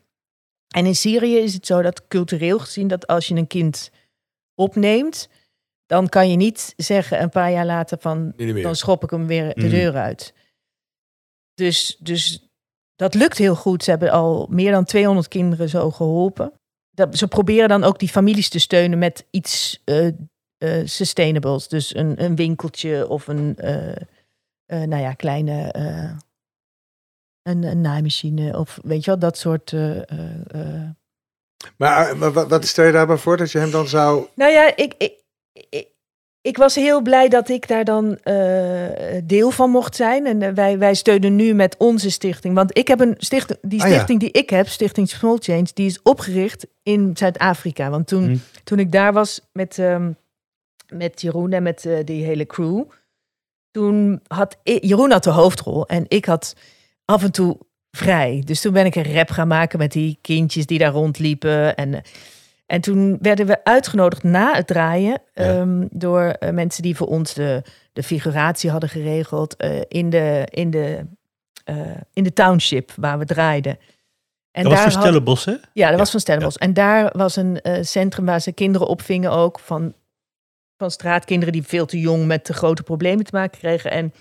En 0.75 0.87
in 0.87 0.97
Syrië 0.97 1.37
is 1.37 1.55
het 1.55 1.67
zo 1.67 1.83
dat 1.83 2.07
cultureel 2.09 2.59
gezien 2.59 2.89
dat 2.89 3.07
als 3.07 3.29
je 3.29 3.35
een 3.35 3.47
kind 3.47 3.91
opneemt, 4.55 5.29
dan 5.87 6.09
kan 6.09 6.31
je 6.31 6.37
niet 6.37 6.73
zeggen 6.77 7.23
een 7.23 7.29
paar 7.31 7.51
jaar 7.53 7.67
later 7.67 7.99
van 8.01 8.33
dan 8.63 8.77
schop 8.77 9.03
ik 9.05 9.11
hem 9.11 9.27
weer 9.27 9.55
de 9.55 9.61
Mhm. 9.61 9.71
deur 9.71 9.95
uit. 9.97 10.35
Dus, 11.55 11.97
dus 12.01 12.49
dat 12.97 13.15
lukt 13.15 13.39
heel 13.39 13.55
goed. 13.57 13.85
Ze 13.85 13.91
hebben 13.91 14.11
al 14.11 14.47
meer 14.51 14.73
dan 14.73 14.85
200 14.85 15.29
kinderen 15.29 15.69
zo 15.69 15.91
geholpen. 15.91 16.53
Dat, 16.91 17.19
ze 17.19 17.29
proberen 17.29 17.69
dan 17.69 17.85
ook 17.85 17.99
die 17.99 18.09
families 18.09 18.49
te 18.49 18.59
steunen 18.59 18.99
met 18.99 19.27
iets 19.31 19.81
eh 19.85 20.09
eh, 20.59 20.81
sustainables. 20.85 21.69
Dus 21.69 21.95
een, 21.95 22.23
een 22.25 22.37
winkeltje 22.37 23.09
of 23.09 23.27
een, 23.29 23.55
eh, 23.57 23.91
eh, 23.91 23.97
nou 24.67 24.97
ja, 25.03 25.13
kleine, 25.13 25.75
een, 27.43 27.63
een 27.65 27.81
naaimachine 27.81 28.59
of 28.59 28.79
weet 28.83 29.05
je 29.05 29.11
wel, 29.11 29.19
dat 29.21 29.39
soort... 29.39 29.73
Maar 31.77 32.19
wa- 32.19 32.31
wa- 32.33 32.47
wat 32.47 32.67
stel 32.67 32.85
je 32.85 32.93
daarbij 32.93 33.17
voor 33.17 33.37
dat 33.37 33.51
je 33.53 33.59
hem 33.59 33.71
dan 33.71 33.89
zou... 33.89 34.27
Nou 34.35 34.53
ja, 34.53 34.77
ik, 34.77 34.95
ik, 34.99 35.13
ik, 35.71 35.87
ik 36.41 36.57
was 36.57 36.75
heel 36.75 37.01
blij 37.03 37.29
dat 37.29 37.49
ik 37.49 37.69
daar 37.69 37.85
dan 37.85 38.19
deel 39.25 39.51
van 39.51 39.71
mocht 39.71 39.97
zijn. 39.97 40.27
En 40.27 40.55
wij, 40.55 40.79
wij 40.79 40.95
steunen 40.95 41.37
nu 41.37 41.55
met 41.55 41.77
onze 41.79 42.11
stichting. 42.11 42.55
Want 42.55 42.79
ik 42.79 42.89
heb 42.89 43.01
een 43.01 43.15
stichting, 43.19 43.59
die 43.63 43.83
Ah, 43.83 43.89
ja. 43.89 43.95
stichting 43.95 44.21
die 44.21 44.31
ik 44.31 44.51
heb, 44.51 44.69
Stichting 44.69 45.09
Small 45.09 45.37
Change, 45.41 45.67
die 45.75 45.87
is 45.87 46.03
opgericht 46.03 46.67
in 46.83 47.17
Zuid-Afrika. 47.17 47.91
Want 47.91 48.07
toen, 48.07 48.25
Hm. 48.25 48.37
toen 48.65 48.79
ik 48.79 48.93
daar 48.93 49.13
was 49.13 49.41
met, 49.53 49.79
ehm, 49.79 50.13
met 50.97 51.21
Jeroen 51.21 51.53
en 51.53 51.63
met 51.63 51.87
eh, 51.87 52.05
die 52.05 52.25
hele 52.25 52.47
crew, 52.47 52.83
toen 53.71 54.21
had 54.27 54.57
ik, 54.63 54.85
Jeroen 54.85 55.11
had 55.11 55.25
de 55.25 55.31
hoofdrol 55.31 55.87
en 55.87 56.05
ik 56.09 56.25
had 56.25 56.55
af 57.05 57.23
en 57.23 57.33
toe 57.33 57.59
vrij. 57.91 58.43
Dus 58.45 58.61
toen 58.61 58.73
ben 58.73 58.87
ik 58.87 58.95
een 58.95 59.13
rap 59.15 59.31
gaan 59.31 59.49
maken 59.49 59.79
met 59.79 59.93
die 59.93 60.19
kindjes 60.21 60.67
die 60.67 60.79
daar 60.79 60.93
rondliepen. 60.93 61.77
En, 61.77 62.03
en 62.67 62.81
toen 62.81 63.19
werden 63.21 63.47
we 63.47 63.65
uitgenodigd 63.65 64.23
na 64.23 64.55
het 64.55 64.67
draaien 64.67 65.23
ehm, 65.35 65.87
door 65.91 66.23
eh, 66.23 66.51
mensen 66.51 66.83
die 66.83 66.97
voor 66.97 67.07
ons 67.07 67.35
de, 67.35 67.63
de 67.93 68.03
figuratie 68.03 68.71
hadden 68.71 68.89
geregeld 68.89 69.57
eh, 69.57 69.81
in, 69.89 70.11
de, 70.11 70.47
in, 70.51 70.71
de, 70.71 71.07
in 72.13 72.25
de 72.25 72.33
township 72.33 72.93
waar 72.97 73.19
we 73.19 73.25
draaiden. 73.25 73.79
En 74.51 74.63
Dat 74.63 74.73
was 74.73 74.83
voor 74.83 74.91
had- 74.93 75.01
Stellenbosch, 75.03 75.45
hè? 75.45 75.53
ja, 75.53 75.59
dat 75.73 75.91
Ja, 75.91 75.97
was 75.97 76.11
van 76.11 76.21
Stellenbosch. 76.21 76.57
En 76.57 76.73
daar 76.73 77.11
was 77.17 77.37
een 77.37 77.61
centrum 77.81 78.25
waar 78.25 78.41
ze 78.41 78.53
kinderen 78.53 78.87
opvingen 78.89 79.31
ook 79.31 79.59
van, 79.59 79.95
van 80.77 80.91
straatkinderen 80.91 81.53
die 81.53 81.63
veel 81.63 81.87
te 81.87 82.01
jong 82.01 82.27
met 82.27 82.45
te 82.45 82.53
grote 82.53 82.83
problemen 82.83 83.25
te 83.25 83.37
maken 83.37 83.59
kregen. 83.59 83.91
En, 83.91 84.13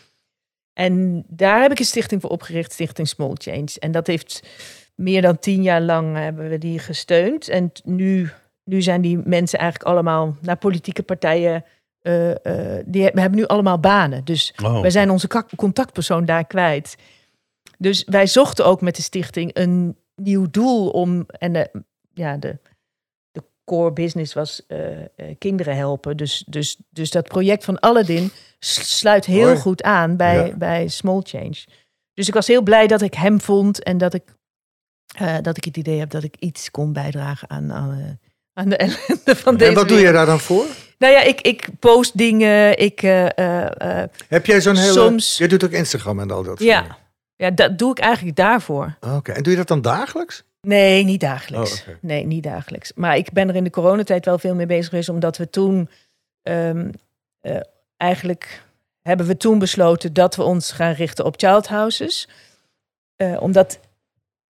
en 0.73 1.23
daar 1.27 1.61
heb 1.61 1.71
ik 1.71 1.79
een 1.79 1.85
stichting 1.85 2.21
voor 2.21 2.29
opgericht, 2.29 2.71
Stichting 2.71 3.07
Small 3.07 3.31
Change. 3.33 3.69
En 3.79 3.91
dat 3.91 4.07
heeft 4.07 4.47
meer 4.95 5.21
dan 5.21 5.39
tien 5.39 5.61
jaar 5.63 5.81
lang 5.81 6.15
hebben 6.17 6.49
we 6.49 6.57
die 6.57 6.79
gesteund. 6.79 7.47
En 7.47 7.71
nu, 7.83 8.29
nu 8.63 8.81
zijn 8.81 9.01
die 9.01 9.17
mensen 9.17 9.59
eigenlijk 9.59 9.89
allemaal 9.89 10.35
naar 10.41 10.57
politieke 10.57 11.03
partijen. 11.03 11.63
eh, 12.01 12.31
eh, 12.31 12.83
die 12.85 13.03
he- 13.03 13.11
hebben 13.21 13.39
nu 13.39 13.45
allemaal 13.45 13.79
banen. 13.79 14.25
Dus 14.25 14.53
Oh. 14.63 14.81
wij 14.81 14.89
zijn 14.89 15.09
onze 15.09 15.27
contactpersoon 15.55 16.25
daar 16.25 16.45
kwijt. 16.47 16.95
Dus 17.77 18.03
wij 18.03 18.27
zochten 18.27 18.65
ook 18.65 18.81
met 18.81 18.95
de 18.95 19.01
stichting 19.01 19.49
een 19.53 19.97
nieuw 20.15 20.49
doel 20.51 20.89
om. 20.89 21.25
En 21.27 21.53
de, 21.53 21.69
ja, 22.13 22.37
de 22.37 22.57
core 23.65 23.91
business 23.93 24.33
was 24.33 24.65
eh, 24.67 25.01
eh, 25.01 25.07
kinderen 25.37 25.75
helpen. 25.75 26.17
Dus, 26.17 26.43
dus, 26.47 26.77
dus 26.89 27.09
dat 27.11 27.27
project 27.27 27.63
van 27.63 27.79
Aladdin 27.79 28.31
sluit 28.59 29.25
heel 29.25 29.55
goed 29.55 29.83
aan 29.83 30.15
bij, 30.17 30.47
Ja. 30.47 30.55
bij 30.55 30.87
Small 30.87 31.19
Change. 31.23 31.55
Dus 32.13 32.27
ik 32.27 32.33
was 32.33 32.47
heel 32.47 32.61
blij 32.61 32.87
dat 32.87 33.01
ik 33.01 33.13
hem 33.13 33.41
vond 33.41 33.83
en 33.83 33.97
dat 33.97 34.13
ik, 34.13 34.23
eh, 35.17 35.35
dat 35.41 35.57
ik 35.57 35.63
het 35.65 35.77
idee 35.77 35.99
heb 35.99 36.09
dat 36.09 36.23
ik 36.23 36.35
iets 36.39 36.71
kon 36.71 36.93
bijdragen 36.93 37.49
aan, 37.49 37.71
aan, 37.73 38.19
aan 38.53 38.69
de 38.69 38.77
ellende 38.85 39.35
van 39.35 39.57
deze 39.57 39.69
En 39.69 39.75
wat 39.75 39.87
doe 39.87 39.99
je 39.99 40.11
daar 40.11 40.25
dan 40.25 40.39
voor? 40.39 40.65
Nou 40.97 41.13
ja, 41.13 41.21
ik, 41.21 41.41
ik 41.41 41.67
post 41.79 42.17
dingen. 42.17 42.79
Ik, 42.79 42.99
Heb 44.27 44.45
jij 44.45 44.61
zo'n 44.61 44.75
hele... 44.75 44.91
Soms- 44.93 45.37
Je 45.37 45.47
doet 45.47 45.63
ook 45.63 45.71
Instagram 45.71 46.19
en 46.19 46.31
al 46.31 46.43
dat 46.43 46.59
ja, 46.59 46.97
ja, 47.35 47.51
dat 47.51 47.77
doe 47.77 47.91
ik 47.91 47.99
eigenlijk 47.99 48.35
daarvoor. 48.35 48.97
Oké, 48.99 49.31
en 49.31 49.43
doe 49.43 49.51
je 49.51 49.57
dat 49.57 49.67
dan 49.67 49.81
dagelijks? 49.81 50.43
Nee, 50.67 51.03
niet 51.03 51.19
dagelijks. 51.19 51.85
Oh. 51.87 51.95
Nee, 52.01 52.25
niet 52.25 52.43
dagelijks. 52.43 52.93
Maar 52.93 53.17
ik 53.17 53.31
ben 53.31 53.49
er 53.49 53.55
in 53.55 53.63
de 53.63 53.69
coronatijd 53.69 54.25
wel 54.25 54.37
veel 54.37 54.55
mee 54.55 54.65
bezig 54.65 54.89
geweest, 54.89 55.09
omdat 55.09 55.37
we 55.37 55.49
toen 55.49 55.89
ehm, 56.41 56.91
eh, 57.39 57.59
eigenlijk 57.97 58.65
hebben 59.01 59.25
we 59.25 59.37
toen 59.37 59.59
besloten 59.59 60.13
dat 60.13 60.35
we 60.35 60.43
ons 60.43 60.71
gaan 60.71 60.93
richten 60.93 61.25
op 61.25 61.33
child 61.37 61.67
houses. 61.67 62.29
Eh, 63.15 63.41
omdat 63.41 63.79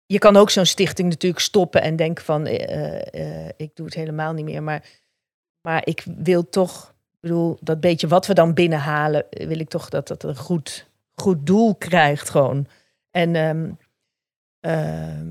je 0.05 0.17
kan 0.17 0.35
ook 0.35 0.49
zo'n 0.49 0.65
stichting 0.65 1.09
natuurlijk 1.09 1.41
stoppen 1.41 1.81
en 1.81 1.95
denken 1.95 2.23
van, 2.23 2.45
eh, 2.45 3.47
ik 3.57 3.75
doe 3.75 3.85
het 3.85 3.95
helemaal 3.95 4.33
niet 4.33 4.45
meer. 4.45 4.63
Maar, 4.63 4.85
maar 5.61 5.87
ik 5.87 6.03
wil 6.17 6.49
toch, 6.49 6.93
ik 7.11 7.19
bedoel, 7.19 7.57
dat 7.61 7.79
beetje 7.79 8.07
wat 8.07 8.27
we 8.27 8.33
dan 8.33 8.53
binnenhalen, 8.53 9.25
wil 9.29 9.59
ik 9.59 9.69
toch 9.69 9.89
dat 9.89 10.07
dat 10.07 10.23
een 10.23 10.35
goed, 10.35 10.87
goed 11.13 11.45
doel 11.45 11.75
krijgt 11.75 12.29
gewoon. 12.29 12.67
En 13.11 13.35
ehm, 13.35 13.71
ehm, 14.59 15.27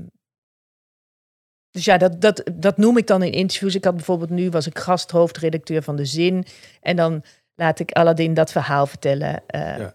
dus 1.73 1.85
ja, 1.85 1.97
dat, 1.97 2.21
dat, 2.21 2.43
dat 2.53 2.77
noem 2.77 2.97
ik 2.97 3.07
dan 3.07 3.23
in 3.23 3.31
interviews. 3.31 3.75
Ik 3.75 3.83
had 3.83 3.95
bijvoorbeeld 3.95 4.29
nu, 4.29 4.49
was 4.49 4.67
ik 4.67 4.79
gasthoofdredacteur 4.79 5.81
van 5.83 5.95
De 5.95 6.05
Zin. 6.05 6.45
En 6.81 6.95
dan 6.95 7.23
laat 7.55 7.79
ik 7.79 7.91
Aladdin 7.91 8.33
dat 8.33 8.51
verhaal 8.51 8.87
vertellen. 8.87 9.43
eh, 9.47 9.77
Ja. 9.77 9.93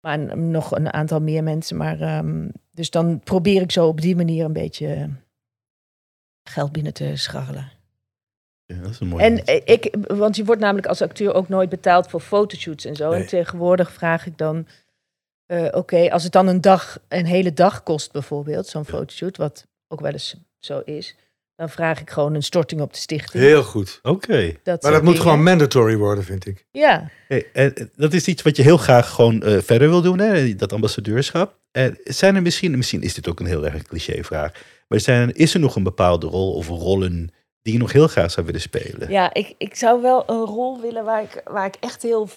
Maar 0.00 0.38
nog 0.38 0.76
een 0.76 0.92
aantal 0.92 1.20
meer 1.20 1.42
mensen. 1.42 1.76
Maar, 1.76 2.00
ehm, 2.00 2.48
dus 2.70 2.90
dan 2.90 3.20
probeer 3.20 3.62
ik 3.62 3.72
zo 3.72 3.86
op 3.86 4.00
die 4.00 4.16
manier 4.16 4.44
een 4.44 4.52
beetje 4.52 5.10
geld 6.42 6.72
binnen 6.72 6.92
te 6.92 7.16
scharrelen. 7.16 7.70
Ja, 8.66 8.76
dat 8.76 8.90
is 8.90 9.00
een 9.00 9.08
mooie. 9.08 9.22
En 9.22 9.64
ik, 9.66 9.96
want 10.08 10.36
je 10.36 10.44
wordt 10.44 10.60
namelijk 10.60 10.86
als 10.86 11.02
acteur 11.02 11.34
ook 11.34 11.48
nooit 11.48 11.68
betaald 11.68 12.08
voor 12.10 12.20
fotoshoots 12.20 12.84
en 12.84 12.96
zo. 12.96 13.10
Nee. 13.10 13.20
En 13.20 13.26
tegenwoordig 13.26 13.92
vraag 13.92 14.26
ik 14.26 14.38
dan, 14.38 14.66
eh, 15.46 15.68
oké, 15.70 16.10
als 16.10 16.22
het 16.22 16.32
dan 16.32 16.46
een 16.46 16.60
dag, 16.60 16.98
een 17.08 17.26
hele 17.26 17.52
dag 17.52 17.82
kost 17.82 18.12
bijvoorbeeld, 18.12 18.66
zo'n 18.66 18.84
fotoshoot, 18.84 19.36
wat 19.36 19.66
ook 19.88 20.00
wel 20.00 20.12
eens 20.12 20.36
zo 20.58 20.82
is, 20.84 21.16
dan 21.56 21.68
vraag 21.68 22.00
ik 22.00 22.10
gewoon 22.10 22.34
een 22.34 22.42
storting 22.42 22.80
op 22.80 22.92
de 22.92 22.98
stichting. 22.98 23.42
Heel 23.42 23.62
goed. 23.62 23.98
Oké. 24.02 24.54
Dat 24.62 24.82
Maar 24.82 24.92
dat 24.92 25.02
moet 25.02 25.20
gewoon 25.20 25.42
mandatory 25.42 25.96
worden, 25.96 26.24
vind 26.24 26.46
ik. 26.46 26.66
Ja, 26.70 27.10
Hey, 27.28 27.46
en 27.52 27.74
eh, 27.74 27.86
dat 27.96 28.12
is 28.12 28.26
iets 28.26 28.42
wat 28.42 28.56
je 28.56 28.62
heel 28.62 28.76
graag 28.76 29.10
gewoon 29.10 29.42
eh, 29.42 29.58
verder 29.62 29.88
wil 29.88 30.02
doen, 30.02 30.18
hè? 30.18 30.54
dat 30.54 30.72
ambassadeurschap. 30.72 31.58
En 31.70 31.98
zijn 32.04 32.36
er 32.36 32.42
misschien, 32.42 32.76
misschien 32.76 33.02
is 33.02 33.14
dit 33.14 33.28
ook 33.28 33.40
een 33.40 33.46
heel 33.46 33.66
erg 33.66 33.82
clichévraag, 33.82 34.52
maar 34.88 35.00
zijn, 35.00 35.34
is 35.34 35.54
er 35.54 35.60
nog 35.60 35.76
een 35.76 35.82
bepaalde 35.82 36.26
rol 36.26 36.52
of 36.52 36.68
rollen 36.68 37.32
die 37.62 37.72
je 37.72 37.78
nog 37.78 37.92
heel 37.92 38.08
graag 38.08 38.30
zou 38.30 38.46
willen 38.46 38.60
spelen? 38.60 39.10
ja 39.10 39.34
ik, 39.34 39.54
ik 39.58 39.74
zou 39.74 40.02
wel 40.02 40.24
een 40.26 40.44
rol 40.44 40.80
willen 40.80 41.04
waar 41.04 41.22
ik, 41.22 41.42
waar 41.44 41.66
ik 41.66 41.76
echt 41.80 42.02
heel 42.02 42.28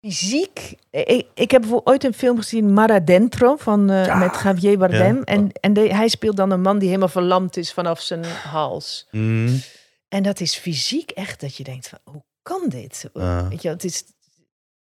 fysiek... 0.00 0.74
Ik, 0.90 1.26
ik 1.34 1.50
heb 1.50 1.80
ooit 1.84 2.04
een 2.04 2.14
film 2.14 2.36
gezien, 2.36 2.72
Mara 2.72 3.00
Dentro, 3.00 3.56
van, 3.56 3.90
eh, 3.90 4.04
Ja. 4.06 4.16
met 4.18 4.40
Javier 4.42 4.78
Bardem. 4.78 5.16
Ja. 5.16 5.24
En, 5.24 5.52
en 5.52 5.72
de- 5.72 5.94
hij 5.94 6.08
speelt 6.08 6.36
dan 6.36 6.50
een 6.50 6.60
man 6.60 6.78
die 6.78 6.88
helemaal 6.88 7.08
verlamd 7.08 7.56
is 7.56 7.72
vanaf 7.72 8.00
zijn 8.00 8.24
hals. 8.24 9.06
Hmm, 9.10 9.60
En 10.08 10.22
dat 10.22 10.40
is 10.40 10.56
fysiek 10.56 11.10
echt 11.10 11.40
dat 11.40 11.56
je 11.56 11.64
denkt 11.64 11.88
van, 11.88 11.98
hoe 12.04 12.24
kan 12.42 12.68
dit? 12.68 13.10
ah, 13.12 13.48
Weet 13.48 13.62
je, 13.62 13.68
het 13.68 13.84
is, 13.84 14.04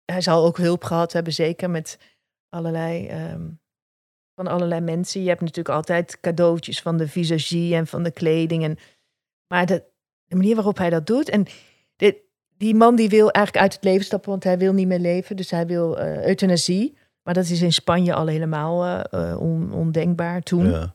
hij 0.05 0.21
zal 0.21 0.45
ook 0.45 0.57
hulp 0.57 0.85
gehad 0.85 1.13
hebben, 1.13 1.33
zeker 1.33 1.71
met 1.71 1.99
allerlei, 2.49 3.07
ehm, 3.07 3.49
van 4.35 4.47
allerlei 4.47 4.81
mensen. 4.81 5.23
Je 5.23 5.29
hebt 5.29 5.41
natuurlijk 5.41 5.75
altijd 5.75 6.21
cadeautjes 6.21 6.81
van 6.83 6.97
de 6.97 7.09
visagie 7.09 7.75
en 7.75 7.87
van 7.87 8.03
de 8.03 8.11
kleding. 8.11 8.65
En, 8.65 8.79
maar 9.47 9.67
de, 9.67 9.85
de 10.25 10.37
manier 10.37 10.55
waarop 10.55 10.77
hij 10.79 10.91
dat 10.91 11.07
doet. 11.07 11.29
En 11.29 11.47
dit, 11.97 12.17
die 12.63 12.75
man 12.75 12.97
die 12.97 13.09
wil 13.09 13.31
eigenlijk 13.31 13.65
uit 13.65 13.75
het 13.75 13.85
leven 13.85 14.05
stappen, 14.05 14.31
want 14.31 14.45
hij 14.45 14.59
wil 14.59 14.73
niet 14.73 14.87
meer 14.87 14.99
leven. 14.99 15.37
Dus 15.37 15.51
hij 15.51 15.67
wil 15.67 15.99
eh, 15.99 16.27
euthanasie. 16.27 16.97
Maar 17.23 17.35
dat 17.35 17.45
is 17.49 17.63
in 17.63 17.73
Spanje 17.73 18.15
al 18.15 18.27
helemaal 18.27 18.85
eh, 18.85 19.31
eh, 19.31 19.41
on- 19.41 19.73
ondenkbaar 19.73 20.43
toen. 20.43 20.71
ja. 20.71 20.95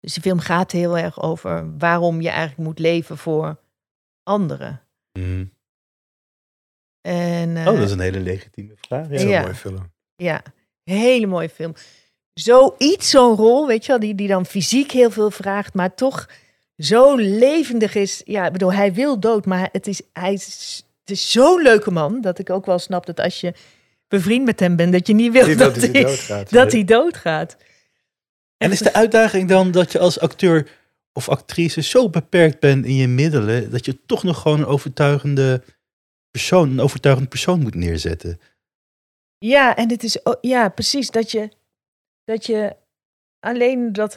Dus 0.00 0.12
die 0.14 0.22
film 0.22 0.38
gaat 0.38 0.72
heel 0.72 0.98
erg 0.98 1.22
over 1.22 1.76
waarom 1.78 2.20
je 2.20 2.28
eigenlijk 2.28 2.58
moet 2.68 2.78
leven 2.78 3.16
voor 3.18 3.56
anderen. 4.22 4.80
Hmm. 5.12 5.50
En, 7.00 7.56
Oh, 7.58 7.64
dat 7.64 7.78
is 7.78 7.90
een 7.90 8.00
hele 8.00 8.20
legitieme 8.20 8.74
vraag. 8.76 9.08
Ja. 9.10 9.18
Zo'n 9.18 9.28
Ja. 9.28 9.40
mooie 9.40 9.54
film. 9.54 9.92
Ja, 10.16 10.42
hele 10.82 11.26
mooie 11.26 11.48
film. 11.48 11.74
Zoiets, 12.34 13.10
zo'n 13.10 13.36
rol, 13.36 13.66
weet 13.66 13.82
je 13.84 13.90
wel, 13.90 14.00
die, 14.00 14.14
die 14.14 14.28
dan 14.28 14.46
fysiek 14.46 14.90
heel 14.90 15.10
veel 15.10 15.30
vraagt, 15.30 15.74
maar 15.74 15.94
toch 15.94 16.28
zo 16.78 17.16
levendig 17.16 17.94
is. 17.94 18.22
Ja, 18.24 18.46
ik 18.46 18.52
bedoel, 18.52 18.72
hij 18.72 18.92
wil 18.94 19.20
dood, 19.20 19.46
maar 19.46 19.68
het 19.72 19.86
is, 19.86 20.02
hij 20.12 20.32
is, 20.32 20.82
het 21.00 21.10
is 21.10 21.32
zo'n 21.32 21.62
leuke 21.62 21.90
man, 21.90 22.20
dat 22.20 22.38
ik 22.38 22.50
ook 22.50 22.66
wel 22.66 22.78
snap 22.78 23.06
dat 23.06 23.20
als 23.20 23.40
je 23.40 23.54
bevriend 24.08 24.44
met 24.44 24.60
hem 24.60 24.76
bent, 24.76 24.92
dat 24.92 25.06
je 25.06 25.14
niet 25.14 25.32
wil 25.32 25.46
Niet 25.46 25.58
dat, 25.58 25.74
dat 25.74 25.82
hij 25.82 26.02
doodgaat. 26.02 26.50
dat 26.50 26.72
hij 26.72 26.84
doodgaat. 26.84 27.56
En 28.56 28.70
is 28.70 28.78
de 28.78 28.92
uitdaging 28.92 29.48
dan 29.48 29.70
dat 29.70 29.92
je 29.92 29.98
als 29.98 30.20
acteur 30.20 30.70
of 31.12 31.28
actrice 31.28 31.82
zo 31.82 32.10
beperkt 32.10 32.60
bent 32.60 32.84
in 32.84 32.94
je 32.94 33.08
middelen, 33.08 33.70
dat 33.70 33.84
je 33.84 33.98
toch 34.06 34.22
nog 34.22 34.40
gewoon 34.40 34.58
een 34.58 34.66
overtuigende 34.66 35.62
persoon, 36.30 36.70
een 36.70 36.80
overtuigend 36.80 37.28
persoon 37.28 37.60
moet 37.60 37.74
neerzetten? 37.74 38.40
Ja, 39.38 39.76
en 39.76 39.90
het 39.90 40.02
is, 40.02 40.18
ja, 40.40 40.68
precies, 40.68 41.10
dat 41.10 41.30
je, 41.30 41.48
dat 42.24 42.46
je 42.46 42.76
alleen 43.40 43.92
dat, 43.92 44.16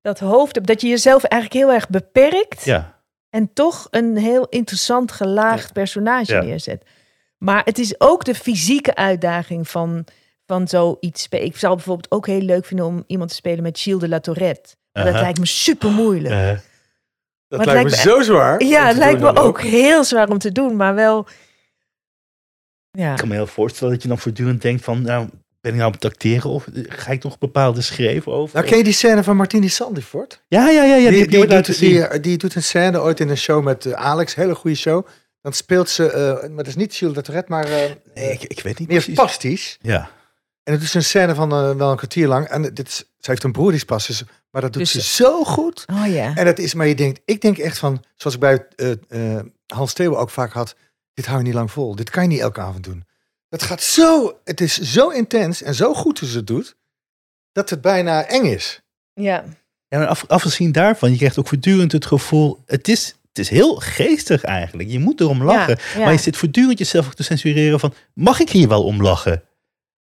dat 0.00 0.18
hoofd 0.18 0.54
hebt, 0.54 0.66
dat 0.66 0.80
je 0.80 0.88
jezelf 0.88 1.24
eigenlijk 1.24 1.64
heel 1.64 1.74
erg 1.74 1.88
beperkt. 1.88 2.64
Ja, 2.64 2.96
en 3.30 3.52
toch 3.52 3.86
een 3.90 4.16
heel 4.16 4.46
interessant 4.48 5.12
gelaagd 5.12 5.72
personage 5.72 6.32
Ja. 6.32 6.42
neerzet. 6.42 6.82
Maar 7.38 7.64
het 7.64 7.78
is 7.78 8.00
ook 8.00 8.24
de 8.24 8.34
fysieke 8.34 8.94
uitdaging 8.94 9.68
van, 9.68 10.04
van 10.46 10.68
zoiets. 10.68 11.26
Ik 11.28 11.56
zou 11.56 11.74
bijvoorbeeld 11.74 12.10
ook 12.10 12.26
heel 12.26 12.40
leuk 12.40 12.64
vinden 12.64 12.86
om 12.86 13.04
iemand 13.06 13.30
te 13.30 13.36
spelen 13.36 13.62
met 13.62 13.78
Gilles 13.78 14.00
de 14.00 14.08
la 14.08 14.20
Tourette. 14.20 14.76
Maar 14.92 15.04
dat 15.04 15.20
lijkt 15.20 15.38
me 15.38 15.46
super 15.46 15.90
moeilijk. 15.90 16.60
Dat 17.48 17.64
lijkt 17.64 17.90
me 17.90 17.96
zo 17.96 18.22
zwaar. 18.22 18.62
ja, 18.64 18.86
het 18.86 18.96
lijkt 18.96 19.20
me 19.20 19.32
dan 19.32 19.38
ook 19.38 19.60
heel 19.60 20.04
zwaar 20.04 20.28
om 20.28 20.38
te 20.38 20.52
doen, 20.52 20.76
maar 20.76 20.94
wel. 20.94 21.26
Ja, 22.90 23.10
ik 23.12 23.18
kan 23.18 23.28
me 23.28 23.34
heel 23.34 23.46
voorstellen 23.46 23.92
dat 23.92 24.02
je 24.02 24.08
dan 24.08 24.18
voortdurend 24.18 24.62
denkt 24.62 24.84
van, 24.84 25.02
nou, 25.02 25.28
ben 25.60 25.70
ik 25.72 25.78
nou 25.78 25.88
aan 25.88 25.94
het 26.00 26.04
acteren 26.04 26.50
of 26.50 26.66
ga 26.88 27.10
ik 27.10 27.22
nog 27.22 27.38
bepaalde 27.38 27.80
schreven 27.80 28.32
over? 28.32 28.56
Nou, 28.56 28.68
ken 28.68 28.78
je 28.78 28.84
die 28.84 28.92
scène 28.92 29.22
van 29.24 29.36
Martini 29.36 29.68
Sandifort? 29.68 30.42
Ja, 30.48 30.68
ja, 30.70 30.82
ja, 30.84 30.94
ja. 30.96 31.08
die, 31.10 31.18
Die, 31.18 31.28
die, 31.28 31.36
wordt 31.36 31.52
laten 31.52 31.66
doet, 31.72 31.80
zien. 31.80 32.08
die, 32.10 32.20
die 32.20 32.36
doet 32.38 32.54
een 32.54 32.62
scène 32.62 33.00
ooit 33.00 33.20
in 33.20 33.28
een 33.28 33.36
show 33.36 33.64
met 33.64 33.86
eh, 33.86 33.92
Alex, 33.92 34.34
hele 34.34 34.54
goede 34.54 34.76
show. 34.76 35.06
Dan 35.40 35.52
speelt 35.52 35.88
ze, 35.90 36.10
eh, 36.10 36.48
maar 36.48 36.56
dat 36.56 36.66
is 36.66 36.76
niet 36.76 36.94
Gilles 36.94 37.14
de 37.14 37.22
Tourette, 37.22 37.50
maar 37.50 37.64
eh, 37.64 37.90
Nee, 38.14 38.32
ik, 38.32 38.42
ik 38.42 38.60
weet 38.60 38.78
niet 38.78 38.88
meer 38.88 39.10
precies. 39.14 39.78
Ja. 39.80 40.10
En 40.62 40.72
het 40.74 40.82
is 40.82 40.94
een 40.94 41.04
scène 41.04 41.34
van 41.34 41.52
eh, 41.52 41.76
wel 41.76 41.90
een 41.90 41.96
kwartier 41.96 42.28
lang. 42.28 42.46
En 42.46 42.62
dit 42.62 42.88
is, 42.88 42.96
ze 42.96 43.30
heeft 43.30 43.42
een 43.44 43.52
broer 43.52 43.66
die 43.66 43.74
is 43.74 43.80
spastisch, 43.80 44.22
maar 44.50 44.62
dat 44.62 44.72
doet 44.72 44.82
Dus- 44.82 44.92
ze 44.92 45.00
zo 45.22 45.44
goed. 45.44 45.84
oh 45.90 46.06
ja. 46.12 46.32
En 46.34 46.44
dat 46.44 46.58
is, 46.58 46.74
maar 46.74 46.86
je 46.86 46.94
denkt, 46.94 47.20
ik 47.24 47.40
denk 47.40 47.58
echt 47.58 47.78
van, 47.78 48.04
zoals 48.16 48.34
ik 48.34 48.40
bij 48.40 48.66
eh, 48.76 48.90
eh, 49.36 49.44
Hans 49.66 49.92
Theo 49.92 50.14
ook 50.16 50.30
vaak 50.30 50.52
had, 50.52 50.74
dit 51.14 51.26
hou 51.26 51.38
je 51.38 51.44
niet 51.44 51.54
lang 51.54 51.70
vol. 51.70 51.96
Dit 51.96 52.10
kan 52.10 52.22
je 52.22 52.28
niet 52.28 52.40
elke 52.40 52.60
avond 52.60 52.84
doen. 52.84 53.04
Dat 53.48 53.62
gaat 53.62 53.82
zo, 53.82 54.38
het 54.44 54.60
is 54.60 54.80
zo 54.80 55.08
intens 55.08 55.62
en 55.62 55.74
zo 55.74 55.94
goed 55.94 56.18
hoe 56.18 56.28
ze 56.28 56.36
het 56.36 56.46
doet, 56.46 56.76
dat 57.52 57.70
het 57.70 57.80
bijna 57.80 58.26
eng 58.26 58.44
is. 58.44 58.80
Ja, 59.12 59.44
Ja, 59.88 59.98
maar 59.98 60.06
af, 60.06 60.24
afgezien 60.26 60.72
daarvan, 60.72 61.10
je 61.10 61.16
krijgt 61.16 61.38
ook 61.38 61.48
voortdurend 61.48 61.92
het 61.92 62.06
gevoel, 62.06 62.62
het 62.66 62.88
is, 62.88 63.06
het 63.28 63.38
is 63.38 63.48
heel 63.48 63.74
geestig 63.76 64.44
eigenlijk. 64.44 64.88
Je 64.90 64.98
moet 64.98 65.20
erom 65.20 65.42
lachen. 65.42 65.76
Ja, 65.78 65.98
ja. 65.98 66.04
Maar 66.04 66.12
je 66.12 66.18
zit 66.18 66.36
voortdurend 66.36 66.78
jezelf 66.78 67.06
ook 67.06 67.14
te 67.14 67.22
censureren 67.22 67.80
van, 67.80 67.94
mag 68.14 68.40
ik 68.40 68.50
hier 68.50 68.68
wel 68.68 68.84
om 68.84 69.02
lachen? 69.02 69.42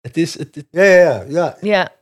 Het 0.00 0.16
is, 0.16 0.38
het, 0.38 0.54
het- 0.54 0.66
Ja, 0.70 0.82
ja, 0.82 0.94
ja. 0.98 1.24
ja. 1.28 1.56
ja, 1.60 1.92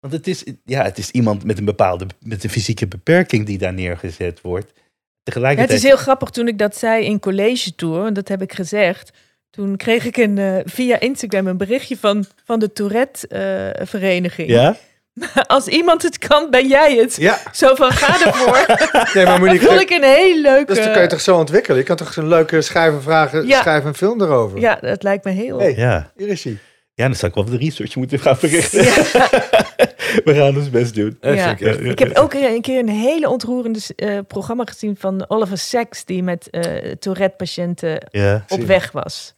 want 0.00 0.12
het 0.12 0.26
is, 0.26 0.44
ja, 0.64 0.82
het 0.82 0.98
is 0.98 1.10
iemand 1.10 1.44
met 1.44 1.58
een 1.58 1.64
bepaalde, 1.64 2.06
met 2.20 2.44
een 2.44 2.50
fysieke 2.50 2.86
beperking 2.86 3.46
die 3.46 3.58
daar 3.58 3.72
neergezet 3.72 4.40
wordt. 4.40 4.72
Ja, 4.74 4.82
Tegelijkertijd, 5.22 5.68
het 5.70 5.78
is 5.84 5.88
heel 5.88 5.96
grappig 6.02 6.30
toen 6.30 6.48
ik 6.48 6.58
dat 6.58 6.76
zei 6.76 7.04
in 7.04 7.18
college 7.20 7.74
tour, 7.74 8.06
en 8.06 8.14
dat 8.14 8.28
heb 8.28 8.42
ik 8.42 8.52
gezegd. 8.52 9.12
Toen 9.56 9.76
kreeg 9.76 10.04
ik 10.04 10.16
een, 10.16 10.38
eh, 10.38 10.54
via 10.64 11.00
Instagram 11.00 11.46
een 11.46 11.56
berichtje 11.56 11.96
van, 11.96 12.24
van 12.44 12.58
de 12.58 12.72
Tourette-vereniging. 12.72 14.48
ja? 14.48 14.76
Als 15.46 15.66
iemand 15.68 16.02
het 16.02 16.18
kan, 16.18 16.50
ben 16.50 16.68
jij 16.68 16.96
het. 16.96 17.16
Ja, 17.16 17.38
Zo 17.52 17.74
van, 17.74 17.92
ga 17.92 18.26
ervoor. 18.26 18.66
nee, 19.14 19.24
maar 19.24 19.38
Dat 19.38 19.38
Monique, 19.38 19.66
vond 19.66 19.80
ik 19.80 19.90
een 19.90 20.02
heel 20.02 20.40
leuke... 20.40 20.74
dus 20.74 20.84
dan 20.84 20.92
kan 20.92 21.02
je 21.02 21.08
toch 21.08 21.20
zo 21.20 21.36
ontwikkelen? 21.36 21.78
Je 21.78 21.84
kan 21.84 21.96
toch 21.96 22.16
een 22.16 22.28
leuke 22.28 22.60
schrijven, 22.62 23.02
vragen, 23.02 23.46
Ja. 23.46 23.60
schrijven 23.60 23.88
een 23.88 23.94
film 23.94 24.22
erover? 24.22 24.58
Ja, 24.60 24.78
dat 24.80 25.02
lijkt 25.02 25.24
me 25.24 25.30
heel... 25.30 25.58
Hey. 25.58 25.74
Ja. 25.76 26.12
Hier 26.16 26.28
is 26.28 26.44
hij. 26.44 26.58
ja, 26.94 27.04
dan 27.06 27.14
zou 27.14 27.32
ik 27.32 27.34
wel 27.34 27.58
de 27.58 27.64
research 27.64 27.96
moeten 27.96 28.18
gaan 28.18 28.36
verrichten. 28.36 28.84
We 30.24 30.34
gaan 30.34 30.56
ons 30.56 30.70
best 30.70 30.94
doen. 30.94 31.16
Ja. 31.20 31.50
ik 31.50 31.60
Ik 31.60 31.98
heb 31.98 32.16
ook 32.16 32.34
een 32.34 32.60
keer 32.60 32.78
een 32.78 32.88
hele 32.88 33.28
ontroerende 33.28 33.80
eh, 33.96 34.18
programma 34.26 34.64
gezien 34.64 34.96
van 34.98 35.24
Oliver 35.28 35.58
Sacks, 35.58 36.04
die 36.04 36.22
met 36.22 36.50
eh 36.50 36.62
Tourette-patiënten 36.98 38.06
Ja. 38.10 38.44
op 38.48 38.60
weg 38.62 38.92
was. 38.92 39.34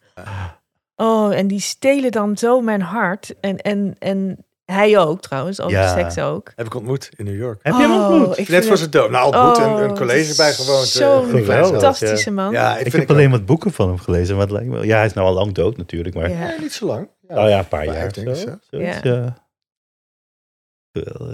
Oh, 0.97 1.35
en 1.35 1.47
die 1.47 1.61
stelen 1.61 2.11
dan 2.11 2.37
zo 2.37 2.61
mijn 2.61 2.81
hart. 2.81 3.35
En, 3.41 3.57
en, 3.59 3.97
en 3.99 4.47
hij 4.65 4.99
ook 4.99 5.21
trouwens, 5.21 5.61
Oliver 5.61 5.83
Ja. 5.83 5.97
Sacks 5.99 6.19
ook. 6.19 6.53
Heb 6.57 6.67
ik 6.67 6.75
ontmoet 6.75 7.11
in 7.17 7.25
New 7.25 7.37
York. 7.37 7.61
Heb 7.63 7.75
je 7.75 7.81
hem 7.81 7.93
Oh, 7.93 8.11
ontmoet? 8.11 8.37
Net 8.49 8.63
voor 8.63 8.71
het- 8.71 8.79
zijn 8.79 8.91
dood. 8.91 9.11
Nou, 9.11 9.25
ontmoet 9.35 9.59
en 9.67 9.73
Oh, 9.73 9.81
een 9.81 9.95
college 9.97 10.37
bijgewoond. 10.37 10.85
eh, 10.85 10.91
Zo'n 10.91 11.29
kleinzaal. 11.31 11.65
fantastische 11.71 12.31
man. 12.31 12.53
Ja, 12.53 12.77
ik, 12.79 12.93
heb 12.93 13.03
ik 13.03 13.11
alleen 13.11 13.27
ook. 13.27 13.31
wat 13.33 13.47
boeken 13.47 13.73
van 13.73 13.89
hem 13.89 13.99
gelezen, 13.99 14.37
maar 14.37 14.51
lijkt 14.51 14.69
me, 14.69 14.87
ja, 14.87 14.97
hij 14.97 15.07
is 15.07 15.13
nou 15.13 15.27
al 15.27 15.33
lang 15.35 15.53
dood 15.55 15.77
natuurlijk, 15.77 16.15
maar 16.15 16.31
Ja. 16.31 16.47
Nee, 16.47 16.59
niet 16.61 16.73
zo 16.73 16.87
lang. 16.87 17.09
Ja, 17.29 17.35
nou 17.35 17.49
ja, 17.49 17.59
een 17.59 17.69
paar 17.69 17.85
jaar. 17.85 18.13
denk 18.13 18.29
ik 18.29 18.35
zo. 18.37 18.59
Ja. 18.71 19.01
ja. 19.03 19.47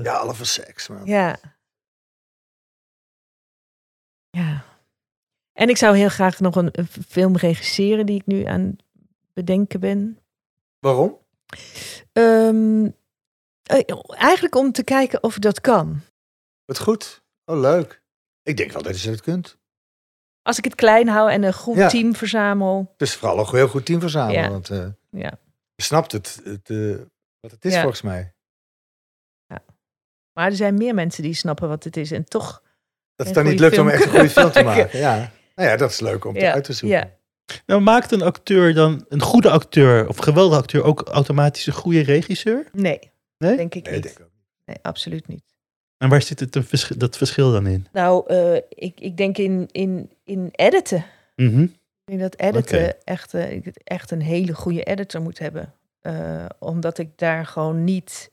Ja 0.02 0.12
alle 0.12 0.34
voor 0.34 0.46
seks, 0.46 0.88
man. 0.88 1.00
Ja. 1.04 1.36
Ja. 4.30 4.64
En 5.54 5.68
ik 5.68 5.76
zou 5.76 5.96
heel 5.96 6.08
graag 6.08 6.40
nog 6.40 6.56
een, 6.56 6.68
een 6.72 6.86
film 7.08 7.36
regisseren 7.36 8.06
die 8.06 8.16
ik 8.20 8.26
nu 8.26 8.44
aan 8.44 8.60
het 8.60 8.82
bedenken 9.32 9.80
ben. 9.80 10.18
Waarom? 10.78 11.18
Ehm, 12.12 12.90
Eh, 13.64 13.80
eigenlijk 14.06 14.54
om 14.54 14.72
te 14.72 14.84
kijken 14.84 15.22
of 15.22 15.38
dat 15.38 15.60
kan. 15.60 16.00
Wat 16.64 16.78
goed. 16.78 17.22
Oh, 17.44 17.60
leuk. 17.60 18.02
Ik 18.42 18.56
denk 18.56 18.72
wel 18.72 18.82
dat 18.82 19.00
je 19.00 19.10
het 19.10 19.20
kunt. 19.20 19.58
Als 20.42 20.58
ik 20.58 20.64
het 20.64 20.74
klein 20.74 21.08
hou 21.08 21.30
en 21.30 21.42
een 21.42 21.52
goed 21.54 21.76
Ja. 21.76 21.88
team 21.88 22.14
verzamel. 22.14 22.94
Is 22.96 23.14
vooral 23.16 23.38
een 23.38 23.54
heel 23.56 23.68
goed 23.68 23.86
team 23.86 24.00
verzamelen. 24.00 24.42
Ja. 24.42 24.50
Want 24.50 24.70
eh, 24.70 24.86
Ja. 25.10 25.38
je 25.74 25.82
snapt 25.82 26.12
het, 26.12 26.40
het 26.44 26.70
eh, 26.70 26.96
wat 27.40 27.50
het 27.50 27.64
is 27.64 27.72
Ja. 27.74 27.80
volgens 27.80 28.02
mij. 28.02 28.34
Maar 30.32 30.46
er 30.50 30.56
zijn 30.56 30.74
meer 30.74 30.94
mensen 30.94 31.22
die 31.22 31.34
snappen 31.34 31.68
wat 31.68 31.84
het 31.84 31.96
is. 31.96 32.10
En 32.10 32.24
toch. 32.24 32.62
Dat 33.14 33.26
het 33.26 33.34
dan 33.34 33.44
niet 33.44 33.60
lukt 33.60 33.78
om 33.78 33.88
echt 33.88 34.04
een 34.04 34.10
goede 34.18 34.30
film 34.30 34.50
te 34.50 34.62
maken. 34.62 34.98
Ja. 34.98 35.32
Nou 35.54 35.68
ja, 35.68 35.76
dat 35.76 35.90
is 35.90 36.00
leuk 36.00 36.24
om 36.24 36.34
te 36.34 36.40
Ja, 36.40 36.52
uit 36.52 36.64
te 36.64 36.72
zoeken. 36.72 36.98
ja. 36.98 37.10
Nou, 37.66 37.80
maakt 37.80 38.12
een 38.12 38.22
acteur 38.22 38.74
dan, 38.74 39.04
een 39.08 39.20
goede 39.22 39.50
acteur 39.50 40.08
of 40.08 40.16
geweldige 40.16 40.60
acteur, 40.60 40.82
ook 40.84 41.00
automatisch 41.08 41.66
een 41.66 41.72
goede 41.72 42.00
regisseur? 42.00 42.68
Nee, 42.72 42.98
Nee? 43.38 43.56
denk 43.56 43.74
ik 43.74 43.84
Nee, 43.84 43.94
niet. 43.94 44.02
denk 44.02 44.16
ik 44.18 44.22
ook. 44.24 44.30
Nee, 44.64 44.76
absoluut 44.82 45.28
niet. 45.28 45.42
En 45.98 46.08
waar 46.08 46.22
zit 46.22 46.40
het 46.40 46.56
vers- 46.60 46.88
dat 46.88 47.16
verschil 47.16 47.52
dan 47.52 47.66
in? 47.66 47.86
Nou, 47.92 48.26
eh, 48.26 48.54
ik, 48.68 49.00
ik 49.00 49.16
denk 49.16 49.38
in, 49.38 49.68
in, 49.70 50.10
in 50.24 50.48
editen. 50.52 51.04
Mhm. 51.36 51.62
Ik 51.62 51.70
denk 52.04 52.20
dat 52.20 52.38
editen 52.38 53.04
echt, 53.04 53.34
eh, 53.34 53.66
echt 53.84 54.10
een 54.10 54.22
hele 54.22 54.54
goede 54.54 54.82
editor 54.82 55.22
moet 55.22 55.38
hebben. 55.38 55.74
Eh, 56.00 56.44
omdat 56.58 56.98
ik 56.98 57.08
daar 57.18 57.46
gewoon 57.46 57.84
niet... 57.84 58.30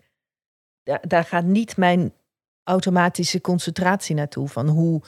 Daar, 0.84 1.03
daar 1.07 1.24
gaat 1.24 1.43
niet 1.43 1.78
mijn 1.78 2.13
automatische 2.63 3.41
concentratie 3.41 4.15
naartoe. 4.15 4.47
Van 4.47 4.67
hoe... 4.67 5.01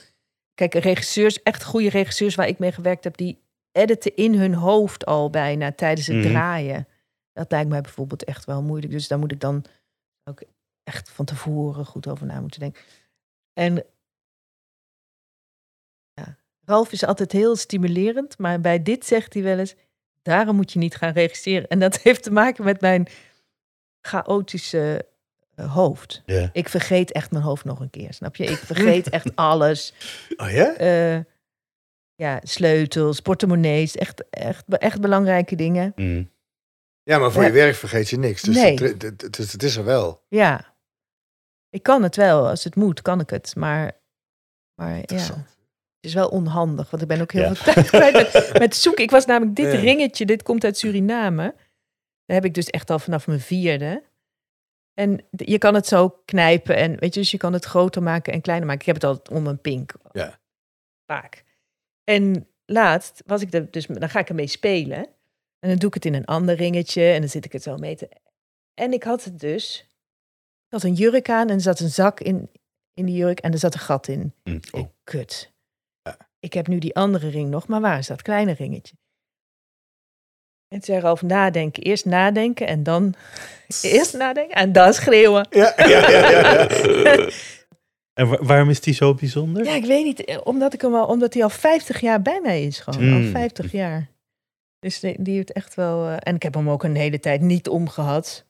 Kijk, 0.54 0.74
regisseurs, 0.74 1.41
echt 1.43 1.64
goede 1.64 1.89
regisseurs 1.89 2.36
waar 2.36 2.47
ik 2.47 2.60
mee 2.60 2.72
gewerkt 2.72 3.04
heb... 3.04 3.18
die 3.18 3.41
editen 3.72 4.16
in 4.16 4.34
hun 4.39 4.54
hoofd 4.54 5.06
al 5.06 5.30
bijna 5.30 5.72
tijdens 5.72 6.08
het 6.08 6.16
Mhm. 6.18 6.28
draaien. 6.28 6.88
Dat 7.34 7.51
lijkt 7.51 7.70
mij 7.70 7.82
bijvoorbeeld 7.82 8.24
echt 8.24 8.45
wel 8.45 8.62
moeilijk. 8.62 8.91
Dus 8.91 9.08
daar 9.08 9.20
moet 9.20 9.32
ik 9.32 9.39
dan 9.39 9.66
ook 10.24 10.43
echt 10.84 11.10
van 11.10 11.26
tevoren 11.26 11.86
goed 11.86 12.08
over 12.08 12.26
na 12.26 12.39
moeten 12.41 12.60
denken. 12.60 12.82
En 13.54 13.86
ja, 16.14 16.38
Ralf 16.66 16.91
is 16.91 17.04
altijd 17.06 17.32
heel 17.32 17.56
stimulerend, 17.56 18.38
maar 18.38 18.62
bij 18.62 18.84
dit 18.84 19.06
zegt 19.06 19.34
hij 19.34 19.43
wel 19.43 19.60
eens: 19.60 19.76
daarom 20.22 20.56
moet 20.56 20.72
je 20.72 20.80
niet 20.80 20.95
gaan 20.95 21.14
regisseren. 21.14 21.68
En 21.68 21.80
dat 21.80 22.01
heeft 22.04 22.24
te 22.24 22.32
maken 22.32 22.64
met 22.64 22.82
mijn 22.82 23.08
chaotische 24.01 25.08
hoofd. 25.56 26.22
Ja. 26.26 26.49
Ik 26.54 26.70
vergeet 26.70 27.12
echt 27.12 27.32
mijn 27.32 27.43
hoofd 27.43 27.66
nog 27.66 27.80
een 27.80 27.89
keer, 27.89 28.14
snap 28.14 28.36
je? 28.36 28.43
Ik 28.45 28.58
vergeet 28.74 29.10
echt 29.10 29.36
alles. 29.36 29.93
Oh 30.38 30.51
ja? 30.51 30.74
Eh, 30.76 31.20
ja, 32.16 32.39
sleutels, 32.43 33.20
portemonnees, 33.20 33.95
echt, 33.95 34.30
echt, 34.30 34.64
echt 34.68 35.01
belangrijke 35.01 35.56
dingen. 35.56 35.91
Mm. 35.95 36.32
Ja, 37.04 37.18
maar 37.18 37.32
voor 37.32 37.43
je 37.43 37.51
werk 37.51 37.76
vergeet 37.76 38.10
je 38.10 38.18
niks. 38.18 38.41
Dus 38.41 38.56
Nee. 38.56 38.74
het, 38.84 39.01
het, 39.01 39.22
het, 39.22 39.38
het 39.51 39.64
is 39.64 39.76
er 39.76 39.84
wel. 39.84 40.24
Ja, 40.28 40.76
ik 41.70 41.84
kan 41.84 42.04
het 42.04 42.16
wel. 42.16 42.47
Als 42.49 42.64
het 42.64 42.76
moet, 42.76 43.01
kan 43.01 43.20
ik 43.20 43.30
het. 43.30 43.56
Maar, 43.56 43.91
maar 44.76 44.95
ja, 44.95 45.01
het 45.01 45.36
is 45.99 46.14
wel 46.14 46.28
onhandig. 46.30 46.89
Want 46.89 47.01
ik 47.01 47.08
ben 47.08 47.22
ook 47.22 47.32
heel 47.32 47.41
Ja. 47.41 47.56
veel 47.56 47.74
tijd 47.74 47.89
kwijt 47.89 48.14
met, 48.14 48.49
met 48.60 48.76
zoeken. 48.76 49.04
Ik 49.04 49.12
was 49.12 49.26
namelijk 49.26 49.56
dit 49.56 49.72
Ja. 49.74 49.80
ringetje, 49.80 50.26
dit 50.26 50.43
komt 50.43 50.64
uit 50.64 50.78
Suriname. 50.78 51.43
Dat 52.26 52.36
heb 52.36 52.45
ik 52.45 52.54
dus 52.54 52.68
echt 52.68 52.89
al 52.89 52.99
vanaf 52.99 53.28
mijn 53.28 53.39
vierde. 53.39 54.04
En 54.94 55.26
je 55.30 55.58
kan 55.58 55.74
het 55.74 55.88
zo 55.88 56.10
knijpen 56.26 56.76
en 56.76 57.00
weet 57.00 57.14
je, 57.14 57.20
dus 57.20 57.32
je 57.32 57.38
kan 57.38 57.54
het 57.54 57.66
groter 57.66 58.04
maken 58.04 58.34
en 58.34 58.41
kleiner 58.41 58.68
maken. 58.68 58.82
Ik 58.82 58.88
heb 58.94 58.96
het 58.96 59.04
altijd 59.04 59.38
om 59.38 59.48
een 59.48 59.62
pink. 59.62 59.94
Ja. 60.12 60.39
Vaak. 61.06 61.44
En 62.04 62.48
laatst 62.66 63.24
was 63.26 63.41
ik 63.41 63.54
er, 63.54 63.72
dus 63.72 63.86
dan 63.86 64.10
ga 64.10 64.20
ik 64.20 64.30
ermee 64.30 64.48
spelen. 64.48 64.98
En 65.60 65.70
dan 65.70 65.78
doe 65.78 65.88
ik 65.88 65.94
het 65.94 66.06
in 66.06 66.14
een 66.14 66.26
ander 66.26 66.56
ringetje 66.56 67.12
en 67.12 67.20
dan 67.20 67.30
zit 67.30 67.46
ik 67.46 67.52
het 67.52 67.64
zo 67.64 67.78
mee 67.78 67.96
te. 67.96 68.10
En 68.74 68.94
ik 68.94 69.04
had 69.04 69.24
het 69.24 69.39
dus. 69.39 69.88
Ik 70.66 70.82
had 70.82 70.84
een 70.84 70.94
jurk 70.94 71.30
aan 71.30 71.50
en 71.50 71.56
er 71.56 71.62
zat 71.62 71.80
een 71.80 71.89
zak 71.89 72.20
in, 72.20 72.50
in 72.94 73.06
die 73.06 73.16
jurk 73.16 73.39
en 73.39 73.52
er 73.52 73.60
zat 73.60 73.74
een 73.74 73.80
gat 73.80 74.08
in. 74.08 74.34
Mm. 74.44 74.56
Ik, 74.56 74.74
Oh. 74.76 74.89
kut. 75.04 75.54
Ja. 76.02 76.18
Ik 76.39 76.54
heb 76.54 76.68
nu 76.68 76.80
die 76.80 76.96
andere 76.96 77.30
ring 77.30 77.50
nog, 77.50 77.68
maar 77.68 77.82
waar 77.82 77.98
is 77.98 78.08
dat 78.08 78.22
kleine 78.22 78.52
ringetje? 78.52 78.96
En 80.74 80.80
toen 80.80 80.95
zei 80.95 80.99
Ralf, 80.99 81.21
nadenken. 81.21 81.84
Eerst 81.84 82.05
nadenken 82.05 82.67
en 82.67 82.84
dan... 82.84 83.13
Eerst 83.82 84.13
nadenken 84.17 84.55
en 84.55 84.71
dan 84.71 84.93
schreeuwen. 84.93 85.47
Ja, 85.49 85.74
ja, 85.78 85.86
ja, 86.09 86.30
ja, 86.30 86.30
ja. 86.30 86.67
En 88.13 88.28
wa- 88.30 88.39
waarom 88.41 88.69
is 88.69 88.82
die 88.82 88.93
zo 88.93 89.13
bijzonder? 89.13 89.65
Ja, 89.65 89.74
ik 89.76 89.86
weet 89.86 90.03
niet. 90.03 90.24
eh, 90.24 90.38
Omdat, 90.43 90.74
ik 90.74 90.82
hem 90.82 90.95
al, 90.95 91.05
omdat 91.05 91.34
hij 91.34 91.43
al 91.43 91.49
50 91.49 91.99
jaar 91.99 92.21
bij 92.21 92.39
mij 92.43 92.63
is. 92.63 92.80
Gewoon. 92.80 93.13
Al 93.13 93.19
Mm. 93.19 93.32
50 93.32 93.71
jaar. 93.71 94.07
Dus 94.80 94.99
die, 94.99 95.15
die 95.19 95.36
heeft 95.36 95.51
echt 95.51 95.76
wel... 95.76 96.07
eh, 96.07 96.15
en 96.19 96.36
ik 96.36 96.43
heb 96.43 96.53
hem 96.53 96.69
ook 96.69 96.84
een 96.84 96.95
hele 96.95 97.19
tijd 97.19 97.41
niet 97.41 97.69
omgehad. 97.69 98.45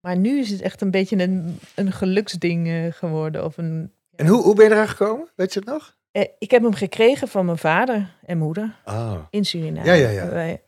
Maar 0.00 0.16
nu 0.16 0.38
is 0.38 0.50
het 0.50 0.60
echt 0.60 0.80
een 0.80 0.90
beetje 0.90 1.16
een, 1.22 1.58
een 1.74 1.92
geluksding 1.92 2.68
eh, 2.68 2.92
geworden. 2.92 3.44
Of 3.44 3.56
een, 3.56 3.92
En 4.16 4.26
hoe, 4.26 4.42
hoe 4.42 4.54
ben 4.54 4.64
je 4.64 4.70
eraan 4.70 4.88
gekomen? 4.88 5.28
Weet 5.36 5.52
je 5.52 5.58
het 5.60 5.68
nog? 5.68 5.96
Eh, 6.10 6.22
ik 6.38 6.50
heb 6.50 6.62
hem 6.62 6.74
gekregen 6.74 7.28
van 7.28 7.44
mijn 7.44 7.58
vader 7.58 8.14
en 8.26 8.38
moeder 8.38 8.76
Oh. 8.84 9.14
in 9.30 9.44
Suriname. 9.44 9.86
Ja, 9.86 9.92
ja, 9.92 10.08
ja. 10.08 10.28
Wij- 10.28 10.62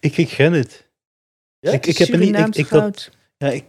Ik, 0.00 0.16
ik 0.16 0.28
ken 0.28 0.52
het. 0.52 0.90
Ja? 1.58 1.72
Ik, 1.72 1.86
ik 1.86 1.98
heb 1.98 2.08
er 2.08 2.18
niet. 2.18 2.38
Ik, 2.38 2.46
ik, 2.46 2.68
dat, 2.68 2.80
goud. 2.80 3.10
ja, 3.36 3.48
ik, 3.48 3.64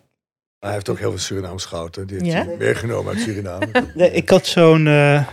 Hij 0.59 0.71
heeft 0.73 0.89
ook 0.89 0.99
heel 0.99 1.09
veel 1.09 1.19
Surinaams 1.19 1.65
goud. 1.65 1.95
hè. 1.95 2.05
Die 2.05 2.17
heeft 2.17 2.31
Ja? 2.31 2.45
hij 2.45 2.57
meegenomen 2.57 3.13
uit 3.13 3.21
Suriname. 3.21 3.71
nee, 3.95 4.11
ik 4.11 4.29
had 4.29 4.45
zo'n. 4.45 4.87
eh, 4.87 5.27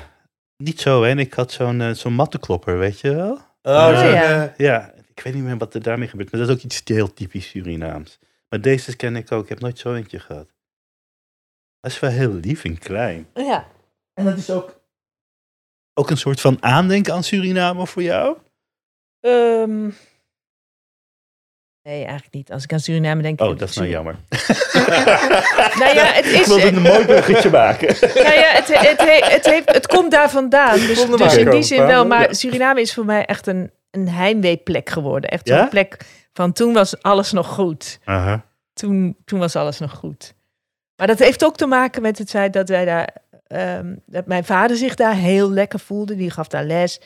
niet 0.57 0.81
zo, 0.81 1.03
hè? 1.03 1.17
Ik 1.17 1.35
had 1.35 1.53
zo'n 1.53 1.81
eh, 1.81 1.91
zo'n 1.95 2.13
mattenklopper, 2.13 2.79
weet 2.79 3.01
je 3.01 3.15
wel? 3.15 3.33
Oh, 3.63 3.99
zo'n, 4.01 4.09
ja. 4.09 4.47
eh, 4.47 4.57
Ja, 4.57 4.93
ik 5.15 5.21
weet 5.23 5.35
niet 5.35 5.43
meer 5.43 5.57
wat 5.59 5.75
er 5.75 5.83
daarmee 5.83 6.09
gebeurt. 6.09 6.31
Maar 6.33 6.41
dat 6.41 6.49
is 6.51 6.57
ook 6.57 6.63
iets 6.63 6.81
heel 6.85 7.13
typisch 7.13 7.49
Surinaams. 7.49 8.19
Maar 8.49 8.61
deze 8.61 8.97
ken 8.97 9.17
ik 9.17 9.33
ook. 9.33 9.43
Ik 9.43 9.49
heb 9.49 9.61
nooit 9.61 9.79
zo 9.79 9.95
eentje 9.95 10.19
gehad. 10.21 10.49
Dat 11.81 11.91
is 11.91 12.01
wel 12.01 12.11
heel 12.11 12.33
lief 12.33 12.65
en 12.65 12.79
klein. 12.79 13.27
Ja. 13.35 13.67
En 14.15 14.25
dat 14.25 14.37
is 14.39 14.51
ook. 14.51 14.79
Ook 15.95 16.11
een 16.11 16.17
soort 16.17 16.41
van 16.41 16.63
aandenken 16.63 17.13
aan 17.15 17.25
Suriname 17.25 17.87
voor 17.87 18.03
jou? 18.03 18.39
Ehm, 19.21 19.91
nee, 21.83 22.05
eigenlijk 22.05 22.35
niet. 22.35 22.53
Als 22.53 22.65
ik 22.65 22.73
aan 22.73 22.81
Suriname 22.81 23.23
denk... 23.23 23.41
Oh, 23.41 23.59
dat 23.59 23.69
is 23.69 23.77
nou 23.77 23.89
jammer. 23.89 24.15
Nou 25.79 25.95
ja, 25.95 26.05
het 26.13 26.25
is... 26.25 26.41
Ik 26.41 26.45
wilde 26.47 26.67
een 26.67 26.83
mooi 26.83 27.05
bruggetje 27.05 27.51
maken. 27.65 27.97
Nou 28.15 28.35
ja, 28.35 28.51
het, 28.53 28.79
het, 28.89 28.99
he- 29.01 29.31
het, 29.33 29.47
heeft, 29.47 29.73
het 29.73 29.87
komt 29.87 30.11
daar 30.11 30.31
vandaan. 30.31 30.75
Dus, 30.79 30.87
dus 31.07 31.19
maar 31.19 31.39
in 31.39 31.51
die 31.51 31.63
zin 31.63 31.87
wel. 31.87 32.07
Maar 32.07 32.23
Ja. 32.23 32.33
Suriname 32.33 32.81
is 32.81 32.95
voor 32.95 33.05
mij 33.05 33.25
echt 33.25 33.47
een, 33.47 33.71
een 33.91 34.09
heimweeplek 34.09 34.89
geworden. 34.91 35.31
Echt 35.31 35.49
Ja? 35.49 35.59
zo'n 35.59 35.69
plek 35.69 35.97
van 36.33 36.53
toen 36.53 36.73
was 36.73 37.03
alles 37.03 37.33
nog 37.33 37.47
goed. 37.47 37.99
Toen, 38.73 39.17
toen 39.25 39.39
was 39.39 39.57
alles 39.57 39.79
nog 39.79 39.93
goed. 39.93 40.35
Maar 40.97 41.07
dat 41.07 41.19
heeft 41.19 41.45
ook 41.45 41.57
te 41.57 41.67
maken 41.67 42.03
met 42.03 42.19
het 42.19 42.31
feit 42.31 42.53
dat 42.53 42.69
wij 42.69 42.85
daar... 42.85 43.17
ehm, 43.47 43.95
dat 44.07 44.27
mijn 44.27 44.45
vader 44.45 44.77
zich 44.77 44.95
daar 44.95 45.15
heel 45.15 45.51
lekker 45.51 45.79
voelde. 45.81 46.17
Die 46.17 46.31
gaf 46.31 46.49
daar 46.49 46.65
les. 46.65 47.01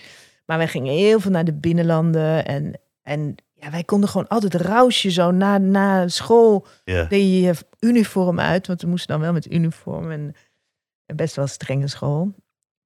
Maar 0.46 0.58
wij 0.58 0.68
gingen 0.68 0.92
heel 0.94 1.20
veel 1.20 1.30
naar 1.30 1.44
de 1.44 1.52
binnenlanden. 1.54 2.44
En, 2.44 2.80
en 3.02 3.34
ja, 3.64 3.70
wij 3.70 3.84
konden 3.84 4.08
gewoon 4.08 4.28
altijd 4.28 4.54
rousje 4.54 5.10
zo 5.10 5.30
na, 5.30 5.58
na 5.58 6.08
school 6.08 6.66
Ja. 6.84 7.04
deed 7.04 7.42
je 7.44 7.54
uniform 7.80 8.40
uit, 8.40 8.66
want 8.66 8.82
we 8.82 8.88
moesten 8.88 9.08
dan 9.08 9.20
wel 9.20 9.32
met 9.32 9.52
uniform 9.52 10.10
en 10.10 10.34
en 11.06 11.16
best 11.16 11.36
wel 11.36 11.46
strenge 11.46 11.86
school. 11.88 12.34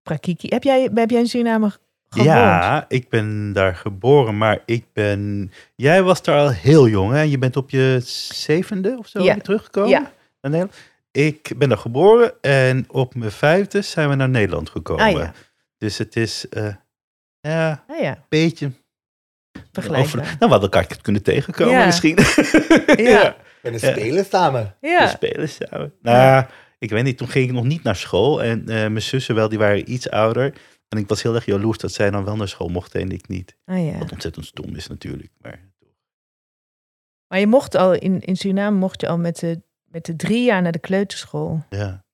Prakiki. 0.02 0.46
Heb 0.48 0.62
jij, 0.62 0.90
heb 0.94 1.10
jij 1.10 1.20
in 1.20 1.26
Suriname 1.26 1.70
gewoond? 2.08 2.28
Ja, 2.30 2.84
ik 2.88 3.08
ben 3.08 3.52
daar 3.52 3.74
geboren, 3.76 4.38
maar 4.38 4.62
ik 4.64 4.84
ben... 4.92 5.50
Jij 5.74 6.02
was 6.02 6.22
daar 6.22 6.38
al 6.38 6.50
heel 6.50 6.88
jong, 6.88 7.12
hè? 7.12 7.20
Je 7.20 7.38
bent 7.38 7.56
op 7.56 7.70
je 7.70 7.98
zevende 8.32 8.96
of 8.98 9.06
zo 9.06 9.22
Ja. 9.22 9.32
weer 9.34 9.42
teruggekomen? 9.42 9.90
Ja. 9.90 10.00
naar 10.40 10.50
Nederland. 10.52 10.74
Ik 11.10 11.52
ben 11.56 11.68
daar 11.68 11.78
geboren 11.78 12.32
en 12.40 12.84
op 12.90 13.14
mijn 13.14 13.30
vijfde 13.30 13.82
zijn 13.82 14.08
we 14.08 14.14
naar 14.14 14.28
Nederland 14.28 14.70
gekomen. 14.70 15.04
Ah 15.04 15.10
ja, 15.12 15.32
Dus 15.78 15.98
het 15.98 16.16
is, 16.16 16.48
eh, 16.48 16.74
ja, 17.40 17.84
ah, 17.88 17.98
ja. 18.00 18.10
een 18.10 18.22
beetje... 18.28 18.72
vergelijkbaar. 19.82 20.20
Over- 20.20 20.36
nou, 20.38 20.50
we 20.52 20.58
hadden 20.58 20.70
elkaar 20.70 20.98
kunnen 21.02 21.22
tegenkomen 21.22 21.74
Ja. 21.74 21.86
misschien. 21.86 22.16
Ja. 22.96 23.36
En 23.62 23.72
de 23.72 23.86
Ja. 23.86 23.90
spelen 23.92 24.24
samen. 24.24 24.74
We 24.80 24.88
Ja. 24.88 25.06
spelen 25.08 25.48
samen. 25.48 25.92
Nou, 26.02 26.44
ik 26.78 26.90
weet 26.90 27.04
niet, 27.04 27.18
toen 27.18 27.28
ging 27.28 27.48
ik 27.48 27.52
nog 27.54 27.64
niet 27.64 27.82
naar 27.82 27.96
school. 27.96 28.42
En 28.42 28.60
eh, 28.60 28.66
mijn 28.66 29.02
zussen 29.02 29.34
wel, 29.34 29.48
die 29.48 29.58
waren 29.58 29.92
iets 29.92 30.10
ouder. 30.10 30.54
En 30.88 30.98
ik 30.98 31.08
was 31.08 31.22
heel 31.22 31.34
erg 31.34 31.44
jaloers 31.44 31.78
dat 31.78 31.92
zij 31.92 32.10
dan 32.10 32.24
wel 32.24 32.36
naar 32.36 32.48
school 32.48 32.68
mochten 32.68 33.00
en 33.00 33.10
ik 33.10 33.28
niet. 33.28 33.56
Ah, 33.64 33.86
ja. 33.92 33.98
Wat 33.98 34.12
ontzettend 34.12 34.46
stom 34.46 34.74
is 34.76 34.86
natuurlijk. 34.86 35.30
Maar 35.40 35.60
Maar 37.28 37.38
je 37.38 37.46
mocht 37.46 37.74
al 37.74 37.92
in, 37.94 38.20
in 38.20 38.36
Suriname 38.36 38.76
mocht 38.76 39.00
je 39.00 39.08
al 39.08 39.18
met 39.18 39.38
de, 39.38 39.60
met 39.84 40.04
de 40.04 40.16
drie 40.16 40.44
jaar 40.44 40.62
naar 40.62 40.72
de 40.72 40.78
kleuterschool. 40.78 41.64
ja. 41.70 42.04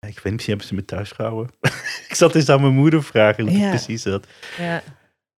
Ik 0.00 0.14
weet 0.14 0.24
niet, 0.24 0.32
misschien 0.32 0.48
hebben 0.56 0.66
ze 0.66 0.74
me 0.74 0.84
thuis 0.84 1.10
gehouden. 1.10 1.54
ik 2.08 2.14
zat 2.14 2.34
eens 2.34 2.48
aan 2.48 2.60
mijn 2.60 2.74
moeder 2.74 3.02
vragen 3.02 3.48
hoe 3.48 3.58
Ja. 3.58 3.68
precies 3.68 4.02
zat. 4.02 4.26
Ja. 4.58 4.82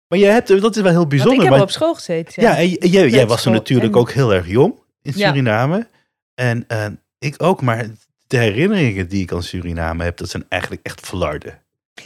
Maar 0.08 0.18
jij 0.18 0.32
hebt, 0.32 0.48
dat 0.60 0.76
is 0.76 0.82
wel 0.82 0.90
heel 0.90 0.98
Want 0.98 1.08
bijzonder. 1.08 1.44
ik 1.44 1.52
heb 1.52 1.60
op 1.60 1.70
school 1.70 1.94
gezeten. 1.94 2.42
ja, 2.42 2.56
en 2.56 2.68
jij, 2.68 3.08
jij 3.08 3.26
was 3.26 3.44
er 3.44 3.50
natuurlijk 3.50 3.94
en- 3.94 4.00
ook 4.00 4.10
heel 4.10 4.32
erg 4.34 4.48
jong 4.48 4.74
in 5.02 5.12
Ja. 5.16 5.28
Suriname. 5.28 5.88
En 6.34 6.64
eh, 6.68 6.86
ik 7.18 7.42
ook, 7.42 7.62
maar 7.62 7.86
de 8.26 8.36
herinneringen 8.36 9.08
die 9.08 9.22
ik 9.22 9.32
aan 9.32 9.42
Suriname 9.42 10.04
heb, 10.04 10.16
dat 10.16 10.28
zijn 10.28 10.44
eigenlijk 10.48 10.86
echt 10.86 11.00
flarden. 11.00 11.62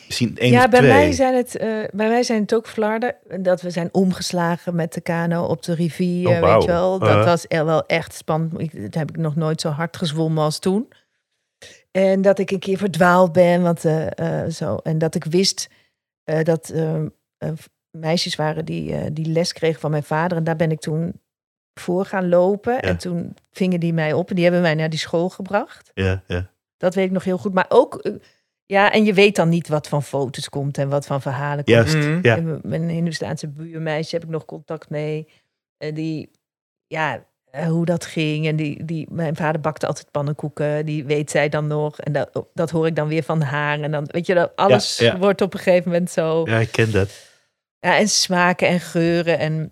Misschien 0.06 0.36
één 0.38 0.50
ja, 0.50 0.64
of 0.64 0.70
bij 0.70 0.78
twee. 0.80 0.92
mij, 0.92 1.12
zijn 1.12 1.34
het, 1.34 1.56
eh, 1.56 1.68
bij 1.92 2.08
mij 2.08 2.22
zijn 2.22 2.40
het 2.42 2.54
ook 2.54 2.68
flarden. 2.68 3.14
Dat 3.40 3.60
we 3.62 3.70
zijn 3.70 3.88
omgeslagen 3.92 4.74
met 4.74 4.92
de 4.92 5.00
kano 5.00 5.44
op 5.44 5.62
de 5.62 5.74
rivier, 5.74 6.28
Oh, 6.28 6.40
weet 6.52 6.62
je 6.62 6.68
wel. 6.68 6.98
Dat 6.98 7.08
Uh-huh. 7.08 7.24
was 7.24 7.44
er 7.48 7.64
wel 7.64 7.86
echt 7.86 8.14
spannend. 8.14 8.60
Ik, 8.60 8.82
dat 8.82 8.94
heb 8.94 9.08
ik 9.10 9.16
nog 9.16 9.36
nooit 9.36 9.60
zo 9.60 9.68
hard 9.68 9.96
gezwommen 9.96 10.44
als 10.44 10.58
toen. 10.58 10.88
En 11.90 12.22
dat 12.22 12.38
ik 12.38 12.50
een 12.50 12.58
keer 12.58 12.78
verdwaald 12.78 13.32
ben. 13.32 13.62
Want, 13.62 13.84
eh, 13.84 14.42
eh, 14.44 14.50
zo. 14.50 14.76
En 14.76 14.98
dat 14.98 15.14
ik 15.14 15.24
wist 15.24 15.68
eh, 16.24 16.42
dat 16.44 16.68
eh, 16.68 16.94
eh, 17.38 17.48
meisjes 17.98 18.36
waren 18.36 18.64
die, 18.64 18.94
eh, 18.94 19.06
die 19.12 19.26
les 19.26 19.52
kregen 19.52 19.80
van 19.80 19.90
mijn 19.90 20.02
vader. 20.02 20.36
En 20.36 20.44
daar 20.44 20.56
ben 20.56 20.70
ik 20.70 20.80
toen 20.80 21.20
voor 21.74 22.04
gaan 22.04 22.28
lopen. 22.28 22.80
En 22.80 22.96
toen 22.96 23.34
vingen 23.52 23.80
die 23.80 23.92
mij 23.92 24.12
op 24.12 24.28
en 24.28 24.34
die 24.34 24.44
hebben 24.44 24.62
mij 24.62 24.74
naar 24.74 24.90
die 24.90 24.98
school 24.98 25.28
gebracht. 25.28 25.90
Ja, 25.94 26.22
ja. 26.26 26.50
Dat 26.76 26.94
weet 26.94 27.06
ik 27.06 27.12
nog 27.12 27.24
heel 27.24 27.38
goed. 27.38 27.54
Maar 27.54 27.66
ook, 27.68 27.94
eh, 27.94 28.12
ja, 28.66 28.92
en 28.92 29.04
je 29.04 29.12
weet 29.14 29.36
dan 29.36 29.48
niet 29.48 29.68
wat 29.68 29.88
van 29.88 30.02
foto's 30.02 30.48
komt 30.48 30.78
en 30.78 30.88
wat 30.88 31.06
van 31.06 31.22
verhalen 31.22 31.64
komt. 31.64 31.76
Juist, 31.76 31.94
Mhm. 31.94 32.18
ja. 32.22 32.36
En 32.36 32.60
mijn 32.62 32.88
Hindoestaanse 32.88 33.48
buurmeisje 33.48 34.14
heb 34.14 34.24
ik 34.24 34.30
nog 34.30 34.44
contact 34.44 34.90
mee. 34.90 35.28
En 35.78 35.94
die, 35.94 36.30
ja, 36.86 37.24
eh, 37.50 37.66
hoe 37.66 37.84
dat 37.84 38.04
ging. 38.04 38.46
En 38.46 38.56
die, 38.56 38.84
die, 38.84 39.06
mijn 39.10 39.36
vader 39.36 39.60
bakte 39.60 39.86
altijd 39.86 40.10
pannenkoeken. 40.10 40.86
Die 40.86 41.04
weet 41.04 41.30
zij 41.30 41.48
dan 41.48 41.66
nog. 41.66 42.00
En 42.00 42.12
dat, 42.12 42.44
dat 42.54 42.70
hoor 42.70 42.86
ik 42.86 42.96
dan 42.96 43.08
weer 43.08 43.22
van 43.22 43.40
haar. 43.42 43.80
En 43.80 43.90
dan, 43.90 44.04
weet 44.06 44.26
je, 44.26 44.34
dat 44.34 44.52
alles 44.56 44.98
ja. 44.98 45.18
wordt 45.18 45.40
op 45.40 45.54
een 45.54 45.60
gegeven 45.60 45.90
moment 45.90 46.10
zo. 46.10 46.42
Ja, 46.44 46.58
ik 46.58 46.72
ken 46.72 46.92
dat. 46.92 47.27
Ja, 47.80 47.96
en 47.96 48.08
smaken 48.08 48.68
en 48.68 48.80
geuren. 48.80 49.38
En 49.38 49.70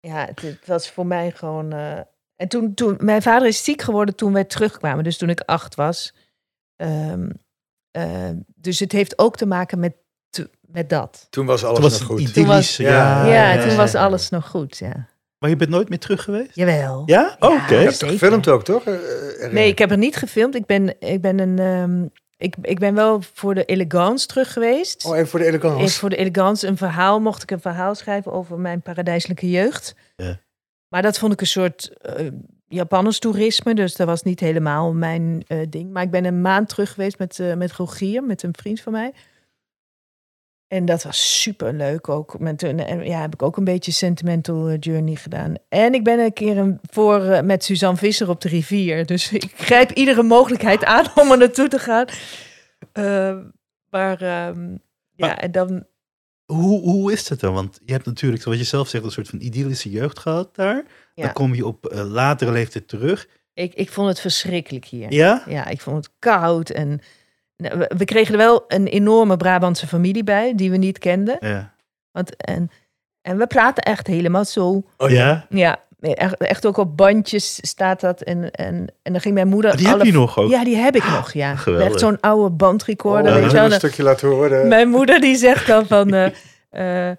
ja, 0.00 0.24
het, 0.26 0.40
het 0.42 0.66
was 0.66 0.90
voor 0.90 1.06
mij 1.06 1.30
gewoon. 1.30 1.72
eh, 1.72 1.98
en 2.36 2.48
toen, 2.48 2.74
toen, 2.74 2.96
mijn 3.00 3.22
vader 3.22 3.48
is 3.48 3.64
ziek 3.64 3.82
geworden 3.82 4.14
toen 4.16 4.32
wij 4.32 4.44
terugkwamen. 4.44 5.04
Dus 5.04 5.16
toen 5.18 5.28
ik 5.30 5.40
acht 5.40 5.74
was. 5.74 6.14
Ehm, 6.76 7.30
eh, 7.90 8.30
dus 8.46 8.78
het 8.78 8.92
heeft 8.92 9.18
ook 9.18 9.36
te 9.36 9.46
maken 9.46 9.78
met, 9.78 9.94
met 10.60 10.88
dat. 10.90 11.26
Toen 11.30 11.46
was 11.46 11.64
alles 11.64 11.74
Toen 11.80 11.88
was 11.90 12.00
nog 12.00 12.08
het 12.08 12.18
goed. 12.18 12.28
idyllisch. 12.28 12.76
Toen 12.76 12.86
Ja, 12.86 13.18
was- 13.22 13.32
ja, 13.32 13.52
ja, 13.52 13.60
toen 13.62 13.70
ja, 13.70 13.76
was 13.76 13.92
ja. 13.92 14.04
alles 14.04 14.28
nog 14.28 14.48
goed, 14.48 14.76
ja. 14.78 15.08
Maar 15.38 15.50
je 15.50 15.56
bent 15.56 15.70
nooit 15.70 15.88
meer 15.88 15.98
terug 15.98 16.22
geweest? 16.22 16.54
Jawel. 16.54 17.02
Ja? 17.06 17.36
Oh, 17.38 17.50
Oké. 17.62 17.74
Ja, 17.74 17.78
Je 17.80 17.84
hebt 17.86 18.04
gefilmd 18.04 18.48
ook, 18.48 18.64
toch? 18.64 18.84
Eh, 18.84 19.50
Nee, 19.52 19.68
ik 19.68 19.78
heb 19.78 19.90
er 19.90 19.96
niet 19.98 20.16
gefilmd. 20.16 20.54
Ik 20.54 20.66
ben, 20.66 21.00
ik 21.00 21.20
ben, 21.20 21.38
een, 21.38 21.58
ehm, 21.58 22.06
ik, 22.42 22.56
ik 22.62 22.78
ben 22.78 22.94
wel 22.94 23.22
voor 23.32 23.54
de 23.54 23.64
Elegance 23.64 24.26
terug 24.26 24.52
geweest. 24.52 25.04
Oh, 25.04 25.16
even 25.16 25.28
voor 25.28 25.38
de 25.38 25.46
elegance. 25.46 25.80
Eerst 25.82 25.98
voor 25.98 26.10
de 26.10 26.16
Elegance 26.16 26.66
een 26.66 26.76
verhaal, 26.76 27.20
mocht 27.20 27.42
ik 27.42 27.50
een 27.50 27.60
verhaal 27.60 27.94
schrijven 27.94 28.32
over 28.32 28.58
mijn 28.58 28.82
paradijselijke 28.82 29.50
jeugd. 29.50 29.94
Ja. 30.16 30.40
Maar 30.88 31.02
dat 31.02 31.18
vond 31.18 31.32
ik 31.32 31.40
een 31.40 31.46
soort 31.46 31.90
eh 32.00 32.26
Japanners 32.68 33.18
toerisme, 33.18 33.74
dus 33.74 33.94
dat 33.94 34.06
was 34.06 34.22
niet 34.22 34.40
helemaal 34.40 34.92
mijn 34.92 35.44
eh, 35.46 35.58
ding. 35.68 35.92
Maar 35.92 36.02
ik 36.02 36.10
ben 36.10 36.24
een 36.24 36.40
maand 36.40 36.68
terug 36.68 36.92
geweest 36.92 37.18
met, 37.18 37.38
eh 37.38 37.54
met 37.54 37.72
Rogier, 37.72 38.22
met 38.22 38.42
een 38.42 38.54
vriend 38.58 38.80
van 38.80 38.92
mij. 38.92 39.12
En 40.72 40.84
dat 40.84 41.02
was 41.02 41.40
super 41.40 41.72
leuk 41.72 42.08
ook. 42.08 42.38
Met 42.38 42.62
een, 42.62 42.80
en 42.80 43.04
ja, 43.04 43.20
heb 43.20 43.34
ik 43.34 43.42
ook 43.42 43.56
een 43.56 43.64
beetje 43.64 43.92
sentimental 43.92 44.68
eh, 44.68 44.76
journey 44.80 45.14
gedaan. 45.14 45.54
En 45.68 45.94
ik 45.94 46.04
ben 46.04 46.18
een 46.18 46.32
keer 46.32 46.58
een, 46.58 46.78
voor, 46.90 47.20
eh, 47.20 47.42
met 47.42 47.64
Suzanne 47.64 47.96
Visser 47.96 48.28
op 48.28 48.40
de 48.40 48.48
rivier. 48.48 49.06
Dus 49.06 49.32
ik 49.32 49.52
grijp 49.56 49.90
iedere 49.90 50.22
mogelijkheid 50.22 50.84
aan 50.84 51.06
om 51.14 51.30
er 51.30 51.38
naartoe 51.38 51.68
te 51.68 51.78
gaan. 51.78 52.06
Eh, 52.92 53.36
maar 53.90 54.22
ehm, 54.22 54.76
ja, 55.14 55.38
en 55.38 55.52
dan 55.52 55.86
Hoe, 56.44 56.80
hoe 56.80 57.12
is 57.12 57.26
dat 57.26 57.40
dan? 57.40 57.54
Want 57.54 57.80
je 57.84 57.92
hebt 57.92 58.06
natuurlijk, 58.06 58.42
zoals 58.42 58.58
je 58.58 58.64
zelf 58.64 58.88
zegt, 58.88 59.04
een 59.04 59.10
soort 59.10 59.28
van 59.28 59.40
idyllische 59.40 59.90
jeugd 59.90 60.18
gehad 60.18 60.54
daar. 60.54 60.84
Ja. 61.14 61.24
Dan 61.24 61.32
kom 61.32 61.54
je 61.54 61.66
op 61.66 61.86
eh, 61.86 62.10
latere 62.10 62.52
leeftijd 62.52 62.88
terug. 62.88 63.28
Ik, 63.54 63.74
ik 63.74 63.90
vond 63.90 64.08
het 64.08 64.20
verschrikkelijk 64.20 64.84
hier. 64.84 65.12
Ja? 65.12 65.42
Ja, 65.48 65.66
ik 65.66 65.80
vond 65.80 65.96
het 65.96 66.14
koud. 66.18 66.70
En 66.70 67.00
we, 67.62 67.90
we 67.96 68.04
kregen 68.04 68.32
er 68.32 68.38
wel 68.38 68.64
een 68.68 68.86
enorme 68.86 69.36
Brabantse 69.36 69.86
familie 69.86 70.24
bij, 70.24 70.52
die 70.54 70.70
we 70.70 70.76
niet 70.76 70.98
kenden. 70.98 71.36
Ja. 71.40 71.74
Want, 72.10 72.36
en, 72.36 72.70
en 73.22 73.38
we 73.38 73.46
praten 73.46 73.82
echt 73.82 74.06
helemaal 74.06 74.44
zo. 74.44 74.82
Oh, 74.96 75.10
ja? 75.10 75.46
Ja, 75.48 75.80
echt, 76.00 76.36
echt 76.36 76.66
ook 76.66 76.76
op 76.76 76.96
bandjes 76.96 77.58
staat 77.60 78.00
dat. 78.00 78.22
En, 78.22 78.50
en, 78.50 78.86
en 79.02 79.12
dan 79.12 79.20
ging 79.20 79.34
mijn 79.34 79.48
moeder... 79.48 79.70
Ah, 79.70 79.76
die 79.76 79.88
heb 79.88 80.02
je 80.02 80.12
nog 80.12 80.38
ook? 80.38 80.50
Ja, 80.50 80.64
die 80.64 80.76
heb 80.76 80.96
ik 80.96 81.04
nog, 81.04 81.32
ja. 81.32 81.56
Geweldig. 81.56 81.88
Echt 81.88 82.00
zo'n 82.00 82.20
oude 82.20 82.50
bandrecorder, 82.50 83.32
Oh, 83.32 83.38
weet 83.40 83.50
je 83.50 83.56
wel. 83.56 83.64
een 83.64 83.72
stukje 83.72 84.02
laten 84.02 84.28
horen. 84.28 84.68
Mijn 84.68 84.88
moeder 84.88 85.20
die 85.20 85.36
zegt 85.36 85.66
dan 85.66 85.86
van... 85.86 86.14
eh, 86.70 87.10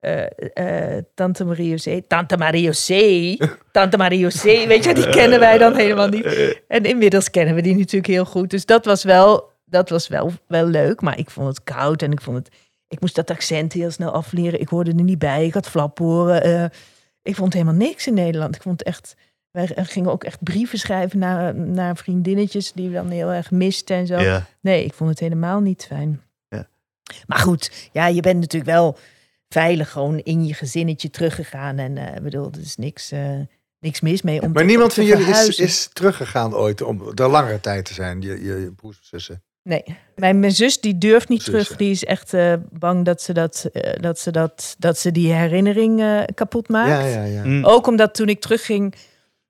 eh, 0.00 0.26
eh, 0.54 1.02
Tante 1.14 1.44
Marie 1.44 1.68
José, 1.68 2.02
Tante 2.06 2.36
Marie 2.36 2.62
José, 2.62 3.36
Tante 3.72 3.96
Marie 3.96 4.18
José, 4.18 4.66
weet 4.66 4.84
je, 4.84 4.94
die 4.94 5.08
kennen 5.08 5.40
wij 5.40 5.58
dan 5.58 5.74
helemaal 5.74 6.08
niet. 6.08 6.56
En 6.68 6.84
inmiddels 6.84 7.30
kennen 7.30 7.54
we 7.54 7.60
die 7.60 7.76
natuurlijk 7.76 8.06
heel 8.06 8.24
goed. 8.24 8.50
Dus 8.50 8.66
dat 8.66 8.84
was 8.84 9.04
wel, 9.04 9.50
dat 9.70 9.88
was 9.88 10.08
wel, 10.08 10.32
wel 10.46 10.66
leuk, 10.66 11.00
maar 11.00 11.18
ik 11.18 11.30
vond 11.30 11.48
het 11.48 11.64
koud 11.64 12.02
en 12.02 12.12
ik 12.12 12.20
vond 12.20 12.36
het, 12.36 12.48
ik 12.88 13.00
moest 13.00 13.14
dat 13.14 13.30
accent 13.30 13.72
heel 13.72 13.90
snel 13.90 14.10
afleren. 14.12 14.60
Ik 14.60 14.68
hoorde 14.68 14.90
er 14.90 15.02
niet 15.02 15.18
bij, 15.18 15.46
ik 15.46 15.54
had 15.54 15.68
flapporen. 15.68 16.42
eh 16.42 16.64
ik 17.22 17.34
vond 17.34 17.52
helemaal 17.52 17.74
niks 17.74 18.06
in 18.06 18.14
Nederland. 18.14 18.54
Ik 18.54 18.62
vond 18.62 18.82
echt, 18.82 19.14
wij 19.50 19.68
gingen 19.74 20.10
ook 20.10 20.24
echt 20.24 20.42
brieven 20.42 20.78
schrijven 20.78 21.18
naar, 21.18 21.54
naar 21.54 21.96
vriendinnetjes 21.96 22.72
die 22.72 22.88
we 22.88 22.94
dan 22.94 23.08
heel 23.10 23.32
erg 23.32 23.50
misten 23.50 23.96
en 23.96 24.06
zo. 24.06 24.18
Ja. 24.18 24.46
Nee, 24.60 24.84
ik 24.84 24.92
vond 24.94 25.10
het 25.10 25.18
helemaal 25.18 25.60
niet 25.60 25.84
fijn. 25.86 26.22
Ja. 26.48 26.68
Maar 27.26 27.38
goed, 27.38 27.88
ja, 27.92 28.06
je 28.06 28.20
bent 28.20 28.40
natuurlijk 28.40 28.70
wel 28.70 28.96
veilig 29.48 29.90
gewoon 29.90 30.18
in 30.18 30.44
je 30.46 30.54
gezinnetje 30.54 31.10
teruggegaan. 31.10 31.78
En 31.78 31.96
ik 31.96 32.22
bedoel, 32.22 32.50
er 32.52 32.60
is 32.60 32.76
niks, 32.76 33.10
eh, 33.10 33.30
niks 33.80 34.00
mis 34.00 34.22
mee 34.22 34.42
om 34.42 34.52
maar 34.52 34.62
te- 34.62 34.68
niemand 34.68 34.90
te 34.94 34.96
van 34.96 35.04
jullie 35.04 35.26
is, 35.48 35.58
is 35.58 35.88
teruggegaan 35.92 36.54
ooit 36.54 36.82
om 36.82 37.02
er 37.14 37.28
langere 37.28 37.60
tijd 37.60 37.84
te 37.84 37.94
zijn, 37.94 38.20
je, 38.20 38.28
je, 38.44 38.60
je 38.60 38.72
broers 38.76 38.98
of 38.98 39.04
zussen. 39.04 39.42
Nee, 39.68 39.84
mijn, 40.16 40.40
mijn 40.40 40.52
zus 40.52 40.80
die 40.80 40.98
durft 40.98 41.28
niet 41.28 41.42
Zus, 41.42 41.50
terug. 41.50 41.68
ja. 41.68 41.76
Die 41.76 41.90
is 41.90 42.04
echt 42.04 42.34
eh, 42.34 42.52
bang 42.70 43.04
dat 43.04 43.22
ze, 43.22 43.32
dat, 43.32 43.68
eh, 43.72 43.92
dat, 44.00 44.18
ze 44.18 44.30
dat, 44.30 44.76
dat 44.78 44.98
ze 44.98 45.12
die 45.12 45.32
herinnering 45.32 46.00
eh, 46.00 46.20
kapot 46.34 46.68
maakt. 46.68 46.88
Ja, 46.88 47.06
ja, 47.06 47.24
ja. 47.24 47.44
Mm. 47.44 47.64
Ook 47.64 47.86
omdat 47.86 48.14
toen 48.14 48.28
ik 48.28 48.40
terugging, 48.40 48.94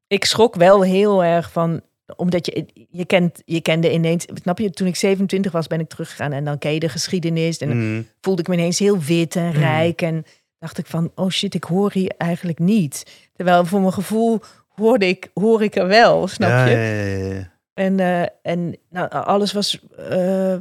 ik 0.07 0.25
schrok 0.25 0.55
wel 0.55 0.83
heel 0.83 1.25
erg 1.25 1.53
van, 1.53 1.81
omdat 2.16 2.47
je, 2.47 2.66
je, 2.91 3.05
kent, 3.05 3.43
je 3.45 3.61
kende 3.61 3.93
ineens, 3.93 4.27
snap 4.43 4.59
je, 4.59 4.71
toen 4.71 4.87
ik 4.87 4.97
27 4.97 5.53
was 5.53 5.66
ben 5.66 5.81
ik 5.81 5.89
teruggegaan 5.89 6.33
en 6.33 6.45
dan 6.45 6.59
ken 6.59 6.73
je 6.73 6.81
de 6.81 6.89
geschiedenis 6.89 7.59
en 7.59 7.69
Mm. 7.69 8.07
voelde 8.21 8.41
ik 8.41 8.49
me 8.49 8.55
ineens 8.55 8.79
heel 8.79 8.99
wit 9.01 9.37
en 9.37 9.53
rijk 9.53 10.03
en 10.03 10.25
dacht 10.59 10.79
ik 10.79 10.87
van, 10.87 11.12
oh 11.14 11.29
shit, 11.31 11.55
ik 11.55 11.64
hoor 11.64 11.93
hier 11.93 12.12
eigenlijk 12.16 12.59
niet. 12.59 13.29
Terwijl 13.33 13.64
voor 13.64 13.81
mijn 13.81 13.93
gevoel 13.93 14.41
hoorde 14.69 15.07
ik, 15.09 15.31
hoor 15.35 15.62
ik 15.62 15.77
er 15.77 15.87
wel, 15.87 16.29
snap 16.29 16.49
ja, 16.49 16.66
je? 16.66 17.57
En, 17.79 18.01
eh, 18.01 18.22
en 18.43 18.76
nou, 18.91 19.11
alles 19.11 19.53
was 19.53 19.79
eh, 19.97 20.57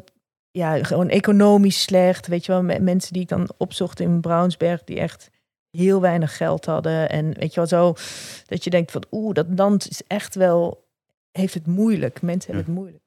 ja, 0.52 0.84
gewoon 0.84 1.10
economisch 1.10 1.82
slecht. 1.82 2.28
Weet 2.28 2.46
je 2.46 2.52
wel, 2.52 2.64
me- 2.64 2.80
mensen 2.80 3.14
die 3.14 3.22
ik 3.22 3.28
dan 3.28 3.50
opzocht 3.58 4.00
in 4.00 4.22
Brownsberg, 4.22 4.84
die 4.84 5.00
echt 5.00 5.30
heel 5.72 6.02
weinig 6.02 6.38
geld 6.38 6.66
hadden. 6.66 7.10
En 7.10 7.34
weet 7.34 7.54
je 7.54 7.60
wel, 7.60 7.68
zo 7.68 7.94
dat 8.46 8.64
je 8.64 8.70
denkt 8.70 8.92
van, 8.92 9.04
oeh, 9.12 9.34
dat 9.34 9.46
land 9.56 9.90
is 9.90 10.02
echt 10.08 10.36
wel, 10.36 10.86
heeft 11.32 11.54
het 11.54 11.68
moeilijk. 11.68 12.22
Mensen 12.22 12.54
hebben 12.54 12.74
het 12.74 12.82
moeilijk. 12.84 13.04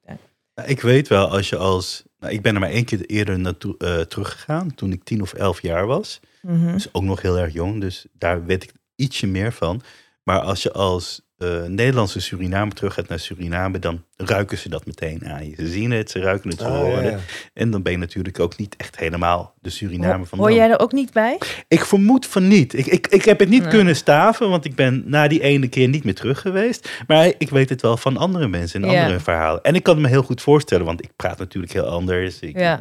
Nou, 0.55 0.69
Ik 0.69 0.81
weet 0.81 1.07
wel, 1.07 1.27
als 1.29 1.49
je 1.49 1.57
als... 1.57 2.03
Nou, 2.19 2.33
ik 2.33 2.41
ben 2.41 2.53
er 2.53 2.59
maar 2.59 2.69
één 2.69 2.85
keer 2.85 3.05
eerder 3.05 3.39
naartoe 3.39 3.77
eh, 3.77 3.99
teruggegaan, 3.99 4.75
toen 4.75 4.91
ik 4.91 5.03
tien 5.03 5.21
of 5.21 5.33
elf 5.33 5.61
jaar 5.61 5.85
was. 5.85 6.19
Mhm. 6.41 6.71
Dus 6.71 6.93
ook 6.93 7.03
nog 7.03 7.21
heel 7.21 7.37
erg 7.39 7.53
jong, 7.53 7.81
dus 7.81 8.05
daar 8.13 8.45
weet 8.45 8.63
ik 8.63 8.71
ietsje 8.95 9.27
meer 9.27 9.51
van. 9.53 9.81
Maar 10.23 10.39
als 10.39 10.63
je 10.63 10.71
als 10.71 11.21
eh, 11.41 11.63
Nederlandse 11.63 12.19
Suriname 12.19 12.71
terug 12.71 12.93
gaat 12.93 13.07
naar 13.07 13.19
Suriname, 13.19 13.79
dan 13.79 14.03
ruiken 14.17 14.57
ze 14.57 14.69
dat 14.69 14.85
meteen 14.85 15.25
aan 15.27 15.49
je. 15.49 15.55
Ze 15.55 15.67
zien 15.67 15.91
het, 15.91 16.11
ze 16.11 16.19
ruiken 16.19 16.49
het, 16.49 16.59
ze 16.59 16.65
Oh, 16.65 16.71
horen 16.71 17.03
ja, 17.03 17.09
het. 17.11 17.49
En 17.53 17.71
dan 17.71 17.81
ben 17.81 17.91
je 17.91 17.97
natuurlijk 17.97 18.39
ook 18.39 18.57
niet 18.57 18.75
echt 18.77 18.97
helemaal 18.99 19.53
de 19.61 19.69
Suriname 19.69 20.25
van 20.25 20.39
Hoor 20.39 20.51
jij 20.51 20.69
er 20.69 20.79
ook 20.79 20.91
niet 20.91 21.11
bij? 21.13 21.37
Ik 21.67 21.85
vermoed 21.85 22.25
van 22.25 22.47
niet. 22.47 22.73
Ik, 22.73 22.85
ik, 22.85 23.07
ik 23.07 23.25
heb 23.25 23.39
het 23.39 23.49
niet 23.49 23.61
Nee. 23.61 23.71
kunnen 23.71 23.95
staven, 23.95 24.49
want 24.49 24.65
ik 24.65 24.75
ben 24.75 25.03
na 25.05 25.27
die 25.27 25.41
ene 25.41 25.67
keer 25.67 25.87
niet 25.87 26.03
meer 26.03 26.15
terug 26.15 26.41
geweest. 26.41 26.89
Maar 27.07 27.31
ik 27.37 27.49
weet 27.49 27.69
het 27.69 27.81
wel 27.81 27.97
van 27.97 28.17
andere 28.17 28.47
mensen 28.47 28.83
en 28.83 28.91
Ja. 28.91 29.01
andere 29.01 29.19
verhalen. 29.19 29.61
En 29.63 29.75
ik 29.75 29.83
kan 29.83 29.93
het 29.93 30.03
me 30.03 30.09
heel 30.09 30.23
goed 30.23 30.41
voorstellen, 30.41 30.85
want 30.85 31.03
ik 31.03 31.09
praat 31.15 31.37
natuurlijk 31.37 31.73
heel 31.73 31.87
anders. 31.87 32.39
Ik, 32.39 32.49
ik, 32.49 32.55
eh, 32.55 32.77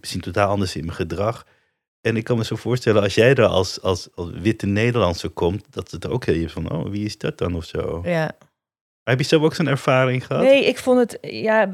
misschien 0.00 0.20
totaal 0.20 0.48
anders 0.48 0.76
in 0.76 0.84
mijn 0.84 0.96
gedrag. 0.96 1.46
En 2.08 2.16
ik 2.16 2.24
kan 2.24 2.36
me 2.36 2.44
zo 2.44 2.56
voorstellen, 2.56 3.02
als 3.02 3.14
jij 3.14 3.34
er 3.34 3.44
als, 3.46 3.82
als, 3.82 4.08
als 4.14 4.30
witte 4.40 4.66
Nederlandse 4.66 5.28
komt, 5.28 5.64
dat 5.70 5.90
het 5.90 6.08
ook 6.08 6.24
heel 6.24 6.34
je 6.34 6.48
van, 6.48 6.72
oh, 6.72 6.86
wie 6.90 7.04
is 7.04 7.18
dat 7.18 7.38
dan 7.38 7.54
of 7.54 7.64
zo. 7.64 8.00
Ja. 8.04 8.30
Heb 9.02 9.18
je 9.18 9.24
zelf 9.24 9.42
ook 9.42 9.54
zo'n 9.54 9.66
ervaring 9.68 10.26
gehad? 10.26 10.42
Nee, 10.42 10.64
ik 10.64 10.78
vond 10.78 10.98
het, 10.98 11.18
ja, 11.32 11.70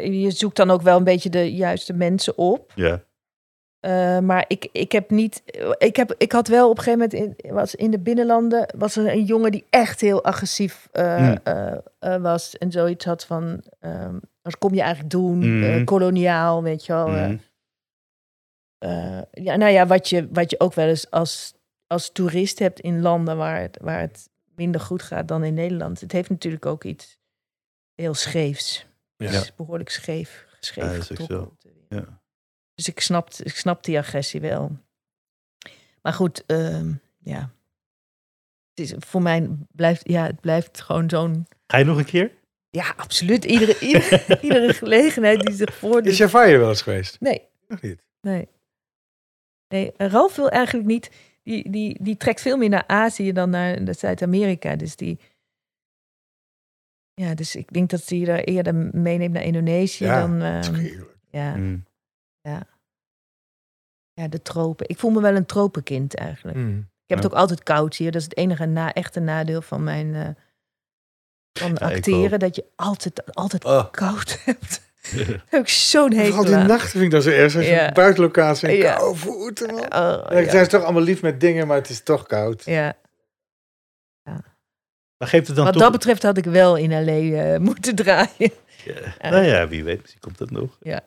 je 0.00 0.30
zoekt 0.30 0.56
dan 0.56 0.70
ook 0.70 0.82
wel 0.82 0.96
een 0.96 1.04
beetje 1.04 1.30
de 1.30 1.52
juiste 1.54 1.92
mensen 1.92 2.38
op. 2.38 2.72
Ja. 2.74 3.02
Eh, 3.80 4.18
maar 4.18 4.44
ik, 4.48 4.68
ik 4.72 4.92
heb 4.92 5.10
niet. 5.10 5.42
Ik, 5.78 5.96
heb, 5.96 6.14
ik 6.18 6.32
had 6.32 6.48
wel 6.48 6.68
op 6.70 6.78
een 6.78 6.82
gegeven 6.84 7.08
moment. 7.12 7.36
In, 7.42 7.52
was 7.54 7.74
in 7.74 7.90
de 7.90 7.98
binnenlanden. 7.98 8.74
was 8.78 8.96
er 8.96 9.12
een 9.12 9.24
jongen 9.24 9.50
die 9.52 9.64
echt 9.70 10.00
heel 10.00 10.24
agressief 10.24 10.88
eh, 10.92 11.16
Hmm. 11.16 11.36
eh, 11.44 11.72
eh, 11.98 12.22
was. 12.22 12.58
En 12.58 12.70
zoiets 12.72 13.04
had 13.04 13.24
van. 13.24 13.62
ehm, 13.80 14.14
wat 14.42 14.58
kom 14.58 14.74
je 14.74 14.80
eigenlijk 14.80 15.10
doen? 15.10 15.42
Hmm. 15.42 15.62
Eh, 15.62 15.84
koloniaal, 15.84 16.62
weet 16.62 16.86
je 16.86 16.92
wel. 16.92 17.06
eh. 17.08 17.30
Eh, 18.82 19.22
ja, 19.30 19.56
nou 19.56 19.72
ja, 19.72 19.86
wat 19.86 20.08
je, 20.08 20.28
wat 20.32 20.50
je 20.50 20.60
ook 20.60 20.74
wel 20.74 20.86
eens 20.88 21.10
als, 21.10 21.54
als 21.86 22.12
toerist 22.12 22.58
hebt 22.58 22.80
in 22.80 23.00
landen 23.00 23.36
waar 23.36 23.60
het, 23.60 23.78
waar 23.80 24.00
het 24.00 24.28
minder 24.54 24.80
goed 24.80 25.02
gaat 25.02 25.28
dan 25.28 25.44
in 25.44 25.54
Nederland. 25.54 26.00
Het 26.00 26.12
heeft 26.12 26.28
natuurlijk 26.30 26.66
ook 26.66 26.84
iets 26.84 27.18
heel 27.94 28.14
scheefs. 28.14 28.86
Ja. 29.16 29.26
Het 29.26 29.42
is 29.42 29.54
behoorlijk 29.54 29.90
scheef, 29.90 30.46
scheef 30.60 31.08
Ja, 31.08 31.26
zo. 31.26 31.56
Ja. 31.88 32.20
Dus 32.74 32.88
ik 32.88 33.00
snap, 33.00 33.32
ik 33.32 33.56
snap 33.56 33.84
die 33.84 33.98
agressie 33.98 34.40
wel. 34.40 34.76
Maar 36.02 36.12
goed, 36.12 36.44
ehm, 36.46 36.92
ja. 37.18 37.50
Het 38.74 38.90
is, 38.90 38.94
voor 38.98 39.22
mij 39.22 39.48
blijft, 39.70 40.08
ja, 40.08 40.26
het 40.26 40.40
blijft 40.40 40.80
gewoon 40.80 41.10
zo'n... 41.10 41.46
Ga 41.66 41.78
je 41.78 41.84
nog 41.84 41.98
een 41.98 42.04
keer? 42.04 42.30
Ja, 42.70 42.94
absoluut. 42.96 43.44
Iedere, 43.44 43.78
iedere, 43.78 44.38
iedere 44.42 44.74
gelegenheid 44.74 45.40
die 45.40 45.54
zich 45.54 45.68
Is 45.68 45.74
voordoet. 45.74 46.16
Javaille 46.16 46.58
wel 46.58 46.68
eens 46.68 46.82
geweest? 46.82 47.20
Nee, 47.20 47.48
Nog 47.68 47.80
niet. 47.80 48.04
nee. 48.20 48.48
Nee, 49.72 49.92
Ralf 49.96 50.36
wil 50.36 50.48
eigenlijk 50.50 50.86
niet... 50.86 51.10
Die, 51.42 51.70
die, 51.70 51.98
die 52.02 52.16
trekt 52.16 52.40
veel 52.40 52.56
meer 52.56 52.68
naar 52.68 52.86
Azië 52.86 53.32
dan 53.32 53.50
naar 53.50 53.94
Zuid-Amerika. 53.94 54.76
Dus 54.76 54.96
die... 54.96 55.18
Ja, 57.14 57.34
dus 57.34 57.56
ik 57.56 57.72
denk 57.72 57.90
dat 57.90 58.08
hij 58.08 58.26
er 58.26 58.44
eerder 58.44 58.74
meeneemt 58.74 59.32
naar 59.32 59.42
Indonesië 59.42 60.04
Ja, 60.04 60.20
dan... 60.20 60.40
Heerlijk. 60.74 61.16
ja, 61.30 61.56
Mm. 61.56 61.84
ja, 64.12 64.28
de 64.28 64.42
tropen. 64.42 64.88
Ik 64.88 64.98
voel 64.98 65.10
me 65.10 65.20
wel 65.20 65.36
een 65.36 65.46
tropenkind 65.46 66.14
eigenlijk. 66.14 66.56
Mm. 66.56 66.78
Ik 66.78 67.08
heb 67.08 67.18
het 67.18 67.26
ook 67.26 67.38
altijd 67.38 67.62
koud 67.62 67.96
hier. 67.96 68.10
Dat 68.12 68.20
is 68.20 68.26
het 68.26 68.36
enige 68.36 68.66
na, 68.66 68.92
echte 68.92 69.20
nadeel 69.20 69.62
van 69.62 69.84
mijn 69.84 70.14
eh, 70.14 70.28
van 71.58 71.70
Ja, 71.74 71.94
acteren. 71.94 72.38
Dat 72.38 72.56
je 72.56 72.64
altijd, 72.76 73.34
altijd 73.34 73.64
Oh. 73.64 73.90
koud 73.90 74.38
hebt. 74.44 74.91
Ik 75.50 75.68
zo'n 75.68 76.12
hekel 76.12 76.32
Vooral 76.34 76.44
die 76.58 76.66
nachten 76.68 76.90
vind 76.90 77.02
ik 77.04 77.10
dat 77.10 77.22
zo 77.22 77.30
erg. 77.30 77.56
Als 77.56 77.64
je 77.64 77.70
Ja. 77.70 77.92
buitenlocatie 77.92 78.68
en 78.68 78.76
Ja. 78.76 78.94
koude 78.94 79.18
voeten. 79.18 79.66
man. 79.74 79.84
Oh, 79.84 80.24
Ja, 80.30 80.50
zijn 80.50 80.64
ze 80.64 80.70
toch 80.70 80.82
allemaal 80.82 81.02
lief 81.02 81.22
met 81.22 81.40
dingen, 81.40 81.66
maar 81.66 81.76
het 81.76 81.88
is 81.88 82.02
toch 82.02 82.26
koud. 82.26 82.62
Ja. 82.64 82.94
Maar 85.18 85.30
geeft 85.30 85.46
het 85.46 85.56
dan 85.56 85.64
Wat 85.64 85.72
toch... 85.74 85.82
dat 85.82 85.92
betreft 85.92 86.22
had 86.22 86.36
ik 86.36 86.44
wel 86.44 86.76
in 86.76 87.04
L.A. 87.04 87.52
eh, 87.52 87.58
moeten 87.68 87.94
draaien. 87.94 88.50
Ja. 89.20 89.30
Nou 89.30 89.44
ja, 89.44 89.68
wie 89.68 89.84
weet, 89.84 90.00
misschien 90.00 90.20
komt 90.20 90.38
dat 90.38 90.50
nog. 90.50 90.78
Ja. 90.80 91.00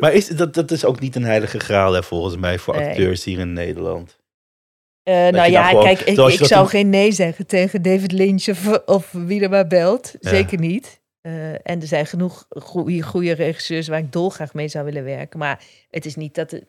Maar 0.00 0.12
is, 0.12 0.26
dat, 0.28 0.54
dat 0.54 0.70
is 0.70 0.84
ook 0.84 1.00
niet 1.00 1.16
een 1.16 1.24
heilige 1.24 1.58
graal 1.58 1.92
hè, 1.92 2.02
volgens 2.02 2.36
mij 2.36 2.58
voor 2.58 2.76
Nee. 2.76 2.88
acteurs 2.88 3.24
hier 3.24 3.38
in 3.38 3.52
Nederland. 3.52 4.16
Eh, 5.02 5.14
nou 5.14 5.50
ja, 5.50 5.68
gewoon- 5.68 5.84
kijk, 5.84 6.00
ik, 6.00 6.14
zou 6.14 6.38
toen- 6.46 6.68
geen 6.68 6.90
nee 6.90 7.12
zeggen 7.12 7.46
tegen 7.46 7.82
David 7.82 8.12
Lynch 8.12 8.48
of, 8.48 8.78
of 8.86 9.12
wie 9.12 9.42
er 9.42 9.50
maar 9.50 9.66
belt. 9.66 10.14
Ja. 10.20 10.28
Zeker 10.30 10.58
niet. 10.58 10.97
Eh, 11.20 11.52
en 11.52 11.80
er 11.80 11.86
zijn 11.86 12.06
genoeg 12.06 12.46
goede, 12.48 13.02
goede 13.02 13.32
regisseurs 13.32 13.88
waar 13.88 13.98
ik 13.98 14.12
dolgraag 14.12 14.54
mee 14.54 14.68
zou 14.68 14.84
willen 14.84 15.04
werken. 15.04 15.38
Maar 15.38 15.64
het 15.90 16.06
is 16.06 16.14
niet 16.16 16.34
dat 16.34 16.50
het... 16.50 16.64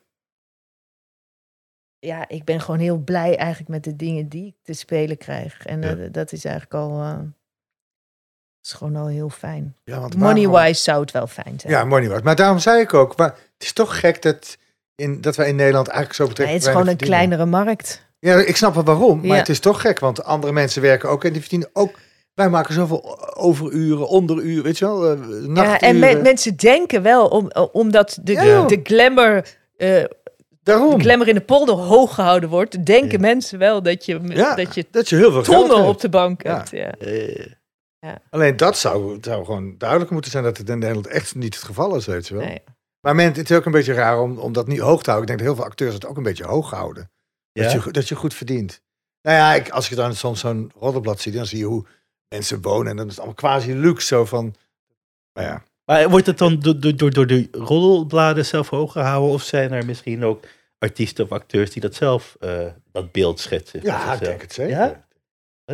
Ja, 2.00 2.28
ik 2.28 2.44
ben 2.44 2.62
gewoon 2.62 2.80
heel 2.80 2.98
blij 2.98 3.38
eigenlijk 3.38 3.70
met 3.70 3.84
de 3.84 3.96
dingen 3.96 4.30
die 4.30 4.46
ik 4.46 4.56
te 4.64 4.74
spelen 4.74 5.18
krijg. 5.18 5.66
En 5.66 5.82
Ja. 5.82 6.08
dat 6.10 6.32
is 6.32 6.46
eigenlijk 6.46 6.74
al... 6.76 7.02
eh, 7.02 7.20
is 8.64 8.74
gewoon 8.74 8.96
al 8.96 9.08
heel 9.08 9.30
fijn. 9.30 9.76
Ja, 9.84 10.00
want 10.00 10.14
waarom- 10.16 10.42
Money-wise 10.42 10.82
zou 10.82 11.02
het 11.02 11.12
wel 11.12 11.28
fijn 11.28 11.60
zijn. 11.60 11.74
Ja, 11.74 11.84
money 11.84 12.10
wise. 12.10 12.24
Maar 12.24 12.36
daarom 12.36 12.60
zei 12.60 12.82
ik 12.82 12.94
ook, 12.94 13.18
maar 13.18 13.28
het 13.30 13.64
is 13.64 13.74
toch 13.74 14.00
gek 14.00 14.22
dat, 14.22 14.58
in, 14.96 15.22
dat 15.22 15.36
wij 15.36 15.48
in 15.48 15.56
Nederland 15.56 15.88
eigenlijk 15.88 16.16
zo 16.18 16.24
Nee, 16.24 16.34
betrekkelijk 16.34 16.66
het 16.66 16.76
is 16.76 16.80
gewoon 16.82 16.94
een 16.94 17.00
verdienen. 17.08 17.38
kleinere 17.38 17.66
markt. 17.66 18.08
Ja, 18.20 18.36
ik 18.46 18.56
snap 18.56 18.74
wel 18.74 18.84
waarom, 18.84 19.18
maar 19.18 19.28
Ja. 19.28 19.36
het 19.36 19.50
is 19.50 19.60
toch 19.60 19.82
gek, 19.82 20.00
want 20.00 20.24
andere 20.24 20.54
mensen 20.54 20.82
werken 20.82 21.10
ook 21.10 21.24
en 21.24 21.32
die 21.32 21.42
verdienen 21.42 21.70
ook. 21.74 22.00
Wij 22.40 22.50
maken 22.50 22.74
zoveel 22.74 23.36
overuren, 23.36 24.08
onderuren, 24.08 24.64
weet 24.64 24.78
je 24.78 24.86
wel, 24.86 25.12
eh, 25.12 25.18
nachturen. 25.20 25.54
Ja, 25.64 25.80
en 25.80 26.00
me- 26.00 26.22
mensen 26.22 26.56
denken 26.56 27.02
wel, 27.02 27.28
om, 27.28 27.52
omdat 27.72 28.20
de, 28.24 28.32
Ja, 28.34 28.66
de 28.66 28.80
glamour... 28.84 29.58
eh, 29.78 30.04
Daarom, 30.64 30.98
de 30.98 31.04
glamour 31.04 31.28
in 31.28 31.36
de 31.36 31.42
polder 31.42 31.76
hoog 31.76 32.14
gehouden 32.14 32.50
wordt, 32.50 32.86
denken 32.86 33.12
Ja. 33.12 33.20
mensen 33.20 33.60
wel 33.60 33.82
dat 33.84 34.06
je, 34.06 34.20
Ja, 34.24 34.56
dat 34.56 34.76
je 34.76 34.86
dat 34.92 35.10
je 35.10 35.16
heel 35.16 35.32
veel 35.32 35.44
geld 35.44 35.58
tonnen 35.58 35.78
hebt. 35.78 35.90
op 35.90 36.02
de 36.02 36.10
bank 36.10 36.44
Ja. 36.44 36.56
hebt. 36.58 36.70
Ja. 36.70 36.92
Eh, 36.98 37.46
Alleen 38.30 38.58
dat 38.58 38.78
zou, 38.78 39.18
zou 39.22 39.46
gewoon 39.46 39.76
duidelijk 39.78 40.12
moeten 40.12 40.32
zijn 40.32 40.44
dat 40.44 40.58
het 40.58 40.70
in 40.70 40.80
Nederland 40.80 41.08
echt 41.08 41.36
niet 41.36 41.56
het 41.56 41.64
geval 41.64 41.96
is, 41.96 42.06
weet 42.06 42.28
je 42.28 42.36
wel. 42.36 42.46
Nee. 42.46 42.62
Maar 43.02 43.16
men, 43.16 43.26
het 43.26 43.50
is 43.50 43.58
ook 43.58 43.66
een 43.66 43.72
beetje 43.72 43.94
raar 43.94 44.22
om, 44.22 44.38
om 44.38 44.54
dat 44.54 44.68
niet 44.68 44.80
hoog 44.80 45.04
te 45.04 45.10
houden. 45.12 45.22
Ik 45.32 45.38
denk 45.38 45.40
dat 45.40 45.48
heel 45.48 45.56
veel 45.56 45.66
acteurs 45.72 45.94
het 45.94 46.06
ook 46.06 46.18
een 46.18 46.24
beetje 46.24 46.46
hoog 46.46 46.70
houden. 46.72 47.12
Dat, 47.54 47.72
ja? 47.72 47.82
je, 47.86 47.92
dat 47.92 48.08
je 48.08 48.16
goed 48.16 48.34
verdient. 48.34 48.82
Nou 49.22 49.38
ja, 49.38 49.54
ik, 49.54 49.70
als 49.70 49.90
je 49.90 49.96
dan 49.96 50.16
soms 50.16 50.40
zo'n 50.40 50.72
roddelblad 50.76 51.20
ziet, 51.20 51.34
dan 51.34 51.46
zie 51.46 51.58
je 51.58 51.66
hoe 51.66 51.86
mensen 52.30 52.62
wonen. 52.62 52.92
En 52.92 52.98
dan 52.98 53.06
is 53.06 53.12
het 53.12 53.20
allemaal 53.20 53.36
quasi 53.36 53.74
luxe. 53.74 54.08
Zo 54.08 54.26
van, 54.26 54.56
nou 55.34 55.48
ja. 55.48 55.64
Maar 55.86 56.10
wordt 56.10 56.26
het 56.26 56.38
dan 56.38 56.60
door, 56.60 56.96
door, 56.96 57.12
door, 57.12 57.28
de 57.28 57.48
roddelbladen 57.52 58.46
zelf 58.46 58.70
hoog 58.70 58.92
gehouden? 58.92 59.34
Of 59.34 59.44
zijn 59.44 59.72
er 59.72 59.86
misschien 59.86 60.24
ook 60.24 60.44
artiesten 60.80 61.24
of 61.24 61.32
acteurs 61.32 61.72
die 61.72 61.82
dat 61.82 61.96
zelf, 61.96 62.38
eh, 62.40 62.66
dat 62.92 63.12
beeld 63.12 63.40
schetsen? 63.40 63.80
Ja, 63.84 64.14
ik 64.14 64.20
denk 64.20 64.42
het 64.42 64.54
zeker. 64.54 64.76
Ja? 64.76 65.08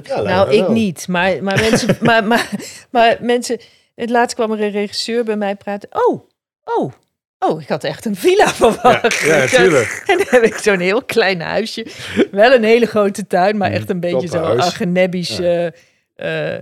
Nou, 0.04 0.52
ik 0.52 0.62
wel. 0.62 0.72
niet. 0.72 1.08
Maar, 1.08 1.44
maar, 1.44 1.60
mensen, 1.60 1.98
maar, 2.02 2.24
maar, 2.24 2.50
maar 2.90 3.18
mensen... 3.22 3.60
Het 3.96 4.10
laatst 4.10 4.36
kwam 4.36 4.52
er 4.52 4.62
een 4.62 4.72
regisseur 4.72 5.24
bij 5.24 5.36
mij 5.36 5.56
praten. 5.56 5.90
Oh, 5.92 6.30
oh, 6.64 6.92
oh, 7.40 7.62
ik 7.62 7.68
had 7.68 7.84
echt 7.84 8.06
een 8.06 8.16
villa 8.16 8.48
verwacht. 8.64 9.20
Ja, 9.20 9.38
natuurlijk. 9.38 10.04
En 10.08 10.18
dan 10.18 10.28
heb 10.30 10.44
ik 10.44 10.58
zo'n 10.58 10.80
heel 10.80 11.04
klein 11.04 11.42
huisje. 11.42 11.88
Wel 12.32 12.54
een 12.54 12.64
hele 12.64 12.86
grote 12.86 13.28
tuin, 13.28 13.58
maar 13.58 13.72
echt 13.72 13.90
een 13.90 14.00
beetje 14.00 14.28
zo 14.28 14.34
toppenhuis. 14.34 14.66
agenebisch. 14.66 15.38
Ja. 15.38 15.66
eh, 15.66 15.72
eh, 16.16 16.58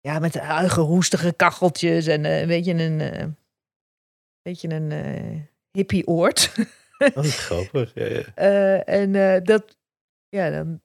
ja, 0.00 0.18
met 0.18 0.36
roestige 0.74 1.32
kacheltjes 1.32 2.06
en 2.06 2.24
eh, 2.24 2.40
een 2.40 2.46
beetje 2.48 2.74
een, 2.74 3.00
eh, 3.00 3.26
beetje 4.42 4.68
een 4.68 4.92
eh 4.92 5.40
hippie 5.72 6.06
oord. 6.06 6.52
Dat 7.14 7.24
is 7.24 7.38
grappig. 7.38 7.92
Ja, 7.94 8.04
ja. 8.04 8.84
En 8.84 9.12
dat, 9.44 9.76
ja, 10.28 10.50
dan. 10.50 10.80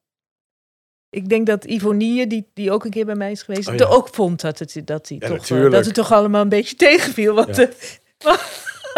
Ik 1.09 1.29
denk 1.29 1.45
dat 1.45 1.65
Ivonie, 1.65 2.27
die, 2.27 2.49
die 2.53 2.71
ook 2.71 2.85
een 2.85 2.91
keer 2.91 3.05
bij 3.05 3.15
mij 3.15 3.31
is 3.31 3.43
geweest, 3.43 3.67
Oh, 3.67 3.75
ja. 3.75 3.85
ook 3.85 4.09
vond 4.09 4.41
dat 4.41 4.59
het, 4.59 4.81
dat, 4.85 5.09
hij 5.09 5.17
Ja, 5.19 5.27
toch, 5.27 5.69
dat 5.69 5.85
het 5.85 5.93
toch 5.93 6.11
allemaal 6.11 6.41
een 6.41 6.49
beetje 6.49 6.75
tegenviel. 6.87 7.35
Want, 7.35 7.55
Ja. 7.55 7.69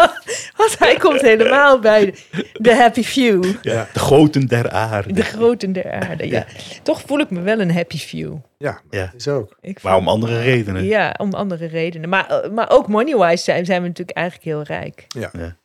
want 0.56 0.78
hij 0.78 0.96
komt 0.96 1.20
helemaal 1.20 1.78
bij 1.80 2.14
de, 2.52 2.74
happy 2.74 3.02
few. 3.02 3.44
Ja, 3.62 3.88
De 3.92 3.98
groten 3.98 4.46
der 4.46 4.70
aarde. 4.70 5.12
De 5.12 5.22
groten 5.22 5.72
der 5.72 5.90
aarde. 5.92 6.28
Ja. 6.28 6.46
Toch 6.82 7.00
voel 7.06 7.18
ik 7.18 7.30
me 7.30 7.40
wel 7.40 7.60
een 7.60 7.72
happy 7.72 7.98
few. 7.98 8.36
Ja, 8.58 8.80
Ja. 8.90 9.04
dat 9.04 9.14
is 9.14 9.28
ook. 9.28 9.56
Ik 9.60 9.82
Maar 9.82 9.96
om 9.96 10.08
andere 10.08 10.40
redenen. 10.40 10.84
Ja, 10.84 11.14
om 11.18 11.32
andere 11.34 11.66
redenen. 11.66 12.08
Maar, 12.08 12.26
eh, 12.26 12.50
maar 12.50 12.70
ook 12.70 12.88
money-wise 12.88 13.42
zijn, 13.44 13.64
zijn 13.64 13.82
we 13.82 13.88
natuurlijk 13.88 14.16
eigenlijk 14.16 14.46
heel 14.48 14.76
rijk. 14.76 15.04
Ja. 15.08 15.30
Ja. 15.32 15.56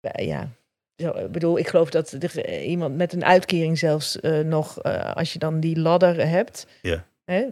Ja, 0.00 0.22
ja. 0.24 0.48
Zo, 1.02 1.10
ik 1.10 1.32
bedoel, 1.32 1.58
ik 1.58 1.68
geloof 1.68 1.90
dat 1.90 2.10
er, 2.12 2.44
eh, 2.44 2.68
iemand 2.68 2.96
met 2.96 3.12
een 3.12 3.24
uitkering 3.24 3.78
zelfs 3.78 4.20
eh, 4.20 4.38
nog, 4.38 4.80
eh, 4.80 5.12
als 5.14 5.32
je 5.32 5.38
dan 5.38 5.60
die 5.60 5.78
ladder 5.80 6.28
hebt, 6.28 6.66
Ja. 6.82 7.04
hè, 7.24 7.44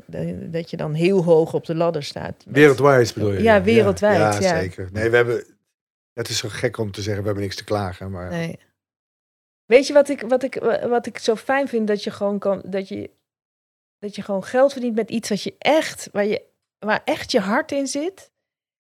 dat- 0.51 0.71
je 0.71 0.77
dan 0.77 0.95
heel 0.95 1.25
hoog 1.25 1.55
op 1.55 1.65
de 1.67 1.75
ladder 1.75 2.03
staat. 2.03 2.35
Met- 2.47 2.55
Wereldwijd 2.57 3.15
bedoel 3.15 3.33
je? 3.33 3.43
Ja, 3.43 3.63
wereldwijd, 3.63 4.43
ja. 4.43 4.59
zeker. 4.61 4.89
Nee, 4.93 5.11
we 5.11 5.17
hebben... 5.17 5.45
Het 6.15 6.29
is 6.29 6.39
zo 6.39 6.49
gek 6.49 6.79
om 6.79 6.91
te 6.91 7.03
zeggen, 7.03 7.21
we 7.21 7.27
hebben 7.27 7.45
niks 7.45 7.57
te 7.57 7.65
klagen. 7.65 8.11
Maar 8.11 8.31
Nee. 8.31 8.59
Weet 9.65 9.87
je 9.87 9.93
wat 9.93 10.09
ik, 10.09 10.21
wat, 10.21 10.43
ik, 10.43 10.55
wat 10.89 11.07
ik 11.07 11.19
zo 11.19 11.37
fijn 11.37 11.69
vind? 11.69 11.87
Dat 11.87 12.05
je 12.05 12.11
gewoon 12.11 12.39
kan, 12.39 12.63
dat 12.67 12.89
je, 12.89 13.11
dat 13.99 14.15
je 14.15 14.23
gewoon 14.23 14.45
geld 14.45 14.73
verdient 14.73 14.95
met 14.95 15.11
iets 15.11 15.29
wat 15.29 15.43
je 15.43 15.55
echt, 15.59 16.09
waar, 16.13 16.25
je, 16.25 16.43
waar 16.79 17.03
echt 17.05 17.31
je 17.31 17.41
hart 17.41 17.73
in 17.73 17.87
zit. 17.87 18.33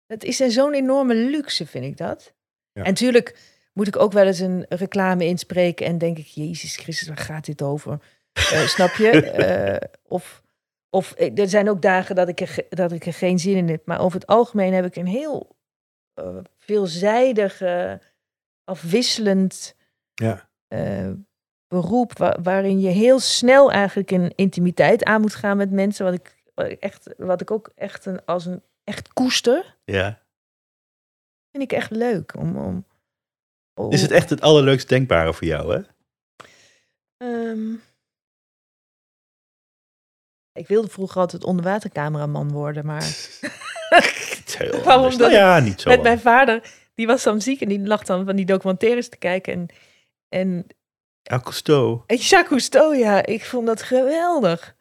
Dat 0.06 0.24
is 0.24 0.38
een 0.38 0.50
zo'n 0.50 0.74
enorme 0.74 1.14
luxe, 1.14 1.66
vind 1.66 1.84
ik 1.84 1.96
dat. 1.96 2.34
Ja. 2.72 2.82
En 2.82 2.88
natuurlijk 2.88 3.38
moet 3.72 3.86
ik 3.86 3.96
ook 3.96 4.12
wel 4.12 4.26
eens 4.26 4.38
een 4.38 4.66
reclame 4.68 5.24
inspreken 5.24 5.86
en 5.86 5.98
denk 5.98 6.18
ik, 6.18 6.26
Jezus 6.26 6.76
Christus, 6.76 7.08
waar 7.08 7.16
gaat 7.16 7.44
dit 7.44 7.62
over? 7.62 8.00
Eh, 8.32 8.66
snap 8.76 8.94
je? 8.94 9.10
Eh, 9.30 9.88
of, 10.02 10.42
of 10.90 11.12
eh, 11.12 11.38
er 11.38 11.48
zijn 11.48 11.68
ook 11.68 11.82
dagen 11.82 12.14
dat 12.14 12.28
ik, 12.28 12.40
er, 12.40 12.66
dat 12.68 12.92
ik 12.92 13.06
er 13.06 13.12
geen 13.12 13.38
zin 13.38 13.56
in 13.56 13.68
heb. 13.68 13.86
Maar 13.86 14.00
over 14.00 14.20
het 14.20 14.28
algemeen 14.28 14.72
heb 14.72 14.84
ik 14.84 14.96
een 14.96 15.06
heel 15.06 15.56
eh, 16.14 16.38
veelzijdig, 16.58 17.60
eh, 17.60 17.94
afwisselend 18.64 19.76
Ja. 20.14 20.48
eh, 20.68 21.10
beroep. 21.68 22.18
wa- 22.18 22.38
waarin 22.42 22.80
je 22.80 22.88
heel 22.88 23.18
snel 23.20 23.72
eigenlijk 23.72 24.10
in 24.10 24.32
intimiteit 24.34 25.04
aan 25.04 25.20
moet 25.20 25.34
gaan 25.34 25.56
met 25.56 25.70
mensen. 25.70 26.04
Wat 26.04 26.14
ik, 26.14 26.42
wat 26.54 26.66
ik, 26.70 26.80
echt, 26.80 27.14
wat 27.16 27.40
ik 27.40 27.50
ook 27.50 27.70
echt 27.74 28.06
een, 28.06 28.24
als 28.24 28.46
een 28.46 28.62
echt 28.84 29.12
koester. 29.12 29.76
Ja. 29.84 30.22
Vind 31.50 31.62
ik 31.62 31.72
echt 31.72 31.90
leuk. 31.90 32.36
Om, 32.36 32.56
om, 32.56 32.86
om- 33.74 33.90
Is 33.92 34.02
het 34.02 34.10
echt 34.10 34.30
het 34.30 34.40
allerleukst 34.40 34.88
denkbare 34.88 35.34
voor 35.34 35.46
jou, 35.46 35.74
hè? 35.74 35.82
Ehm, 37.16 37.72
ik 40.52 40.68
wilde 40.68 40.88
vroeger 40.88 41.20
altijd 41.20 41.44
onderwatercameraman 41.44 42.52
worden, 42.52 42.86
maar 42.86 43.02
Heel 44.58 44.70
Waarom 44.70 44.90
anders. 44.92 45.16
dat 45.16 45.30
Nou 45.30 45.42
ja, 45.42 45.58
niet 45.60 45.80
zo. 45.80 45.90
met 45.90 46.02
mijn 46.02 46.18
vader, 46.20 46.60
die 46.94 47.06
was 47.06 47.22
dan 47.22 47.40
ziek 47.40 47.60
en 47.60 47.68
die 47.68 47.86
lag 47.86 48.02
dan 48.04 48.24
van 48.24 48.36
die 48.36 48.44
documentaires 48.46 49.08
te 49.08 49.16
kijken. 49.16 49.52
En, 49.52 49.68
en, 50.28 50.66
Ja, 51.22 51.38
Cousteau. 51.40 52.00
en 52.06 52.16
Jacques 52.16 52.48
Cousteau, 52.48 52.96
ja, 52.96 53.26
ik 53.26 53.44
vond 53.44 53.66
dat 53.66 53.82
geweldig. 53.82 54.76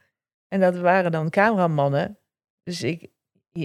En 0.47 0.59
dat 0.59 0.78
waren 0.78 1.11
dan 1.11 1.30
cameramannen. 1.30 2.17
Dus 2.63 2.84
ik, 2.84 3.07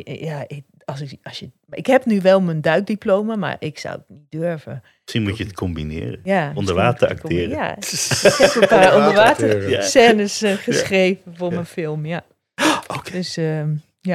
ja, 0.05 0.45
ik, 0.47 0.65
als 0.85 1.01
ik, 1.01 1.19
als 1.23 1.39
je, 1.39 1.51
ik 1.71 1.87
heb 1.87 2.05
nu 2.05 2.21
wel 2.21 2.41
mijn 2.41 2.61
duikdiploma, 2.61 3.37
maar 3.37 3.57
ik 3.59 3.79
zou 3.79 3.95
het 3.97 4.09
niet 4.09 4.31
durven. 4.31 4.83
Misschien 5.03 5.23
moet 5.23 5.37
je 5.39 5.45
het 5.45 5.55
combineren. 5.55 6.21
Ja, 6.25 6.53
Onder 6.55 6.75
water 6.75 7.09
acteren. 7.09 7.49
Ja, 7.49 7.77
ik 8.23 8.35
heb 8.39 8.55
een 8.55 8.69
paar 8.69 8.97
onderwater 8.97 9.83
scènes 9.83 10.43
eh, 10.43 10.53
geschreven 10.55 11.35
voor 11.37 11.49
Ja. 11.49 11.55
mijn 11.55 11.67
film, 11.67 12.07
ja. 12.07 12.25
Oké. 12.97 13.11
Dus 13.11 13.37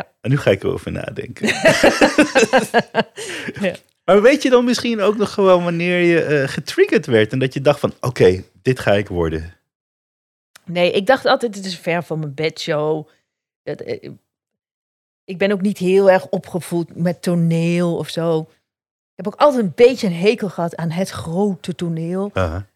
ehm, 0.01 0.11
En 0.21 0.29
nu 0.29 0.37
ga 0.37 0.51
ik 0.51 0.63
erover 0.63 0.91
nadenken. 0.91 1.47
ja. 3.67 3.75
Maar 4.05 4.21
weet 4.21 4.43
je 4.43 4.49
dan 4.49 4.65
misschien 4.65 5.01
ook 5.01 5.17
nog 5.17 5.33
gewoon 5.33 5.63
wanneer 5.63 5.99
je 5.99 6.23
eh, 6.23 6.47
getriggerd 6.47 7.05
werd 7.05 7.31
en 7.31 7.39
dat 7.39 7.53
je 7.53 7.61
dacht 7.61 7.79
van, 7.79 7.93
oké, 7.99 8.43
dit 8.61 8.79
ga 8.79 8.93
ik 8.93 9.07
worden? 9.07 9.53
Nee, 10.65 10.91
ik 10.91 11.05
dacht 11.05 11.25
altijd, 11.25 11.55
het 11.55 11.65
is 11.65 11.77
ver 11.77 12.03
van 12.03 12.19
mijn 12.19 12.33
bedshow. 12.33 13.07
Eh, 13.63 14.09
ik 15.25 15.37
ben 15.37 15.51
ook 15.51 15.61
niet 15.61 15.77
heel 15.77 16.11
erg 16.11 16.29
opgevoed 16.29 16.95
met 16.95 17.21
toneel 17.21 17.97
of 17.97 18.09
zo. 18.09 18.39
Ik 19.15 19.23
heb 19.23 19.27
ook 19.27 19.39
altijd 19.39 19.63
een 19.63 19.71
beetje 19.75 20.07
een 20.07 20.15
hekel 20.15 20.49
gehad 20.49 20.75
aan 20.75 20.91
het 20.91 21.09
grote 21.09 21.75
toneel. 21.75 22.29
Aha. 22.33 22.67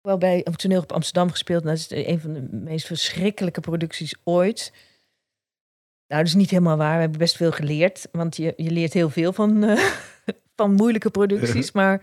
Wel 0.00 0.18
bij 0.18 0.40
een 0.44 0.56
toneel 0.56 0.80
op 0.80 0.92
Amsterdam 0.92 1.30
gespeeld. 1.30 1.62
En 1.62 1.68
dat 1.68 1.76
is 1.76 1.90
een 1.90 2.20
van 2.20 2.32
de 2.32 2.48
meest 2.50 2.86
verschrikkelijke 2.86 3.60
producties 3.60 4.14
ooit. 4.24 4.72
Nou, 6.08 6.22
dat 6.22 6.26
is 6.26 6.34
niet 6.34 6.50
helemaal 6.50 6.76
waar. 6.76 6.94
We 6.94 7.00
hebben 7.00 7.18
best 7.18 7.36
veel 7.36 7.52
geleerd. 7.52 8.08
Want 8.12 8.36
je, 8.36 8.52
je 8.56 8.70
leert 8.70 8.92
heel 8.92 9.10
veel 9.10 9.32
van, 9.32 9.64
eh, 9.64 9.84
van 10.56 10.72
moeilijke 10.72 11.10
producties. 11.10 11.72
Maar 11.78 12.02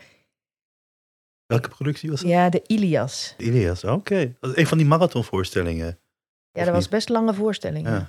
Welke 1.45 1.69
productie 1.69 2.09
was 2.09 2.21
dat? 2.21 2.29
ja, 2.29 2.49
de 2.49 2.63
Ilias. 2.67 3.33
Ilias, 3.37 3.83
oké. 3.83 4.35
Dat 4.39 4.51
is 4.51 4.57
een 4.57 4.67
van 4.67 4.77
die 4.77 4.87
marathonvoorstellingen. 4.87 5.99
Ja, 6.51 6.63
dat 6.63 6.73
was 6.73 6.89
best 6.89 7.09
lange 7.09 7.33
voorstelling. 7.33 7.87
Ja. 7.87 8.07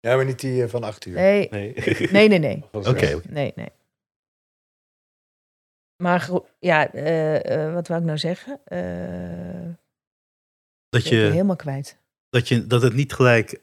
Ja, 0.00 0.16
maar 0.16 0.24
niet 0.24 0.40
die 0.40 0.62
eh, 0.62 0.68
van 0.68 0.82
acht 0.82 1.04
uur. 1.04 1.14
Nee, 1.14 1.48
Nee. 1.50 1.74
nee, 2.28 2.28
nee, 2.28 2.64
Oké, 2.72 3.20
Nee, 3.28 3.52
nee. 3.54 3.68
Maar 6.02 6.30
ja, 6.58 6.92
eh, 6.92 7.66
eh, 7.66 7.74
wat 7.74 7.88
wou 7.88 8.00
ik 8.00 8.06
nou 8.06 8.18
zeggen? 8.18 8.60
Eh 8.64 9.74
dat, 10.88 11.08
je, 11.08 11.16
helemaal 11.16 11.56
kwijt. 11.56 11.98
dat, 12.28 12.48
je, 12.48 12.66
dat 12.66 12.82
het 12.82 12.94
niet 12.94 13.12
gelijk 13.12 13.60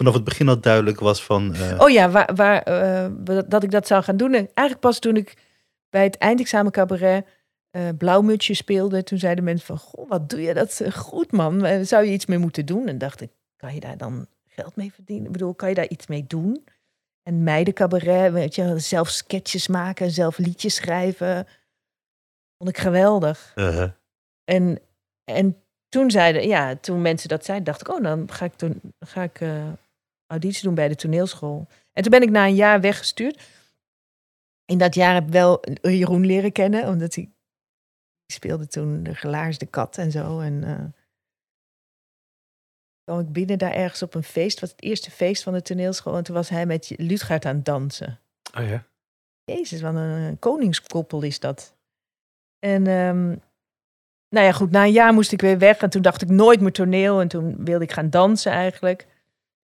vanaf 0.00 0.14
het 0.14 0.24
begin 0.24 0.48
al 0.48 0.60
duidelijk 0.60 1.00
was 1.00 1.24
van... 1.24 1.54
eh, 1.54 1.80
Oh 1.80 1.90
ja, 1.90 2.10
waar, 2.10 2.34
waar, 2.34 2.62
eh, 2.62 3.10
dat 3.48 3.62
ik 3.62 3.70
dat 3.70 3.86
zou 3.86 4.02
gaan 4.02 4.16
doen. 4.16 4.28
En 4.34 4.48
eigenlijk 4.54 4.80
pas 4.80 4.98
toen 4.98 5.16
ik 5.16 5.36
bij 5.90 6.02
het 6.04 6.16
eindexamen 6.18 6.72
cabaret 6.72 7.26
eh 7.70 7.88
Blauwmutsje 7.98 8.54
speelde. 8.54 9.02
Toen 9.02 9.18
zeiden 9.18 9.44
mensen 9.44 9.66
van, 9.66 9.78
goh, 9.78 10.08
wat 10.08 10.30
doe 10.30 10.40
je 10.42 10.54
dat 10.54 10.82
goed 10.94 11.32
man. 11.32 11.84
Zou 11.86 12.04
je 12.04 12.12
iets 12.12 12.26
mee 12.26 12.38
moeten 12.38 12.66
doen? 12.66 12.86
En 12.88 12.98
dacht 12.98 13.20
ik, 13.20 13.30
kan 13.56 13.74
je 13.74 13.80
daar 13.80 13.96
dan 13.96 14.26
geld 14.46 14.76
mee 14.76 14.92
verdienen? 14.92 15.26
Ik 15.26 15.32
bedoel, 15.32 15.54
kan 15.54 15.68
je 15.68 15.74
daar 15.74 15.88
iets 15.88 16.06
mee 16.06 16.24
doen? 16.26 16.64
En 17.22 17.42
meidencabaret, 17.42 18.32
weet 18.32 18.54
je, 18.54 18.78
zelf 18.78 19.08
sketches 19.08 19.68
maken, 19.68 20.10
zelf 20.10 20.38
liedjes 20.38 20.74
schrijven. 20.74 21.46
Vond 22.58 22.70
ik 22.70 22.78
geweldig. 22.78 23.52
eh, 23.54 23.84
En, 24.44 24.78
en 25.24 25.56
toen 25.88 26.10
zeiden, 26.10 26.48
ja, 26.48 26.76
toen 26.76 27.02
mensen 27.02 27.28
dat 27.28 27.44
zeiden, 27.44 27.66
dacht 27.66 27.80
ik, 27.80 27.88
oh, 27.88 28.02
dan 28.02 28.30
ga 28.32 28.44
ik, 28.44 28.54
toen, 28.54 28.80
ga 29.00 29.22
ik 29.22 29.40
auditie 30.30 30.62
doen 30.62 30.74
bij 30.74 30.88
de 30.88 30.94
toneelschool. 30.94 31.66
En 31.92 32.02
toen 32.02 32.10
ben 32.10 32.22
ik 32.22 32.30
na 32.30 32.46
een 32.46 32.54
jaar 32.54 32.80
weggestuurd. 32.80 33.42
In 34.64 34.78
dat 34.78 34.94
jaar 34.94 35.14
heb 35.14 35.26
ik 35.26 35.32
wel 35.32 35.64
Jeroen 35.82 36.26
leren 36.26 36.52
kennen, 36.52 36.88
omdat 36.88 37.14
hij 37.14 37.30
speelde 38.32 38.66
toen 38.66 39.02
de 39.02 39.14
gelaarsde 39.14 39.66
kat 39.66 39.98
en 39.98 40.10
zo. 40.10 40.40
En 40.40 40.64
eh 40.64 40.84
kwam 43.04 43.18
ik 43.18 43.32
binnen 43.32 43.58
daar 43.58 43.72
ergens 43.72 44.02
op 44.02 44.14
een 44.14 44.22
feest, 44.22 44.60
was 44.60 44.70
het 44.70 44.82
eerste 44.82 45.10
feest 45.10 45.42
van 45.42 45.52
de 45.52 45.62
toneelschool. 45.62 46.16
En 46.16 46.22
toen 46.22 46.34
was 46.34 46.48
hij 46.48 46.66
met 46.66 46.92
Lutgaard 46.96 47.44
aan 47.44 47.56
het 47.56 47.64
dansen. 47.64 48.20
oh 48.58 48.68
ja. 48.68 48.84
Jezus, 49.44 49.80
wat 49.80 49.94
een 49.94 50.38
koningskoppel 50.38 51.22
is 51.22 51.40
dat. 51.40 51.76
En 52.58 52.86
ehm, 52.86 53.26
nou 54.28 54.46
ja, 54.46 54.52
goed, 54.52 54.70
na 54.70 54.84
een 54.84 54.92
jaar 54.92 55.12
moest 55.12 55.32
ik 55.32 55.40
weer 55.40 55.58
weg. 55.58 55.78
En 55.78 55.90
toen 55.90 56.02
dacht 56.02 56.22
ik 56.22 56.28
nooit 56.28 56.60
meer 56.60 56.72
toneel. 56.72 57.20
En 57.20 57.28
toen 57.28 57.64
wilde 57.64 57.84
ik 57.84 57.92
gaan 57.92 58.10
dansen 58.10 58.52
eigenlijk. 58.52 59.06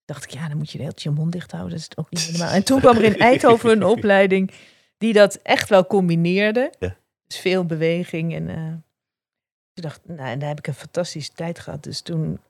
Dacht 0.07 0.24
ik, 0.24 0.30
ja, 0.30 0.48
dan 0.48 0.57
moet 0.57 0.70
je 0.70 0.76
de 0.78 0.82
hele 0.82 0.94
tijd 0.94 1.02
je 1.02 1.11
mond 1.20 1.32
dicht 1.32 1.52
houden. 1.52 1.72
Dat 1.78 1.80
is 1.90 1.96
ook 1.96 2.11
niet 2.11 2.20
helemaal. 2.20 2.50
En 2.52 2.64
toen 2.64 2.80
kwam 2.80 2.96
er 2.96 3.02
in 3.04 3.18
Eindhoven 3.28 3.70
een 3.70 3.84
opleiding 3.84 4.50
die 4.98 5.12
dat 5.12 5.34
echt 5.42 5.68
wel 5.68 5.86
combineerde. 5.86 6.72
Ja. 6.78 6.96
Dus 7.26 7.38
veel 7.38 7.64
beweging. 7.64 8.34
En 8.34 8.48
eh, 8.48 8.57
toen 9.72 9.82
dacht 9.84 9.96
ik, 9.96 10.16
nou, 10.16 10.28
en 10.30 10.38
daar 10.38 10.48
heb 10.48 10.59
ik 10.59 10.66
een 10.66 10.74
fantastische 10.74 11.32
tijd 11.32 11.59
gehad. 11.59 11.82
Dus 11.82 12.00
toen, 12.00 12.40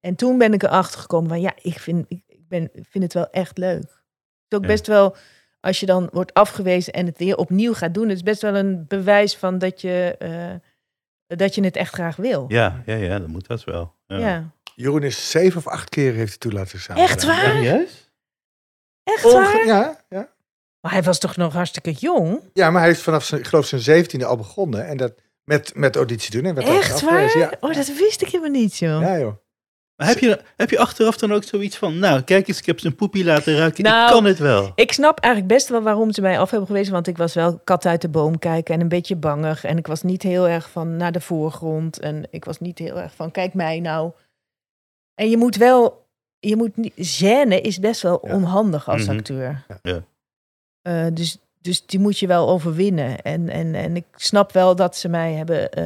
en 0.00 0.14
toen 0.14 0.38
ben 0.38 0.52
ik 0.52 0.62
erachter 0.62 1.00
gekomen 1.00 1.28
van, 1.28 1.40
ja, 1.40 1.52
ik 1.62 1.78
vind, 1.78 2.04
ik, 2.08 2.22
ik 2.26 2.48
ben, 2.48 2.62
ik 2.72 2.86
vind 2.88 3.04
het 3.04 3.12
wel 3.14 3.30
echt 3.30 3.58
leuk. 3.58 3.80
Het 3.82 3.90
is 4.48 4.56
ook 4.56 4.62
Ja. 4.62 4.68
best 4.68 4.86
wel 4.86 5.16
als 5.60 5.80
je 5.80 5.86
dan 5.86 6.08
wordt 6.12 6.34
afgewezen 6.34 6.92
en 6.92 7.06
het 7.06 7.18
weer 7.18 7.36
opnieuw 7.36 7.74
gaat 7.74 7.94
doen, 7.94 8.08
het 8.08 8.16
is 8.16 8.22
best 8.22 8.42
wel 8.42 8.56
een 8.56 8.84
bewijs 8.88 9.36
van 9.36 9.58
dat 9.58 9.80
je, 9.80 10.14
eh, 10.18 11.36
dat 11.38 11.54
je 11.54 11.64
het 11.64 11.76
echt 11.76 11.92
graag 11.94 12.16
wil. 12.16 12.44
Ja, 12.48 12.82
ja, 12.86 12.94
ja, 12.94 13.18
dat 13.18 13.28
moet 13.28 13.46
dat 13.46 13.64
wel. 13.64 13.94
Ja. 14.06 14.18
Ja. 14.18 14.50
Jeroen 14.74 15.02
is 15.02 15.30
zeven 15.30 15.58
of 15.58 15.66
acht 15.66 15.88
keer 15.88 16.12
heeft 16.14 16.28
hij 16.28 16.38
toelatingsexamen 16.38 17.02
Echt 17.02 17.20
gedaan. 17.20 17.36
waar? 17.36 17.44
Serieus? 17.54 18.10
Echt 19.04 19.24
Onge- 19.24 19.34
waar? 19.34 19.66
ja, 19.66 20.00
ja. 20.08 20.28
Maar 20.80 20.92
hij 20.92 21.02
was 21.02 21.18
toch 21.18 21.36
nog 21.36 21.52
hartstikke 21.52 21.90
jong? 21.92 22.40
ja, 22.52 22.70
maar 22.70 22.82
hij 22.82 22.90
is 22.90 23.02
vanaf 23.02 23.24
zijn, 23.24 23.40
ik 23.40 23.46
geloof 23.46 23.66
zijn 23.66 23.80
zeventiende 23.80 24.24
al 24.26 24.36
begonnen. 24.36 24.86
En 24.86 24.96
dat 24.96 25.12
met, 25.44 25.72
met 25.74 25.96
auditie 25.96 26.30
doen. 26.30 26.44
En 26.44 26.54
werd 26.54 26.68
Echt 26.68 27.00
waar? 27.00 27.38
Ja. 27.38 27.52
Oh, 27.60 27.74
dat 27.74 27.86
wist 27.86 28.22
ik 28.22 28.28
helemaal 28.28 28.60
niet, 28.60 28.76
joh. 28.76 29.00
ja, 29.00 29.18
joh. 29.18 29.32
Maar 29.96 30.06
heb 30.06 30.18
je, 30.18 30.40
heb 30.56 30.70
je 30.70 30.78
achteraf 30.78 31.16
dan 31.16 31.32
ook 31.32 31.44
zoiets 31.44 31.76
van, 31.76 31.98
nou, 31.98 32.22
kijk 32.22 32.48
eens, 32.48 32.58
ik 32.58 32.66
heb 32.66 32.80
zijn 32.80 32.94
poepie 32.94 33.24
laten 33.24 33.56
ruiken, 33.56 33.84
Nou, 33.84 34.06
ik 34.06 34.12
kan 34.12 34.24
het 34.24 34.38
wel. 34.38 34.72
Ik 34.74 34.92
snap 34.92 35.18
eigenlijk 35.20 35.54
best 35.54 35.68
wel 35.68 35.82
waarom 35.82 36.12
ze 36.12 36.20
mij 36.20 36.38
af 36.38 36.50
hebben 36.50 36.68
gewezen. 36.68 36.92
Want 36.92 37.06
ik 37.06 37.16
was 37.16 37.34
wel 37.34 37.60
kat 37.64 37.86
uit 37.86 38.00
de 38.00 38.08
boom 38.08 38.38
kijken 38.38 38.74
en 38.74 38.80
een 38.80 38.88
beetje 38.88 39.16
bangig. 39.16 39.64
En 39.64 39.78
ik 39.78 39.86
was 39.86 40.02
niet 40.02 40.22
heel 40.22 40.48
erg 40.48 40.70
van 40.70 40.96
naar 40.96 41.12
de 41.12 41.20
voorgrond. 41.20 41.98
En 41.98 42.26
ik 42.30 42.44
was 42.44 42.60
niet 42.60 42.78
heel 42.78 43.00
erg 43.00 43.14
van, 43.14 43.30
kijk 43.30 43.54
mij 43.54 43.80
nou. 43.80 44.12
En 45.14 45.30
je 45.30 45.36
moet 45.36 45.56
wel, 45.56 46.06
je 46.38 46.56
moet 46.56 46.76
niet, 46.76 46.92
gêne 47.22 47.60
is 47.60 47.78
best 47.78 48.02
wel 48.02 48.20
Ja. 48.22 48.34
onhandig 48.34 48.88
als 48.88 49.06
Mhm. 49.06 49.16
acteur. 49.16 49.64
Ja. 49.82 50.02
Eh, 50.82 51.06
dus, 51.12 51.36
dus 51.60 51.86
die 51.86 52.00
moet 52.00 52.18
je 52.18 52.26
wel 52.26 52.48
overwinnen. 52.48 53.22
En, 53.22 53.48
en, 53.48 53.74
en 53.74 53.96
ik 53.96 54.04
snap 54.16 54.52
wel 54.52 54.76
dat 54.76 54.96
ze 54.96 55.08
mij 55.08 55.32
hebben 55.32 55.70
eh, 55.72 55.84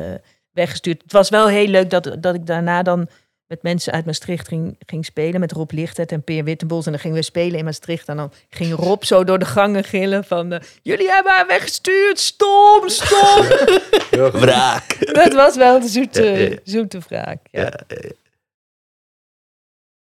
weggestuurd. 0.52 1.02
Het 1.02 1.12
was 1.12 1.28
wel 1.28 1.48
heel 1.48 1.66
leuk 1.66 1.90
dat, 1.90 2.16
dat 2.20 2.34
ik 2.34 2.46
daarna 2.46 2.82
dan 2.82 3.08
met 3.46 3.62
mensen 3.62 3.92
uit 3.92 4.04
Maastricht 4.04 4.48
ging, 4.48 4.76
ging 4.86 5.04
spelen. 5.04 5.40
Met 5.40 5.52
Rob 5.52 5.70
Lichtet 5.70 6.12
en 6.12 6.22
Peer 6.22 6.44
Wittenbos. 6.44 6.84
En 6.86 6.90
dan 6.92 7.00
gingen 7.00 7.16
we 7.16 7.22
spelen 7.22 7.58
in 7.58 7.64
Maastricht. 7.64 8.08
En 8.08 8.16
dan 8.16 8.32
ging 8.50 8.72
Rob 8.74 9.02
zo 9.02 9.24
door 9.24 9.38
de 9.38 9.44
gangen 9.44 9.84
gillen 9.84 10.24
van... 10.24 10.52
eh, 10.52 10.60
Jullie 10.82 11.08
hebben 11.10 11.32
haar 11.32 11.46
weggestuurd, 11.46 12.18
stom, 12.18 12.88
stom. 12.88 13.44
Wraak. 14.42 15.12
dat 15.12 15.32
was 15.34 15.56
wel 15.56 15.80
de 15.80 15.88
zoete, 15.88 16.22
Ja, 16.24 16.30
ja, 16.38 16.48
ja. 16.48 16.56
zoete 16.64 16.98
wraak. 17.08 17.38
Ja. 17.50 17.60
Ja, 17.62 17.72
ja, 17.88 18.10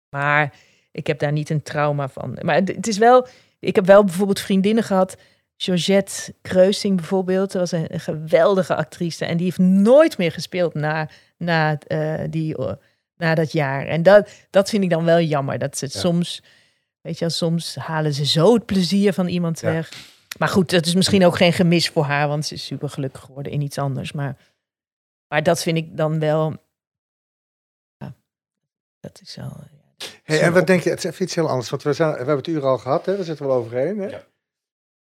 Maar 0.09 0.53
ik 0.91 1.07
heb 1.07 1.19
daar 1.19 1.31
niet 1.31 1.49
een 1.49 1.63
trauma 1.63 2.07
van. 2.09 2.37
Maar 2.41 2.55
het 2.55 2.67
het 2.67 2.87
is 2.87 2.97
wel... 2.97 3.27
Ik 3.59 3.75
heb 3.75 3.85
wel 3.85 4.03
bijvoorbeeld 4.03 4.39
vriendinnen 4.39 4.83
gehad... 4.83 5.17
Georgette 5.59 6.33
Kreusing 6.41 6.95
bijvoorbeeld. 6.95 7.51
Dat 7.51 7.61
was 7.69 7.71
een, 7.81 7.93
een 7.93 7.99
geweldige 7.99 8.75
actrice. 8.75 9.25
En 9.25 9.37
die 9.37 9.45
heeft 9.45 9.57
nooit 9.57 10.17
meer 10.17 10.31
gespeeld 10.31 10.73
na, 10.73 11.09
na, 11.37 11.77
eh, 11.79 12.23
die, 12.29 12.57
eh, 12.57 12.73
na 13.15 13.35
dat 13.35 13.51
jaar. 13.51 13.85
En 13.87 14.03
dat, 14.03 14.29
dat 14.49 14.69
vind 14.69 14.83
ik 14.83 14.89
dan 14.89 15.03
wel 15.03 15.19
jammer. 15.19 15.57
Dat 15.59 15.77
ze 15.77 15.85
het 15.85 15.93
Ja. 15.93 15.99
soms... 15.99 16.43
Weet 17.01 17.19
je, 17.19 17.29
soms 17.29 17.75
halen 17.75 18.13
ze 18.13 18.25
zo 18.25 18.53
het 18.53 18.65
plezier 18.65 19.13
van 19.13 19.27
iemand 19.27 19.59
Ja. 19.59 19.71
weg. 19.71 19.91
Maar 20.37 20.47
goed, 20.47 20.69
dat 20.69 20.85
is 20.85 20.95
misschien 20.95 21.25
ook 21.25 21.35
geen 21.37 21.53
gemis 21.53 21.89
voor 21.89 22.03
haar. 22.03 22.27
Want 22.27 22.45
ze 22.45 22.53
is 22.53 22.65
super 22.65 22.89
gelukkig 22.89 23.21
geworden 23.21 23.51
in 23.51 23.61
iets 23.61 23.77
anders. 23.77 24.11
Maar, 24.11 24.37
maar 25.27 25.43
dat 25.43 25.61
vind 25.63 25.77
ik 25.77 25.97
dan 25.97 26.19
wel... 26.19 26.55
Ja, 27.97 28.13
dat 28.99 29.19
is 29.23 29.35
wel... 29.35 29.57
Hey, 30.27 30.41
en 30.41 30.53
wat 30.53 30.67
denk 30.67 30.81
je, 30.81 30.89
het 30.89 30.97
is 30.97 31.03
even 31.11 31.23
iets 31.23 31.35
heel 31.35 31.49
anders, 31.49 31.69
want 31.69 31.83
we, 31.83 31.93
zijn, 31.93 32.11
we 32.11 32.17
hebben 32.17 32.35
het 32.35 32.47
uur 32.47 32.65
al 32.65 32.77
gehad, 32.77 33.05
hè? 33.05 33.17
we 33.17 33.23
zitten 33.23 33.47
wel 33.47 33.55
overheen. 33.55 33.99
Hè? 33.99 34.07
Ja. 34.07 34.23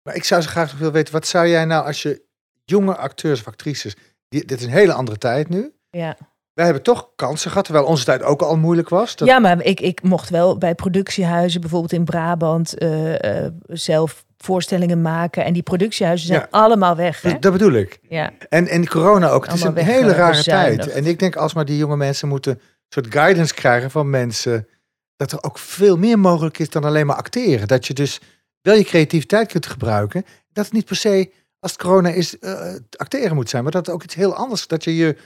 Maar 0.02 0.14
ik 0.14 0.24
zou 0.24 0.42
zo 0.42 0.48
graag 0.48 0.68
nog 0.70 0.78
willen 0.78 0.92
weten, 0.92 1.12
wat 1.12 1.26
zou 1.26 1.48
jij 1.48 1.64
nou 1.64 1.86
als 1.86 2.02
je 2.02 2.22
jonge 2.64 2.96
acteurs 2.96 3.40
of 3.40 3.46
actrices, 3.46 3.96
die, 4.28 4.44
dit 4.44 4.58
is 4.58 4.64
een 4.66 4.72
hele 4.72 4.92
andere 4.92 5.18
tijd 5.18 5.48
nu, 5.48 5.72
Ja. 5.90 6.16
wij 6.54 6.64
hebben 6.64 6.82
toch 6.82 7.08
kansen 7.16 7.50
gehad, 7.50 7.64
terwijl 7.64 7.86
onze 7.86 8.04
tijd 8.04 8.22
ook 8.22 8.42
al 8.42 8.56
moeilijk 8.56 8.88
was. 8.88 9.16
Dat, 9.16 9.28
Ja, 9.28 9.38
maar 9.38 9.62
ik, 9.62 9.80
ik 9.80 10.02
mocht 10.02 10.30
wel 10.30 10.58
bij 10.58 10.74
productiehuizen, 10.74 11.60
bijvoorbeeld 11.60 11.92
in 11.92 12.04
Brabant, 12.04 12.78
eh, 12.78 13.44
eh, 13.44 13.52
zelf 13.66 14.24
voorstellingen 14.36 15.02
maken. 15.02 15.44
En 15.44 15.52
die 15.52 15.62
productiehuizen 15.62 16.26
zijn 16.26 16.40
Ja. 16.40 16.46
allemaal 16.50 16.96
weg. 16.96 17.22
Hè? 17.22 17.30
dat, 17.30 17.42
dat 17.42 17.52
bedoel 17.52 17.72
ik. 17.72 17.98
Ja. 18.08 18.30
En, 18.48 18.68
en 18.68 18.88
corona 18.88 19.28
ook, 19.28 19.44
het 19.44 19.54
is 19.54 19.62
een 19.62 19.76
hele 19.76 20.12
rare 20.12 20.36
bezuinigd. 20.36 20.82
tijd. 20.82 20.94
En 20.96 21.06
ik 21.06 21.18
denk 21.18 21.36
als 21.36 21.54
maar 21.54 21.64
die 21.64 21.76
jonge 21.76 21.96
mensen 21.96 22.28
moeten 22.28 22.52
een 22.52 22.60
soort 22.88 23.12
guidance 23.14 23.54
krijgen 23.54 23.90
van 23.90 24.10
mensen, 24.10 24.68
dat 25.16 25.32
er 25.32 25.42
ook 25.42 25.58
veel 25.58 25.96
meer 25.98 26.18
mogelijk 26.18 26.58
is 26.58 26.70
dan 26.70 26.84
alleen 26.84 27.06
maar 27.06 27.16
acteren. 27.16 27.68
Dat 27.68 27.86
je 27.86 27.94
dus 27.94 28.20
wel 28.60 28.74
je 28.74 28.84
creativiteit 28.84 29.48
kunt 29.52 29.66
gebruiken. 29.66 30.24
Dat 30.52 30.64
het 30.64 30.74
niet 30.74 30.84
per 30.84 30.96
se, 30.96 31.30
als 31.58 31.72
het 31.72 31.80
corona 31.80 32.08
is, 32.08 32.38
eh, 32.38 32.74
acteren 32.96 33.34
moet 33.34 33.48
zijn. 33.50 33.62
Maar 33.62 33.72
dat 33.72 33.86
het 33.86 33.94
ook 33.94 34.02
iets 34.02 34.14
heel 34.14 34.34
anders, 34.34 34.66
dat 34.66 34.84
je 34.84 34.96
je 34.96 35.16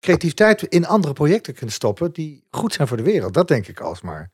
creativiteit 0.00 0.62
in 0.62 0.86
andere 0.86 1.12
projecten 1.14 1.54
kunt 1.54 1.72
stoppen 1.72 2.12
die 2.12 2.44
goed 2.50 2.72
zijn 2.72 2.88
voor 2.88 2.96
de 2.96 3.02
wereld. 3.02 3.34
Dat 3.34 3.48
denk 3.48 3.66
ik 3.68 3.80
alsmaar. 3.80 4.30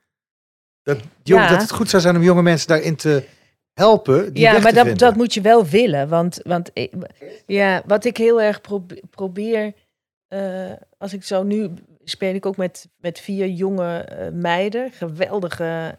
Dat, 0.83 0.99
jong, 1.23 1.43
Ja. 1.43 1.49
dat 1.49 1.61
het 1.61 1.71
goed 1.73 1.89
zou 1.91 2.03
zijn 2.03 2.17
om 2.17 2.23
jonge 2.23 2.43
mensen 2.43 2.69
daarin 2.69 2.97
te 2.97 3.25
helpen. 3.73 4.33
Die 4.33 4.43
Ja, 4.43 4.59
maar 4.59 4.73
dat, 4.75 4.99
dat 4.99 5.17
moet 5.17 5.35
je 5.35 5.41
wel 5.41 5.67
willen. 5.67 6.09
Want, 6.09 6.41
want 6.43 6.71
ik- 6.73 6.93
ja, 7.47 7.83
wat 7.87 8.05
ik 8.05 8.17
heel 8.17 8.41
erg 8.43 8.61
probe- 8.61 9.01
probeer, 9.11 9.73
eh, 10.29 10.73
als 10.99 11.13
ik 11.13 11.25
zo 11.25 11.43
nu 11.43 11.71
speel 12.05 12.35
ik 12.35 12.47
ook 12.47 12.57
met, 12.57 12.89
met 12.97 13.21
vier 13.21 13.49
jonge 13.49 13.99
eh, 13.99 14.33
meiden, 14.33 14.91
geweldige, 14.93 15.99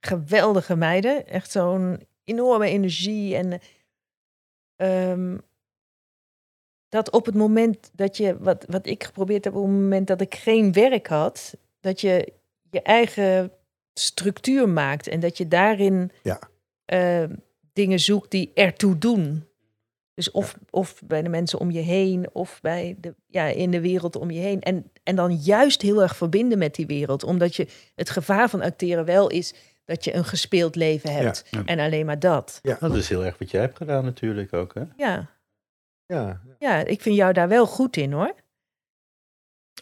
geweldige 0.00 0.76
meiden. 0.76 1.26
Echt 1.26 1.50
zo'n 1.50 2.00
enorme 2.24 2.66
energie. 2.66 3.36
En 3.36 3.60
ehm, 4.76 5.36
dat 6.88 7.10
op 7.10 7.26
het 7.26 7.34
moment 7.34 7.90
dat 7.92 8.16
je, 8.16 8.38
wat, 8.38 8.64
wat 8.68 8.86
ik 8.86 9.04
geprobeerd 9.04 9.44
heb, 9.44 9.54
op 9.54 9.62
het 9.62 9.72
moment 9.72 10.06
dat 10.06 10.20
ik 10.20 10.34
geen 10.34 10.72
werk 10.72 11.06
had, 11.06 11.54
dat 11.80 12.00
je 12.00 12.32
je 12.70 12.82
eigen 12.82 13.52
structuur 13.94 14.68
maakt 14.68 15.06
en 15.06 15.20
dat 15.20 15.36
je 15.38 15.48
daarin 15.48 16.10
Ja. 16.22 16.38
eh, 16.84 17.24
dingen 17.72 18.00
zoekt 18.00 18.30
die 18.30 18.50
ertoe 18.54 18.98
doen. 18.98 19.46
Dus 20.14 20.30
of, 20.30 20.56
of 20.70 21.02
bij 21.04 21.22
de 21.22 21.28
mensen 21.28 21.58
om 21.58 21.70
je 21.70 21.80
heen, 21.80 22.28
of 22.32 22.58
bij 22.60 22.96
de, 23.00 23.14
ja, 23.26 23.46
in 23.46 23.70
de 23.70 23.80
wereld 23.80 24.16
om 24.16 24.30
je 24.30 24.40
heen. 24.40 24.60
En, 24.60 24.90
en 25.02 25.16
dan 25.16 25.34
juist 25.36 25.82
heel 25.82 26.02
erg 26.02 26.16
verbinden 26.16 26.58
met 26.58 26.74
die 26.74 26.86
wereld. 26.86 27.24
Omdat 27.24 27.56
je 27.56 27.66
het 27.94 28.10
gevaar 28.10 28.48
van 28.48 28.62
acteren 28.62 29.04
wel 29.04 29.28
is 29.30 29.54
dat 29.84 30.04
je 30.04 30.14
een 30.14 30.24
gespeeld 30.24 30.76
leven 30.76 31.12
hebt. 31.12 31.44
Ja. 31.50 31.62
En 31.64 31.78
alleen 31.78 32.06
maar 32.06 32.18
dat. 32.18 32.58
Nou, 32.62 32.76
dat 32.80 32.96
is 32.96 33.08
heel 33.08 33.24
erg 33.24 33.38
wat 33.38 33.50
jij 33.50 33.60
hebt 33.60 33.76
gedaan 33.76 34.04
natuurlijk 34.04 34.52
ook, 34.52 34.74
hè? 34.74 34.82
Ja, 34.96 35.30
Ja. 36.06 36.40
ja, 36.58 36.84
ik 36.84 37.00
vind 37.00 37.16
jou 37.16 37.32
daar 37.32 37.48
wel 37.48 37.66
goed 37.66 37.96
in 37.96 38.12
hoor. 38.12 38.34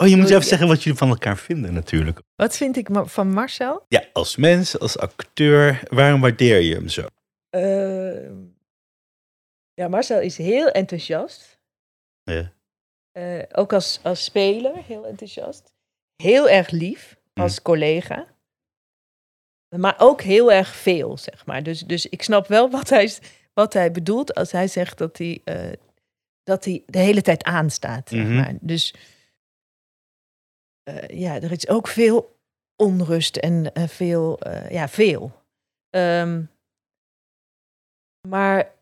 Oh, 0.01 0.09
je 0.09 0.16
moet 0.16 0.28
Ja. 0.28 0.35
even 0.35 0.47
zeggen 0.49 0.68
wat 0.68 0.83
jullie 0.83 0.99
van 0.99 1.09
elkaar 1.09 1.37
vinden 1.37 1.72
natuurlijk. 1.74 2.20
Wat 2.37 2.57
vind 2.57 2.76
ik 2.76 2.89
van 2.93 3.33
Marcel? 3.33 3.85
Ja, 3.89 4.05
als 4.12 4.37
mens, 4.37 4.78
als 4.78 4.99
acteur, 4.99 5.83
waarom 5.89 6.20
waardeer 6.20 6.61
je 6.61 6.74
hem 6.74 6.89
zo? 6.89 7.07
Eh, 7.51 8.31
ja, 9.81 9.89
Marcel 9.89 10.20
is 10.20 10.37
heel 10.37 10.68
enthousiast. 10.70 11.61
Ja. 12.22 12.53
Eh, 13.12 13.43
ook 13.53 13.72
als, 13.72 14.01
als 14.03 14.24
speler 14.24 14.85
heel 14.85 15.07
enthousiast. 15.07 15.74
Heel 16.22 16.49
erg 16.49 16.70
lief 16.70 17.16
als 17.33 17.62
collega. 17.62 18.26
Maar 19.76 19.95
ook 19.99 20.20
heel 20.22 20.53
erg 20.53 20.74
veel, 20.76 21.18
zeg 21.18 21.47
maar. 21.47 21.62
Dus, 21.62 21.81
dus 21.81 22.07
ik 22.07 22.22
snap 22.22 22.47
wel 22.47 22.70
wat 22.70 22.89
hij, 22.89 23.18
wat 23.53 23.72
hij 23.72 23.91
bedoelt 23.93 24.35
als 24.35 24.53
hij 24.53 24.68
zegt 24.68 24.99
dat 24.99 25.18
hij, 25.18 25.41
eh, 25.45 25.72
dat 26.43 26.64
hij 26.64 26.83
de 26.87 26.99
hele 26.99 27.22
tijd 27.22 27.43
aanstaat. 27.43 28.09
Zeg 28.09 28.24
Mhm. 28.24 28.35
maar. 28.35 28.55
Dus 28.61 28.95
eh, 30.83 31.09
ja, 31.09 31.35
er 31.41 31.53
is 31.53 31.68
ook 31.68 31.89
veel 31.89 32.39
onrust 32.76 33.37
en 33.37 33.72
veel, 33.89 34.39
ja, 34.68 34.89
veel. 34.89 35.33
Ehm, 35.91 36.45
maar 38.28 38.78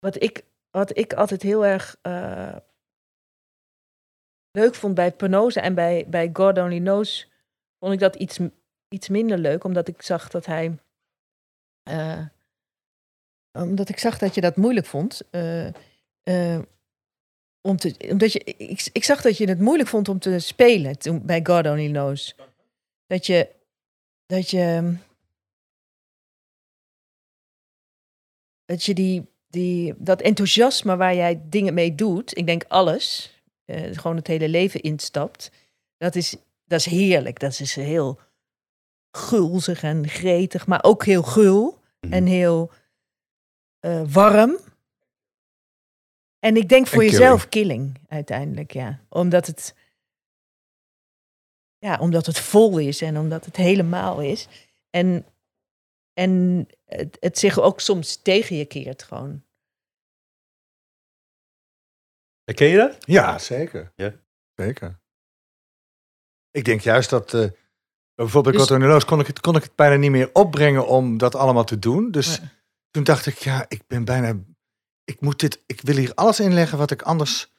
wat 0.00 0.22
ik, 0.22 0.44
wat 0.70 0.96
ik 0.98 1.12
altijd 1.12 1.42
heel 1.42 1.66
erg 1.66 1.96
eh, 2.02 2.56
leuk 4.50 4.74
vond 4.74 4.94
bij 4.94 5.12
Penosa 5.12 5.60
en 5.60 5.74
bij, 5.74 6.06
bij 6.08 6.30
God 6.32 6.58
Only 6.58 6.78
Knows, 6.78 7.30
vond 7.78 7.92
ik 7.92 7.98
dat 7.98 8.16
iets, 8.16 8.38
iets 8.88 9.08
minder 9.08 9.38
leuk, 9.38 9.64
omdat 9.64 9.88
ik 9.88 10.02
zag 10.02 10.28
dat 10.28 10.46
hij. 10.46 10.78
eh, 11.82 12.26
omdat 13.52 13.88
ik 13.88 13.98
zag 13.98 14.18
dat 14.18 14.34
je 14.34 14.40
dat 14.40 14.56
moeilijk 14.56 14.86
vond. 14.86 15.20
eh, 15.30 15.68
om 17.62 17.76
te, 17.76 18.08
omdat 18.10 18.32
je, 18.32 18.38
ik, 18.44 18.88
ik 18.92 19.04
zag 19.04 19.22
dat 19.22 19.36
je 19.36 19.48
het 19.48 19.60
moeilijk 19.60 19.88
vond 19.88 20.08
om 20.08 20.18
te 20.18 20.38
spelen 20.38 20.98
toen, 20.98 21.26
bij 21.26 21.40
God 21.42 21.66
Only 21.66 21.88
Knows. 21.88 22.34
Dat 23.06 23.26
je. 23.26 23.54
Dat 24.26 24.50
je. 24.50 24.96
Dat 28.64 28.84
je 28.84 28.94
die, 28.94 29.28
die, 29.50 29.94
dat 29.96 30.20
enthousiasme 30.20 30.96
waar 30.96 31.14
jij 31.14 31.42
dingen 31.44 31.74
mee 31.74 31.94
doet, 31.94 32.36
ik 32.38 32.46
denk 32.46 32.64
alles, 32.68 33.34
eh, 33.64 33.96
gewoon 33.98 34.16
het 34.16 34.26
hele 34.26 34.48
leven 34.48 34.80
instapt, 34.80 35.50
dat 35.96 36.14
is, 36.14 36.36
dat 36.64 36.78
is 36.78 36.86
heerlijk. 36.86 37.38
Dat 37.38 37.60
is 37.60 37.74
heel 37.74 38.18
gulzig 39.10 39.82
en 39.82 40.08
gretig, 40.08 40.66
maar 40.66 40.84
ook 40.84 41.04
heel 41.04 41.22
gul 41.22 41.78
Mhm. 42.00 42.12
en 42.12 42.26
heel 42.26 42.70
eh, 43.80 44.02
warm. 44.12 44.58
En 46.38 46.56
ik 46.56 46.68
denk 46.68 46.86
voor 46.86 47.02
En 47.02 47.08
jezelf 47.08 47.48
killing 47.48 47.98
uiteindelijk, 48.08 48.72
ja. 48.72 49.00
Omdat 49.08 49.46
het, 49.46 49.74
ja, 51.78 51.98
omdat 51.98 52.26
het 52.26 52.38
vol 52.38 52.78
is 52.78 53.02
en 53.02 53.18
omdat 53.18 53.44
het 53.44 53.56
helemaal 53.56 54.20
is. 54.20 54.48
En, 54.90 55.24
en 56.20 56.66
het, 56.84 57.16
het 57.20 57.38
zich 57.38 57.58
ook 57.60 57.80
soms 57.80 58.16
tegen 58.16 58.56
je 58.56 58.64
keert 58.64 59.02
gewoon. 59.02 59.44
Ken 62.54 62.66
je 62.68 62.76
dat? 62.76 62.96
Ja, 63.00 63.38
zeker. 63.38 63.92
Ja. 63.96 64.14
Zeker. 64.54 65.00
Ik 66.50 66.64
denk 66.64 66.80
juist 66.80 67.10
dat... 67.10 67.34
eh, 67.34 67.50
bijvoorbeeld 68.14 68.68
bij 68.68 68.78
Dus- 68.78 69.04
kon 69.04 69.20
ik, 69.20 69.26
het, 69.26 69.40
kon 69.40 69.56
ik 69.56 69.62
het 69.62 69.74
bijna 69.74 69.96
niet 69.96 70.10
meer 70.10 70.30
opbrengen 70.32 70.86
om 70.86 71.18
dat 71.18 71.34
allemaal 71.34 71.64
te 71.64 71.78
doen. 71.78 72.10
Dus 72.10 72.36
Ja. 72.36 72.42
toen 72.90 73.04
dacht 73.04 73.26
ik, 73.26 73.34
ja, 73.38 73.64
ik 73.68 73.86
ben 73.86 74.04
bijna... 74.04 74.38
Ik, 75.04 75.20
moet 75.20 75.40
dit, 75.40 75.62
ik 75.66 75.80
wil 75.80 75.96
hier 75.96 76.14
alles 76.14 76.40
inleggen 76.40 76.78
wat 76.78 76.90
ik 76.90 77.02
anders 77.02 77.52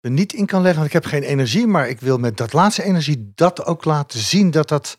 er 0.00 0.10
niet 0.10 0.32
in 0.32 0.46
kan 0.46 0.60
leggen. 0.62 0.80
Want 0.80 0.94
ik 0.94 1.02
heb 1.02 1.12
geen 1.12 1.22
energie, 1.22 1.66
maar 1.66 1.88
ik 1.88 2.00
wil 2.00 2.18
met 2.18 2.36
dat 2.36 2.52
laatste 2.52 2.82
energie 2.82 3.32
dat 3.34 3.64
ook 3.64 3.84
laten 3.84 4.18
zien 4.20 4.50
dat 4.50 4.68
dat, 4.68 4.98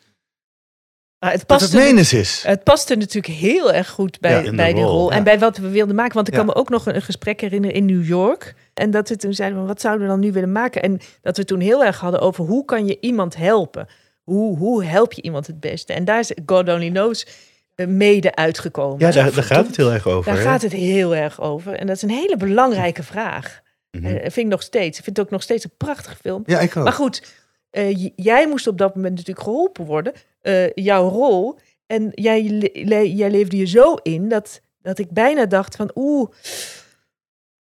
Maar 1.19 1.31
het 1.31 1.39
dat 1.39 1.47
past 1.47 1.61
het 1.71 1.73
er, 1.81 1.87
menens 1.87 2.13
is. 2.13 2.43
het 2.45 2.63
paste 2.63 2.95
natuurlijk 2.95 3.33
heel 3.33 3.73
erg 3.73 3.89
goed 3.89 4.19
bij, 4.19 4.43
Ja, 4.43 4.51
bij 4.51 4.73
die 4.73 4.83
rol, 4.83 4.91
rol. 4.91 5.09
ja. 5.09 5.15
En 5.17 5.23
bij 5.23 5.39
wat 5.39 5.57
we 5.57 5.69
wilden 5.69 5.95
maken. 5.95 6.13
Want 6.13 6.27
ik 6.27 6.33
Ja. 6.33 6.39
kan 6.39 6.49
me 6.49 6.55
ook 6.55 6.69
nog 6.69 6.85
een, 6.85 6.95
een 6.95 7.01
gesprek 7.01 7.41
herinneren 7.41 7.75
in 7.75 7.85
New 7.85 8.05
York. 8.05 8.53
En 8.73 8.91
dat 8.91 9.09
we 9.09 9.15
toen 9.15 9.33
zeiden, 9.33 9.57
van, 9.57 9.67
wat 9.67 9.81
zouden 9.81 10.03
we 10.03 10.11
dan 10.11 10.19
nu 10.19 10.31
willen 10.31 10.51
maken? 10.51 10.81
En 10.81 10.99
dat 11.21 11.37
we 11.37 11.45
toen 11.45 11.59
heel 11.59 11.83
erg 11.85 11.99
hadden 11.99 12.21
over 12.21 12.45
hoe 12.45 12.65
kan 12.65 12.85
je 12.85 12.97
iemand 12.99 13.35
helpen? 13.35 13.87
Hoe, 14.23 14.57
hoe 14.57 14.83
help 14.83 15.13
je 15.13 15.21
iemand 15.21 15.47
het 15.47 15.59
beste? 15.59 15.93
En 15.93 16.05
daar 16.05 16.19
is 16.19 16.31
God 16.45 16.69
Only 16.69 16.89
Knows 16.89 17.27
eh, 17.75 17.87
mede 17.87 18.35
uitgekomen. 18.35 18.99
Ja, 18.99 19.11
daar, 19.11 19.33
daar 19.33 19.43
gaat 19.43 19.67
het 19.67 19.77
heel 19.77 19.93
erg 19.93 20.07
over. 20.07 20.31
Daar 20.31 20.41
hè? 20.41 20.47
gaat 20.49 20.61
het 20.61 20.71
heel 20.71 21.15
erg 21.15 21.41
over. 21.41 21.73
En 21.73 21.87
dat 21.87 21.95
is 21.95 22.01
een 22.01 22.09
hele 22.09 22.37
belangrijke 22.37 23.03
vraag. 23.03 23.61
Mhm. 23.91 24.05
Eh, 24.05 24.13
vind 24.21 24.37
ik 24.37 24.45
nog 24.47 24.61
steeds. 24.61 24.97
Ik 24.97 25.03
vind 25.03 25.17
het 25.17 25.25
ook 25.25 25.31
nog 25.31 25.41
steeds 25.41 25.63
een 25.63 25.73
prachtige 25.77 26.15
film. 26.15 26.43
Ja, 26.45 26.59
ik 26.59 26.77
ook. 26.77 26.83
Maar 26.83 26.93
goed, 26.93 27.23
eh, 27.69 28.09
jij 28.15 28.47
moest 28.47 28.67
op 28.67 28.77
dat 28.77 28.95
moment 28.95 29.15
natuurlijk 29.15 29.45
geholpen 29.45 29.85
worden. 29.85 30.13
Eh, 30.47 30.71
jouw 30.73 31.09
rol. 31.09 31.59
En 31.85 32.09
jij, 32.13 32.69
le- 32.73 33.01
jij 33.01 33.29
leefde 33.31 33.57
je 33.57 33.65
zo 33.65 33.93
in 33.93 34.29
dat, 34.29 34.61
dat 34.81 34.99
ik 34.99 35.09
bijna 35.11 35.45
dacht 35.45 35.75
van 35.75 35.91
oeh. 35.95 36.29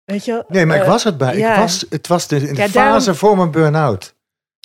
Weet 0.04 0.24
je 0.24 0.44
Nee, 0.48 0.66
maar 0.66 0.76
ik 0.76 0.82
eh, 0.82 0.88
was 0.88 1.04
het 1.04 1.18
bij. 1.18 1.36
ja. 1.38 1.52
Ik 1.54 1.60
was, 1.60 1.84
het 1.90 2.06
was 2.06 2.26
de, 2.28 2.36
in 2.36 2.54
de 2.54 2.60
Ja, 2.60 2.68
fase 2.68 2.72
daarom- 2.72 3.14
voor 3.14 3.36
mijn 3.36 3.50
burn-out. 3.50 4.14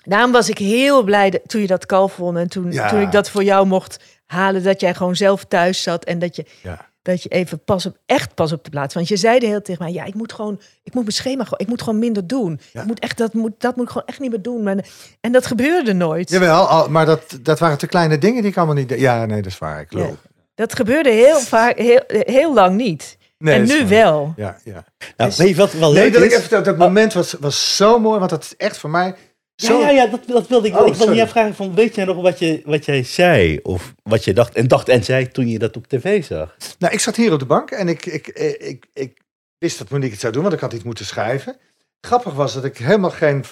Daarom 0.03 0.32
was 0.32 0.49
ik 0.49 0.57
heel 0.57 1.03
blij 1.03 1.30
dat, 1.30 1.41
toen 1.45 1.62
je 1.62 1.68
dat 1.68 1.86
kalf 1.86 2.16
won. 2.16 2.38
En 2.38 2.49
toen, 2.49 2.72
Ja. 2.72 2.89
toen 2.89 3.01
ik 3.01 3.12
dat 3.12 3.30
voor 3.30 3.43
jou 3.43 3.66
mocht 3.68 3.99
halen. 4.26 4.64
Dat 4.64 4.82
jij 4.82 4.93
gewoon 4.93 5.16
zelf 5.16 5.45
thuis 5.45 5.82
zat. 5.84 6.05
En 6.05 6.20
dat 6.20 6.36
je, 6.36 6.45
Ja. 6.64 6.88
Dat 7.02 7.24
je 7.24 7.30
even 7.30 7.64
pas 7.64 7.86
op, 7.86 7.97
echt 8.06 8.34
pas 8.36 8.52
op 8.52 8.64
de 8.64 8.70
plaats. 8.70 8.93
Want 8.93 9.08
je 9.08 9.18
zei 9.18 9.39
de 9.39 9.45
hele 9.45 9.62
tegen 9.62 9.84
mij. 9.84 9.93
Ja, 9.93 10.04
ik 10.04 10.14
moet 10.14 10.34
gewoon, 10.34 10.60
ik 10.84 10.93
moet 10.93 11.04
mijn 11.04 11.16
schema 11.16 11.43
gewoon, 11.43 11.60
ik 11.60 11.68
moet 11.68 11.82
gewoon 11.82 12.00
minder 12.00 12.28
doen. 12.28 12.60
Ja. 12.74 12.82
Ik 12.82 12.88
moet 12.88 13.00
echt, 13.00 13.18
dat, 13.18 13.34
moet, 13.34 13.52
dat 13.58 13.76
moet 13.76 13.86
ik 13.86 13.91
gewoon 13.91 14.08
echt 14.08 14.20
niet 14.20 14.30
meer 14.32 14.41
doen. 14.41 14.64
Maar, 14.64 14.86
en 15.22 15.32
dat 15.32 15.45
gebeurde 15.45 15.93
nooit. 15.93 16.30
Jawel, 16.30 16.68
al, 16.68 16.89
maar 16.89 17.06
dat, 17.06 17.38
dat 17.41 17.60
waren 17.60 17.78
te 17.78 17.88
kleine 17.88 18.18
dingen 18.18 18.41
die 18.41 18.52
ik 18.52 18.58
allemaal 18.58 18.76
niet... 18.76 18.89
Ja, 18.89 19.26
nee, 19.26 19.41
dat 19.41 19.52
is 19.52 19.58
waar. 19.58 19.82
Ik 19.82 19.93
Ja. 19.93 20.00
loop. 20.00 20.18
Dat 20.56 20.76
gebeurde 20.76 21.10
heel 21.10 21.39
vaak, 21.39 21.78
heel, 21.78 22.02
heel 22.08 22.54
lang 22.54 22.76
niet. 22.76 23.18
Nee, 23.38 23.56
en 23.56 23.66
nu 23.66 23.78
waar. 23.78 23.88
wel. 23.88 24.34
Ja, 24.36 24.58
ja. 24.64 24.86
Nou, 25.18 25.32
weet 25.38 25.50
je 25.50 25.56
wat 25.56 25.74
wel 25.74 25.91
Nee, 25.91 26.12
dat, 26.12 26.22
ik 26.24 26.32
even, 26.32 26.50
dat, 26.50 26.66
dat 26.66 26.78
moment 26.78 27.14
was, 27.14 27.36
was 27.39 27.76
zo 27.76 28.00
mooi, 28.00 28.20
want 28.20 28.32
dat 28.32 28.43
is 28.43 28.56
echt 28.58 28.78
voor 28.78 28.89
mij... 28.89 29.16
Zo, 29.60 29.80
Ja, 29.80 29.89
ja, 29.89 30.03
ja 30.03 30.07
dat, 30.07 30.28
dat 30.28 30.47
wilde 30.47 30.68
ik. 30.68 30.80
Oh, 30.80 30.88
ik 30.88 30.93
wilde 30.93 31.16
je 31.16 31.28
vragen 31.28 31.55
van, 31.55 31.76
weet 31.76 31.95
jij 31.95 32.05
nog 32.05 32.22
wat, 32.22 32.39
je, 32.39 32.62
wat 32.66 32.86
jij 32.86 33.03
zei? 33.03 33.60
Of 33.64 33.93
wat 34.03 34.24
je 34.24 34.34
dacht 34.34 34.55
en 34.55 34.68
dacht 34.68 34.89
en 34.89 35.03
zei 35.03 35.28
toen 35.28 35.47
je 35.47 35.60
dat 35.60 35.78
op 35.78 35.88
tv 35.88 36.24
zag? 36.24 36.55
Nou, 36.80 36.93
ik 36.93 36.99
zat 36.99 37.16
hier 37.16 37.34
op 37.34 37.39
de 37.39 37.45
bank 37.45 37.72
en 37.72 37.88
ik, 37.88 38.05
ik, 38.05 38.28
ik, 38.28 38.55
ik, 38.62 38.86
ik 38.93 39.22
wist 39.57 39.78
dat 39.78 39.89
Monique 39.89 40.12
het 40.12 40.20
zou 40.20 40.34
doen, 40.34 40.41
want 40.41 40.53
ik 40.53 40.60
had 40.60 40.74
iets 40.74 40.84
moeten 40.84 41.05
schrijven. 41.05 41.57
Grappig 42.01 42.34
was 42.34 42.53
dat 42.53 42.64
ik 42.64 42.78
helemaal 42.78 43.12
geen, 43.12 43.43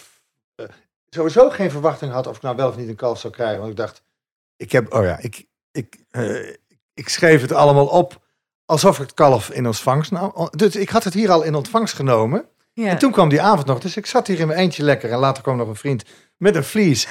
eh, 0.56 0.66
sowieso 1.10 1.50
geen 1.50 1.72
verwachting 1.72 2.12
had 2.12 2.28
of 2.28 2.36
ik 2.36 2.42
nou 2.42 2.56
wel 2.56 2.70
of 2.70 2.78
niet 2.78 2.88
een 2.88 2.96
kalf 2.96 3.20
zou 3.20 3.34
krijgen. 3.34 3.58
Want 3.58 3.72
ik 3.72 3.78
dacht, 3.78 4.04
ik 4.58 4.72
heb, 4.72 4.94
oh 4.94 5.04
ja, 5.04 5.18
ik, 5.22 5.46
ik, 5.72 5.98
eh, 6.10 6.50
ik 6.94 7.10
schreef 7.10 7.42
het 7.42 7.52
allemaal 7.52 7.88
op 7.88 8.22
alsof 8.66 8.96
ik 8.96 9.02
het 9.02 9.14
kalf 9.14 9.50
in 9.50 9.66
ontvangst 9.66 10.12
nam. 10.12 10.50
Dus 10.56 10.76
ik 10.76 10.90
had 10.90 11.04
het 11.04 11.14
hier 11.14 11.32
al 11.32 11.44
in 11.44 11.56
ontvangst 11.56 11.96
genomen. 11.96 12.46
Ja. 12.84 12.90
En 12.90 12.98
toen 12.98 13.12
kwam 13.12 13.30
die 13.30 13.42
avond 13.42 13.66
nog, 13.66 13.80
dus 13.80 13.98
ik 13.98 14.06
zat 14.06 14.28
hier 14.28 14.40
in 14.40 14.48
mijn 14.48 14.60
eentje 14.60 14.84
lekker. 14.84 15.12
En 15.12 15.18
later 15.18 15.44
kwam 15.44 15.58
nog 15.58 15.68
een 15.68 15.76
vriend 15.76 16.04
met 16.38 16.56
een 16.56 16.64
vlies. 16.64 17.08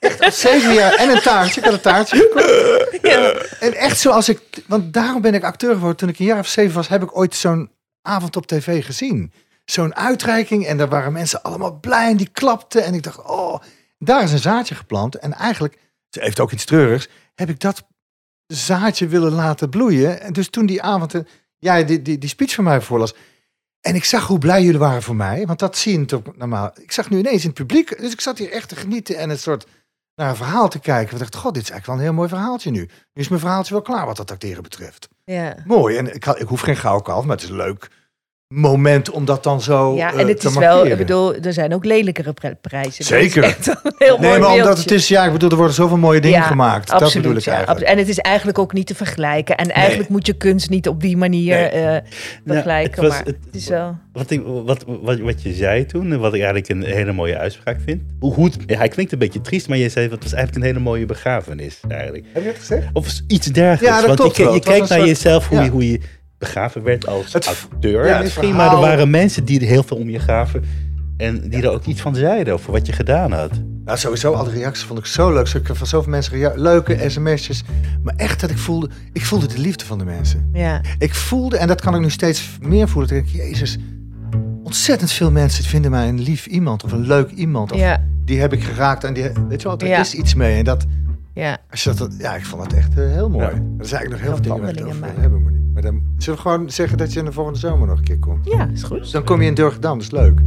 Echt 0.00 0.34
zeven 0.34 0.74
jaar 0.74 0.94
en 0.94 1.10
een 1.10 1.20
taartje. 1.20 1.60
Ik 1.60 1.66
had 1.66 1.74
een 1.74 1.80
taartje 1.80 2.16
gekocht. 2.16 2.98
Ja. 3.02 3.32
En 3.60 3.74
echt 3.74 3.98
zoals 3.98 4.28
ik, 4.28 4.40
want 4.66 4.92
daarom 4.92 5.22
ben 5.22 5.34
ik 5.34 5.44
acteur 5.44 5.72
geworden. 5.74 5.96
Toen 5.96 6.08
ik 6.08 6.18
een 6.18 6.24
jaar 6.24 6.38
of 6.38 6.46
zeven 6.46 6.74
was, 6.74 6.88
heb 6.88 7.02
ik 7.02 7.16
ooit 7.16 7.34
zo'n 7.34 7.70
avond 8.02 8.36
op 8.36 8.46
tv 8.46 8.84
gezien. 8.84 9.32
Zo'n 9.64 9.94
uitreiking 9.94 10.66
en 10.66 10.76
daar 10.76 10.88
waren 10.88 11.12
mensen 11.12 11.42
allemaal 11.42 11.78
blij 11.80 12.10
en 12.10 12.16
die 12.16 12.28
klapten. 12.32 12.84
En 12.84 12.94
ik 12.94 13.02
dacht, 13.02 13.22
oh, 13.22 13.60
daar 13.98 14.22
is 14.22 14.32
een 14.32 14.38
zaadje 14.38 14.74
geplant. 14.74 15.14
En 15.14 15.32
eigenlijk, 15.32 15.78
ze 16.08 16.20
heeft 16.20 16.40
ook 16.40 16.52
iets 16.52 16.64
treurigs, 16.64 17.08
heb 17.34 17.48
ik 17.48 17.60
dat 17.60 17.82
zaadje 18.46 19.06
willen 19.06 19.32
laten 19.32 19.70
bloeien. 19.70 20.20
En 20.20 20.32
dus 20.32 20.48
toen 20.48 20.66
die 20.66 20.82
avond, 20.82 21.14
eh, 21.14 21.20
jij 21.58 21.84
die, 21.84 22.02
die, 22.02 22.18
die 22.18 22.28
speech 22.28 22.54
van 22.54 22.64
mij 22.64 22.80
voorlas. 22.80 23.14
En 23.86 23.94
ik 23.94 24.04
zag 24.04 24.26
hoe 24.26 24.38
blij 24.38 24.62
jullie 24.62 24.78
waren 24.78 25.02
voor 25.02 25.16
mij. 25.16 25.46
Want 25.46 25.58
dat 25.58 25.76
zie 25.76 25.92
je 25.92 25.98
natuurlijk 25.98 26.36
normaal. 26.36 26.70
Ik 26.80 26.92
zag 26.92 27.10
nu 27.10 27.18
ineens 27.18 27.42
in 27.42 27.48
het 27.48 27.58
publiek. 27.58 28.00
Dus 28.00 28.12
ik 28.12 28.20
zat 28.20 28.38
hier 28.38 28.50
echt 28.50 28.68
te 28.68 28.76
genieten. 28.76 29.16
En 29.16 29.30
een 29.30 29.38
soort 29.38 29.66
naar 30.14 30.28
een 30.28 30.36
verhaal 30.36 30.68
te 30.68 30.78
kijken. 30.78 31.12
We 31.12 31.18
dachten, 31.18 31.40
god, 31.40 31.54
dit 31.54 31.62
is 31.62 31.70
eigenlijk 31.70 31.86
wel 31.86 31.96
een 31.96 32.12
heel 32.12 32.20
mooi 32.20 32.28
verhaaltje 32.28 32.70
nu. 32.70 32.80
Nu 32.80 33.22
is 33.22 33.28
mijn 33.28 33.40
verhaaltje 33.40 33.74
wel 33.74 33.82
klaar 33.82 34.06
wat 34.06 34.16
dat 34.16 34.30
acteren 34.30 34.62
betreft. 34.62 35.08
Ja. 35.24 35.56
Mooi. 35.64 35.96
En 35.96 36.14
ik, 36.14 36.26
ik 36.26 36.48
hoef 36.48 36.60
geen 36.60 36.76
gouden 36.76 37.04
kalf, 37.04 37.24
maar 37.24 37.36
het 37.36 37.44
is 37.44 37.50
leuk 37.50 37.90
moment 38.48 39.10
om 39.10 39.24
dat 39.24 39.42
dan 39.42 39.60
zo 39.60 39.94
Ja, 39.96 40.12
eh, 40.12 40.20
en 40.20 40.28
het 40.28 40.40
te 40.40 40.48
is 40.48 40.54
wel, 40.56 40.86
ik 40.86 40.96
bedoel, 40.96 41.34
er 41.34 41.52
zijn 41.52 41.74
ook 41.74 41.84
lelijkere 41.84 42.34
prijzen. 42.60 42.92
Dit 42.96 43.06
Zeker. 43.06 43.42
is 43.44 43.48
echt 43.50 43.66
een 43.66 43.76
heel 43.98 44.18
Nee, 44.18 44.28
mooi 44.28 44.40
maar 44.40 44.52
omdat 44.52 44.78
het 44.78 44.90
is, 44.90 45.08
ja, 45.08 45.24
ik 45.24 45.32
bedoel, 45.32 45.50
er 45.50 45.56
worden 45.56 45.74
zoveel 45.74 45.96
mooie 45.96 46.20
dingen 46.20 46.38
Ja, 46.38 46.44
gemaakt. 46.46 46.88
dat 46.90 47.02
Absoluut, 47.02 47.22
bedoel 47.22 47.38
ik 47.38 47.44
ja. 47.44 47.52
eigenlijk. 47.54 47.86
En 47.86 47.98
het 47.98 48.08
is 48.08 48.18
eigenlijk 48.18 48.58
ook 48.58 48.72
niet 48.72 48.86
te 48.86 48.94
vergelijken. 48.94 49.56
En 49.56 49.70
eigenlijk 49.70 50.08
moet 50.08 50.26
je 50.26 50.32
kunst 50.32 50.70
niet 50.70 50.88
op 50.88 51.00
die 51.00 51.16
manier 51.16 51.56
Nee. 51.56 51.68
eh, 51.68 51.96
vergelijken. 52.46 52.90
het 52.90 53.00
was- 53.00 53.08
maar 53.18 53.26
het- 53.26 53.36
het 53.46 53.54
is 53.54 53.68
wel... 53.68 53.96
Wat, 54.12 54.30
ik, 54.30 54.42
wat, 54.44 54.84
wat, 54.86 55.18
wat 55.18 55.42
je 55.42 55.52
zei 55.52 55.86
toen, 55.86 56.12
en 56.12 56.18
wat 56.20 56.34
ik 56.34 56.42
eigenlijk 56.42 56.68
een 56.68 56.94
hele 56.94 57.12
mooie 57.12 57.38
uitspraak 57.38 57.78
vind. 57.84 58.02
Hoe, 58.20 58.34
hoe 58.34 58.44
het, 58.44 58.56
ja, 58.66 58.76
hij 58.78 58.88
klinkt 58.88 59.12
een 59.12 59.18
beetje 59.18 59.40
triest, 59.40 59.68
maar 59.68 59.78
je 59.78 59.88
zei 59.88 60.08
het 60.08 60.22
was 60.22 60.32
eigenlijk 60.32 60.64
een 60.64 60.70
hele 60.72 60.84
mooie 60.84 61.06
begrafenis. 61.06 61.80
Eigenlijk. 61.88 62.24
Heb 62.32 62.42
je 62.42 62.48
het 62.48 62.58
gezegd? 62.58 62.86
Of 62.92 63.20
iets 63.28 63.46
dergelijks. 63.46 63.86
Ja, 63.96 63.96
dat 63.98 64.06
Want 64.06 64.18
klopt 64.20 64.36
je, 64.36 64.42
wel. 64.42 64.52
je 64.52 64.58
Het 64.58 64.66
was 64.68 64.74
kijkt 64.76 64.90
naar 64.90 64.98
soort- 64.98 65.10
jezelf, 65.10 65.48
hoe, 65.48 65.58
ja. 65.58 65.64
je, 65.64 65.70
hoe 65.70 65.90
je 65.90 66.00
begraven 66.38 66.82
werd 66.82 67.06
als 67.06 67.32
Het- 67.32 67.46
acteur 67.46 68.06
ja, 68.06 68.18
misschien. 68.20 68.42
verhaal- 68.48 68.66
Maar 68.66 68.74
er 68.74 68.80
waren 68.96 69.10
mensen 69.10 69.44
die 69.44 69.60
er 69.60 69.66
heel 69.66 69.82
veel 69.82 69.96
om 69.96 70.08
je 70.10 70.18
gaven. 70.18 70.64
En 71.16 71.48
die 71.48 71.62
er 71.62 71.70
ook 71.70 71.84
iets 71.84 72.00
van 72.00 72.14
zeiden 72.14 72.54
over 72.54 72.72
wat 72.72 72.86
je 72.86 72.92
gedaan 72.92 73.32
had. 73.32 73.50
Nou, 73.84 73.98
sowieso, 73.98 74.32
al 74.32 74.44
de 74.44 74.50
reacties 74.50 74.84
vond 74.84 74.98
ik 74.98 75.06
zo 75.06 75.32
leuk. 75.32 75.46
Zo- 75.46 75.58
Ik 75.58 75.66
van 75.72 75.86
zoveel 75.86 76.10
mensen 76.10 76.52
leuke 76.60 77.10
sms'jes. 77.10 77.62
Maar 78.02 78.14
echt 78.16 78.40
dat 78.40 78.50
ik 78.50 78.58
voelde, 78.58 78.88
ik 79.12 79.24
voelde 79.24 79.46
de 79.46 79.58
liefde 79.58 79.84
van 79.84 79.98
de 79.98 80.04
mensen. 80.04 80.50
Ja, 80.52 80.80
Ik 80.98 81.14
voelde, 81.14 81.56
en 81.56 81.68
dat 81.68 81.80
kan 81.80 81.94
ik 81.94 82.00
nu 82.00 82.10
steeds 82.10 82.58
meer 82.60 82.88
voelen. 82.88 83.10
Dat 83.10 83.18
ik, 83.18 83.32
denk, 83.32 83.46
jezus, 83.46 83.78
ontzettend 84.62 85.12
veel 85.12 85.30
mensen 85.30 85.64
vinden 85.64 85.90
mij 85.90 86.08
een 86.08 86.20
lief 86.20 86.46
iemand 86.46 86.84
of 86.84 86.92
een 86.92 87.06
leuk 87.06 87.30
iemand. 87.30 87.72
Of 87.72 87.78
ja, 87.78 88.02
die 88.24 88.40
heb 88.40 88.52
ik 88.52 88.64
geraakt 88.64 89.04
en 89.04 89.14
die, 89.14 89.22
weet 89.48 89.62
je 89.62 89.68
wel, 89.68 89.78
er 89.78 89.86
Ja. 89.86 90.00
is 90.00 90.14
iets 90.14 90.34
mee. 90.34 90.58
En 90.58 90.64
dat, 90.64 90.84
ja. 91.34 91.58
als 91.70 91.84
je 91.84 91.94
dat, 91.94 92.14
ja, 92.18 92.34
ik 92.34 92.44
vond 92.44 92.62
dat 92.62 92.72
echt 92.72 92.98
eh, 92.98 93.04
heel 93.06 93.30
mooi. 93.30 93.44
Ja. 93.44 93.50
Er 93.50 93.86
zijn 93.86 94.00
eigenlijk 94.00 94.10
nog 94.10 94.20
heel 94.20 94.32
veel 94.32 94.42
dingen 94.42 94.60
waar 94.60 94.70
ik 94.70 94.76
het 94.76 94.84
wandelingen 94.84 94.96
over 94.96 95.00
wil 95.14 95.20
hebben. 95.20 95.42
Maar, 95.42 95.52
niet. 95.52 95.62
Maar 95.74 95.82
dan 95.82 96.02
zullen 96.18 96.42
we 96.42 96.48
gewoon 96.48 96.70
zeggen 96.70 96.98
dat 96.98 97.12
je 97.12 97.18
in 97.18 97.24
de 97.24 97.32
volgende 97.32 97.58
zomer 97.58 97.88
nog 97.88 97.98
een 97.98 98.04
keer 98.04 98.18
komt. 98.18 98.44
Ja, 98.44 98.68
is 98.72 98.82
goed. 98.82 99.12
Dan 99.12 99.24
kom 99.24 99.40
je 99.40 99.46
in 99.46 99.54
Durgedam, 99.54 99.98
dat 99.98 100.06
is 100.06 100.10
leuk. 100.10 100.40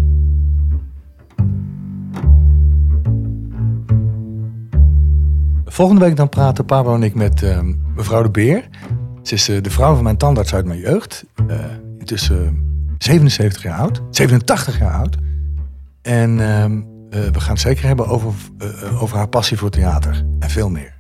Volgende 5.66 6.02
week 6.02 6.16
dan 6.16 6.30
praten 6.30 6.66
Pablo 6.66 6.96
en 6.96 7.04
ik 7.04 7.16
met 7.16 7.44
eh, 7.44 7.60
mevrouw 7.96 8.22
de 8.22 8.30
Beer. 8.30 8.70
Ze 9.22 9.34
is 9.34 9.50
eh, 9.50 9.64
de 9.64 9.70
vrouw 9.70 9.94
van 9.94 10.04
mijn 10.04 10.18
tandarts 10.18 10.54
uit 10.54 10.66
mijn 10.66 10.80
jeugd. 10.80 11.26
Eh, 11.48 11.60
intussen 11.98 12.66
77 12.98 13.64
jaar 13.64 13.80
oud. 13.80 14.02
87 14.10 14.80
jaar 14.80 14.94
oud. 14.94 15.18
En 16.02 16.40
ehm, 16.40 16.82
eh, 17.10 17.22
we 17.32 17.40
gaan 17.40 17.52
het 17.52 17.60
zeker 17.60 17.86
hebben 17.86 18.08
over, 18.08 18.34
eh, 18.58 19.02
over 19.02 19.18
haar 19.18 19.28
passie 19.28 19.58
voor 19.58 19.70
theater. 19.70 20.26
En 20.40 20.50
veel 20.50 20.70
meer. 20.70 20.97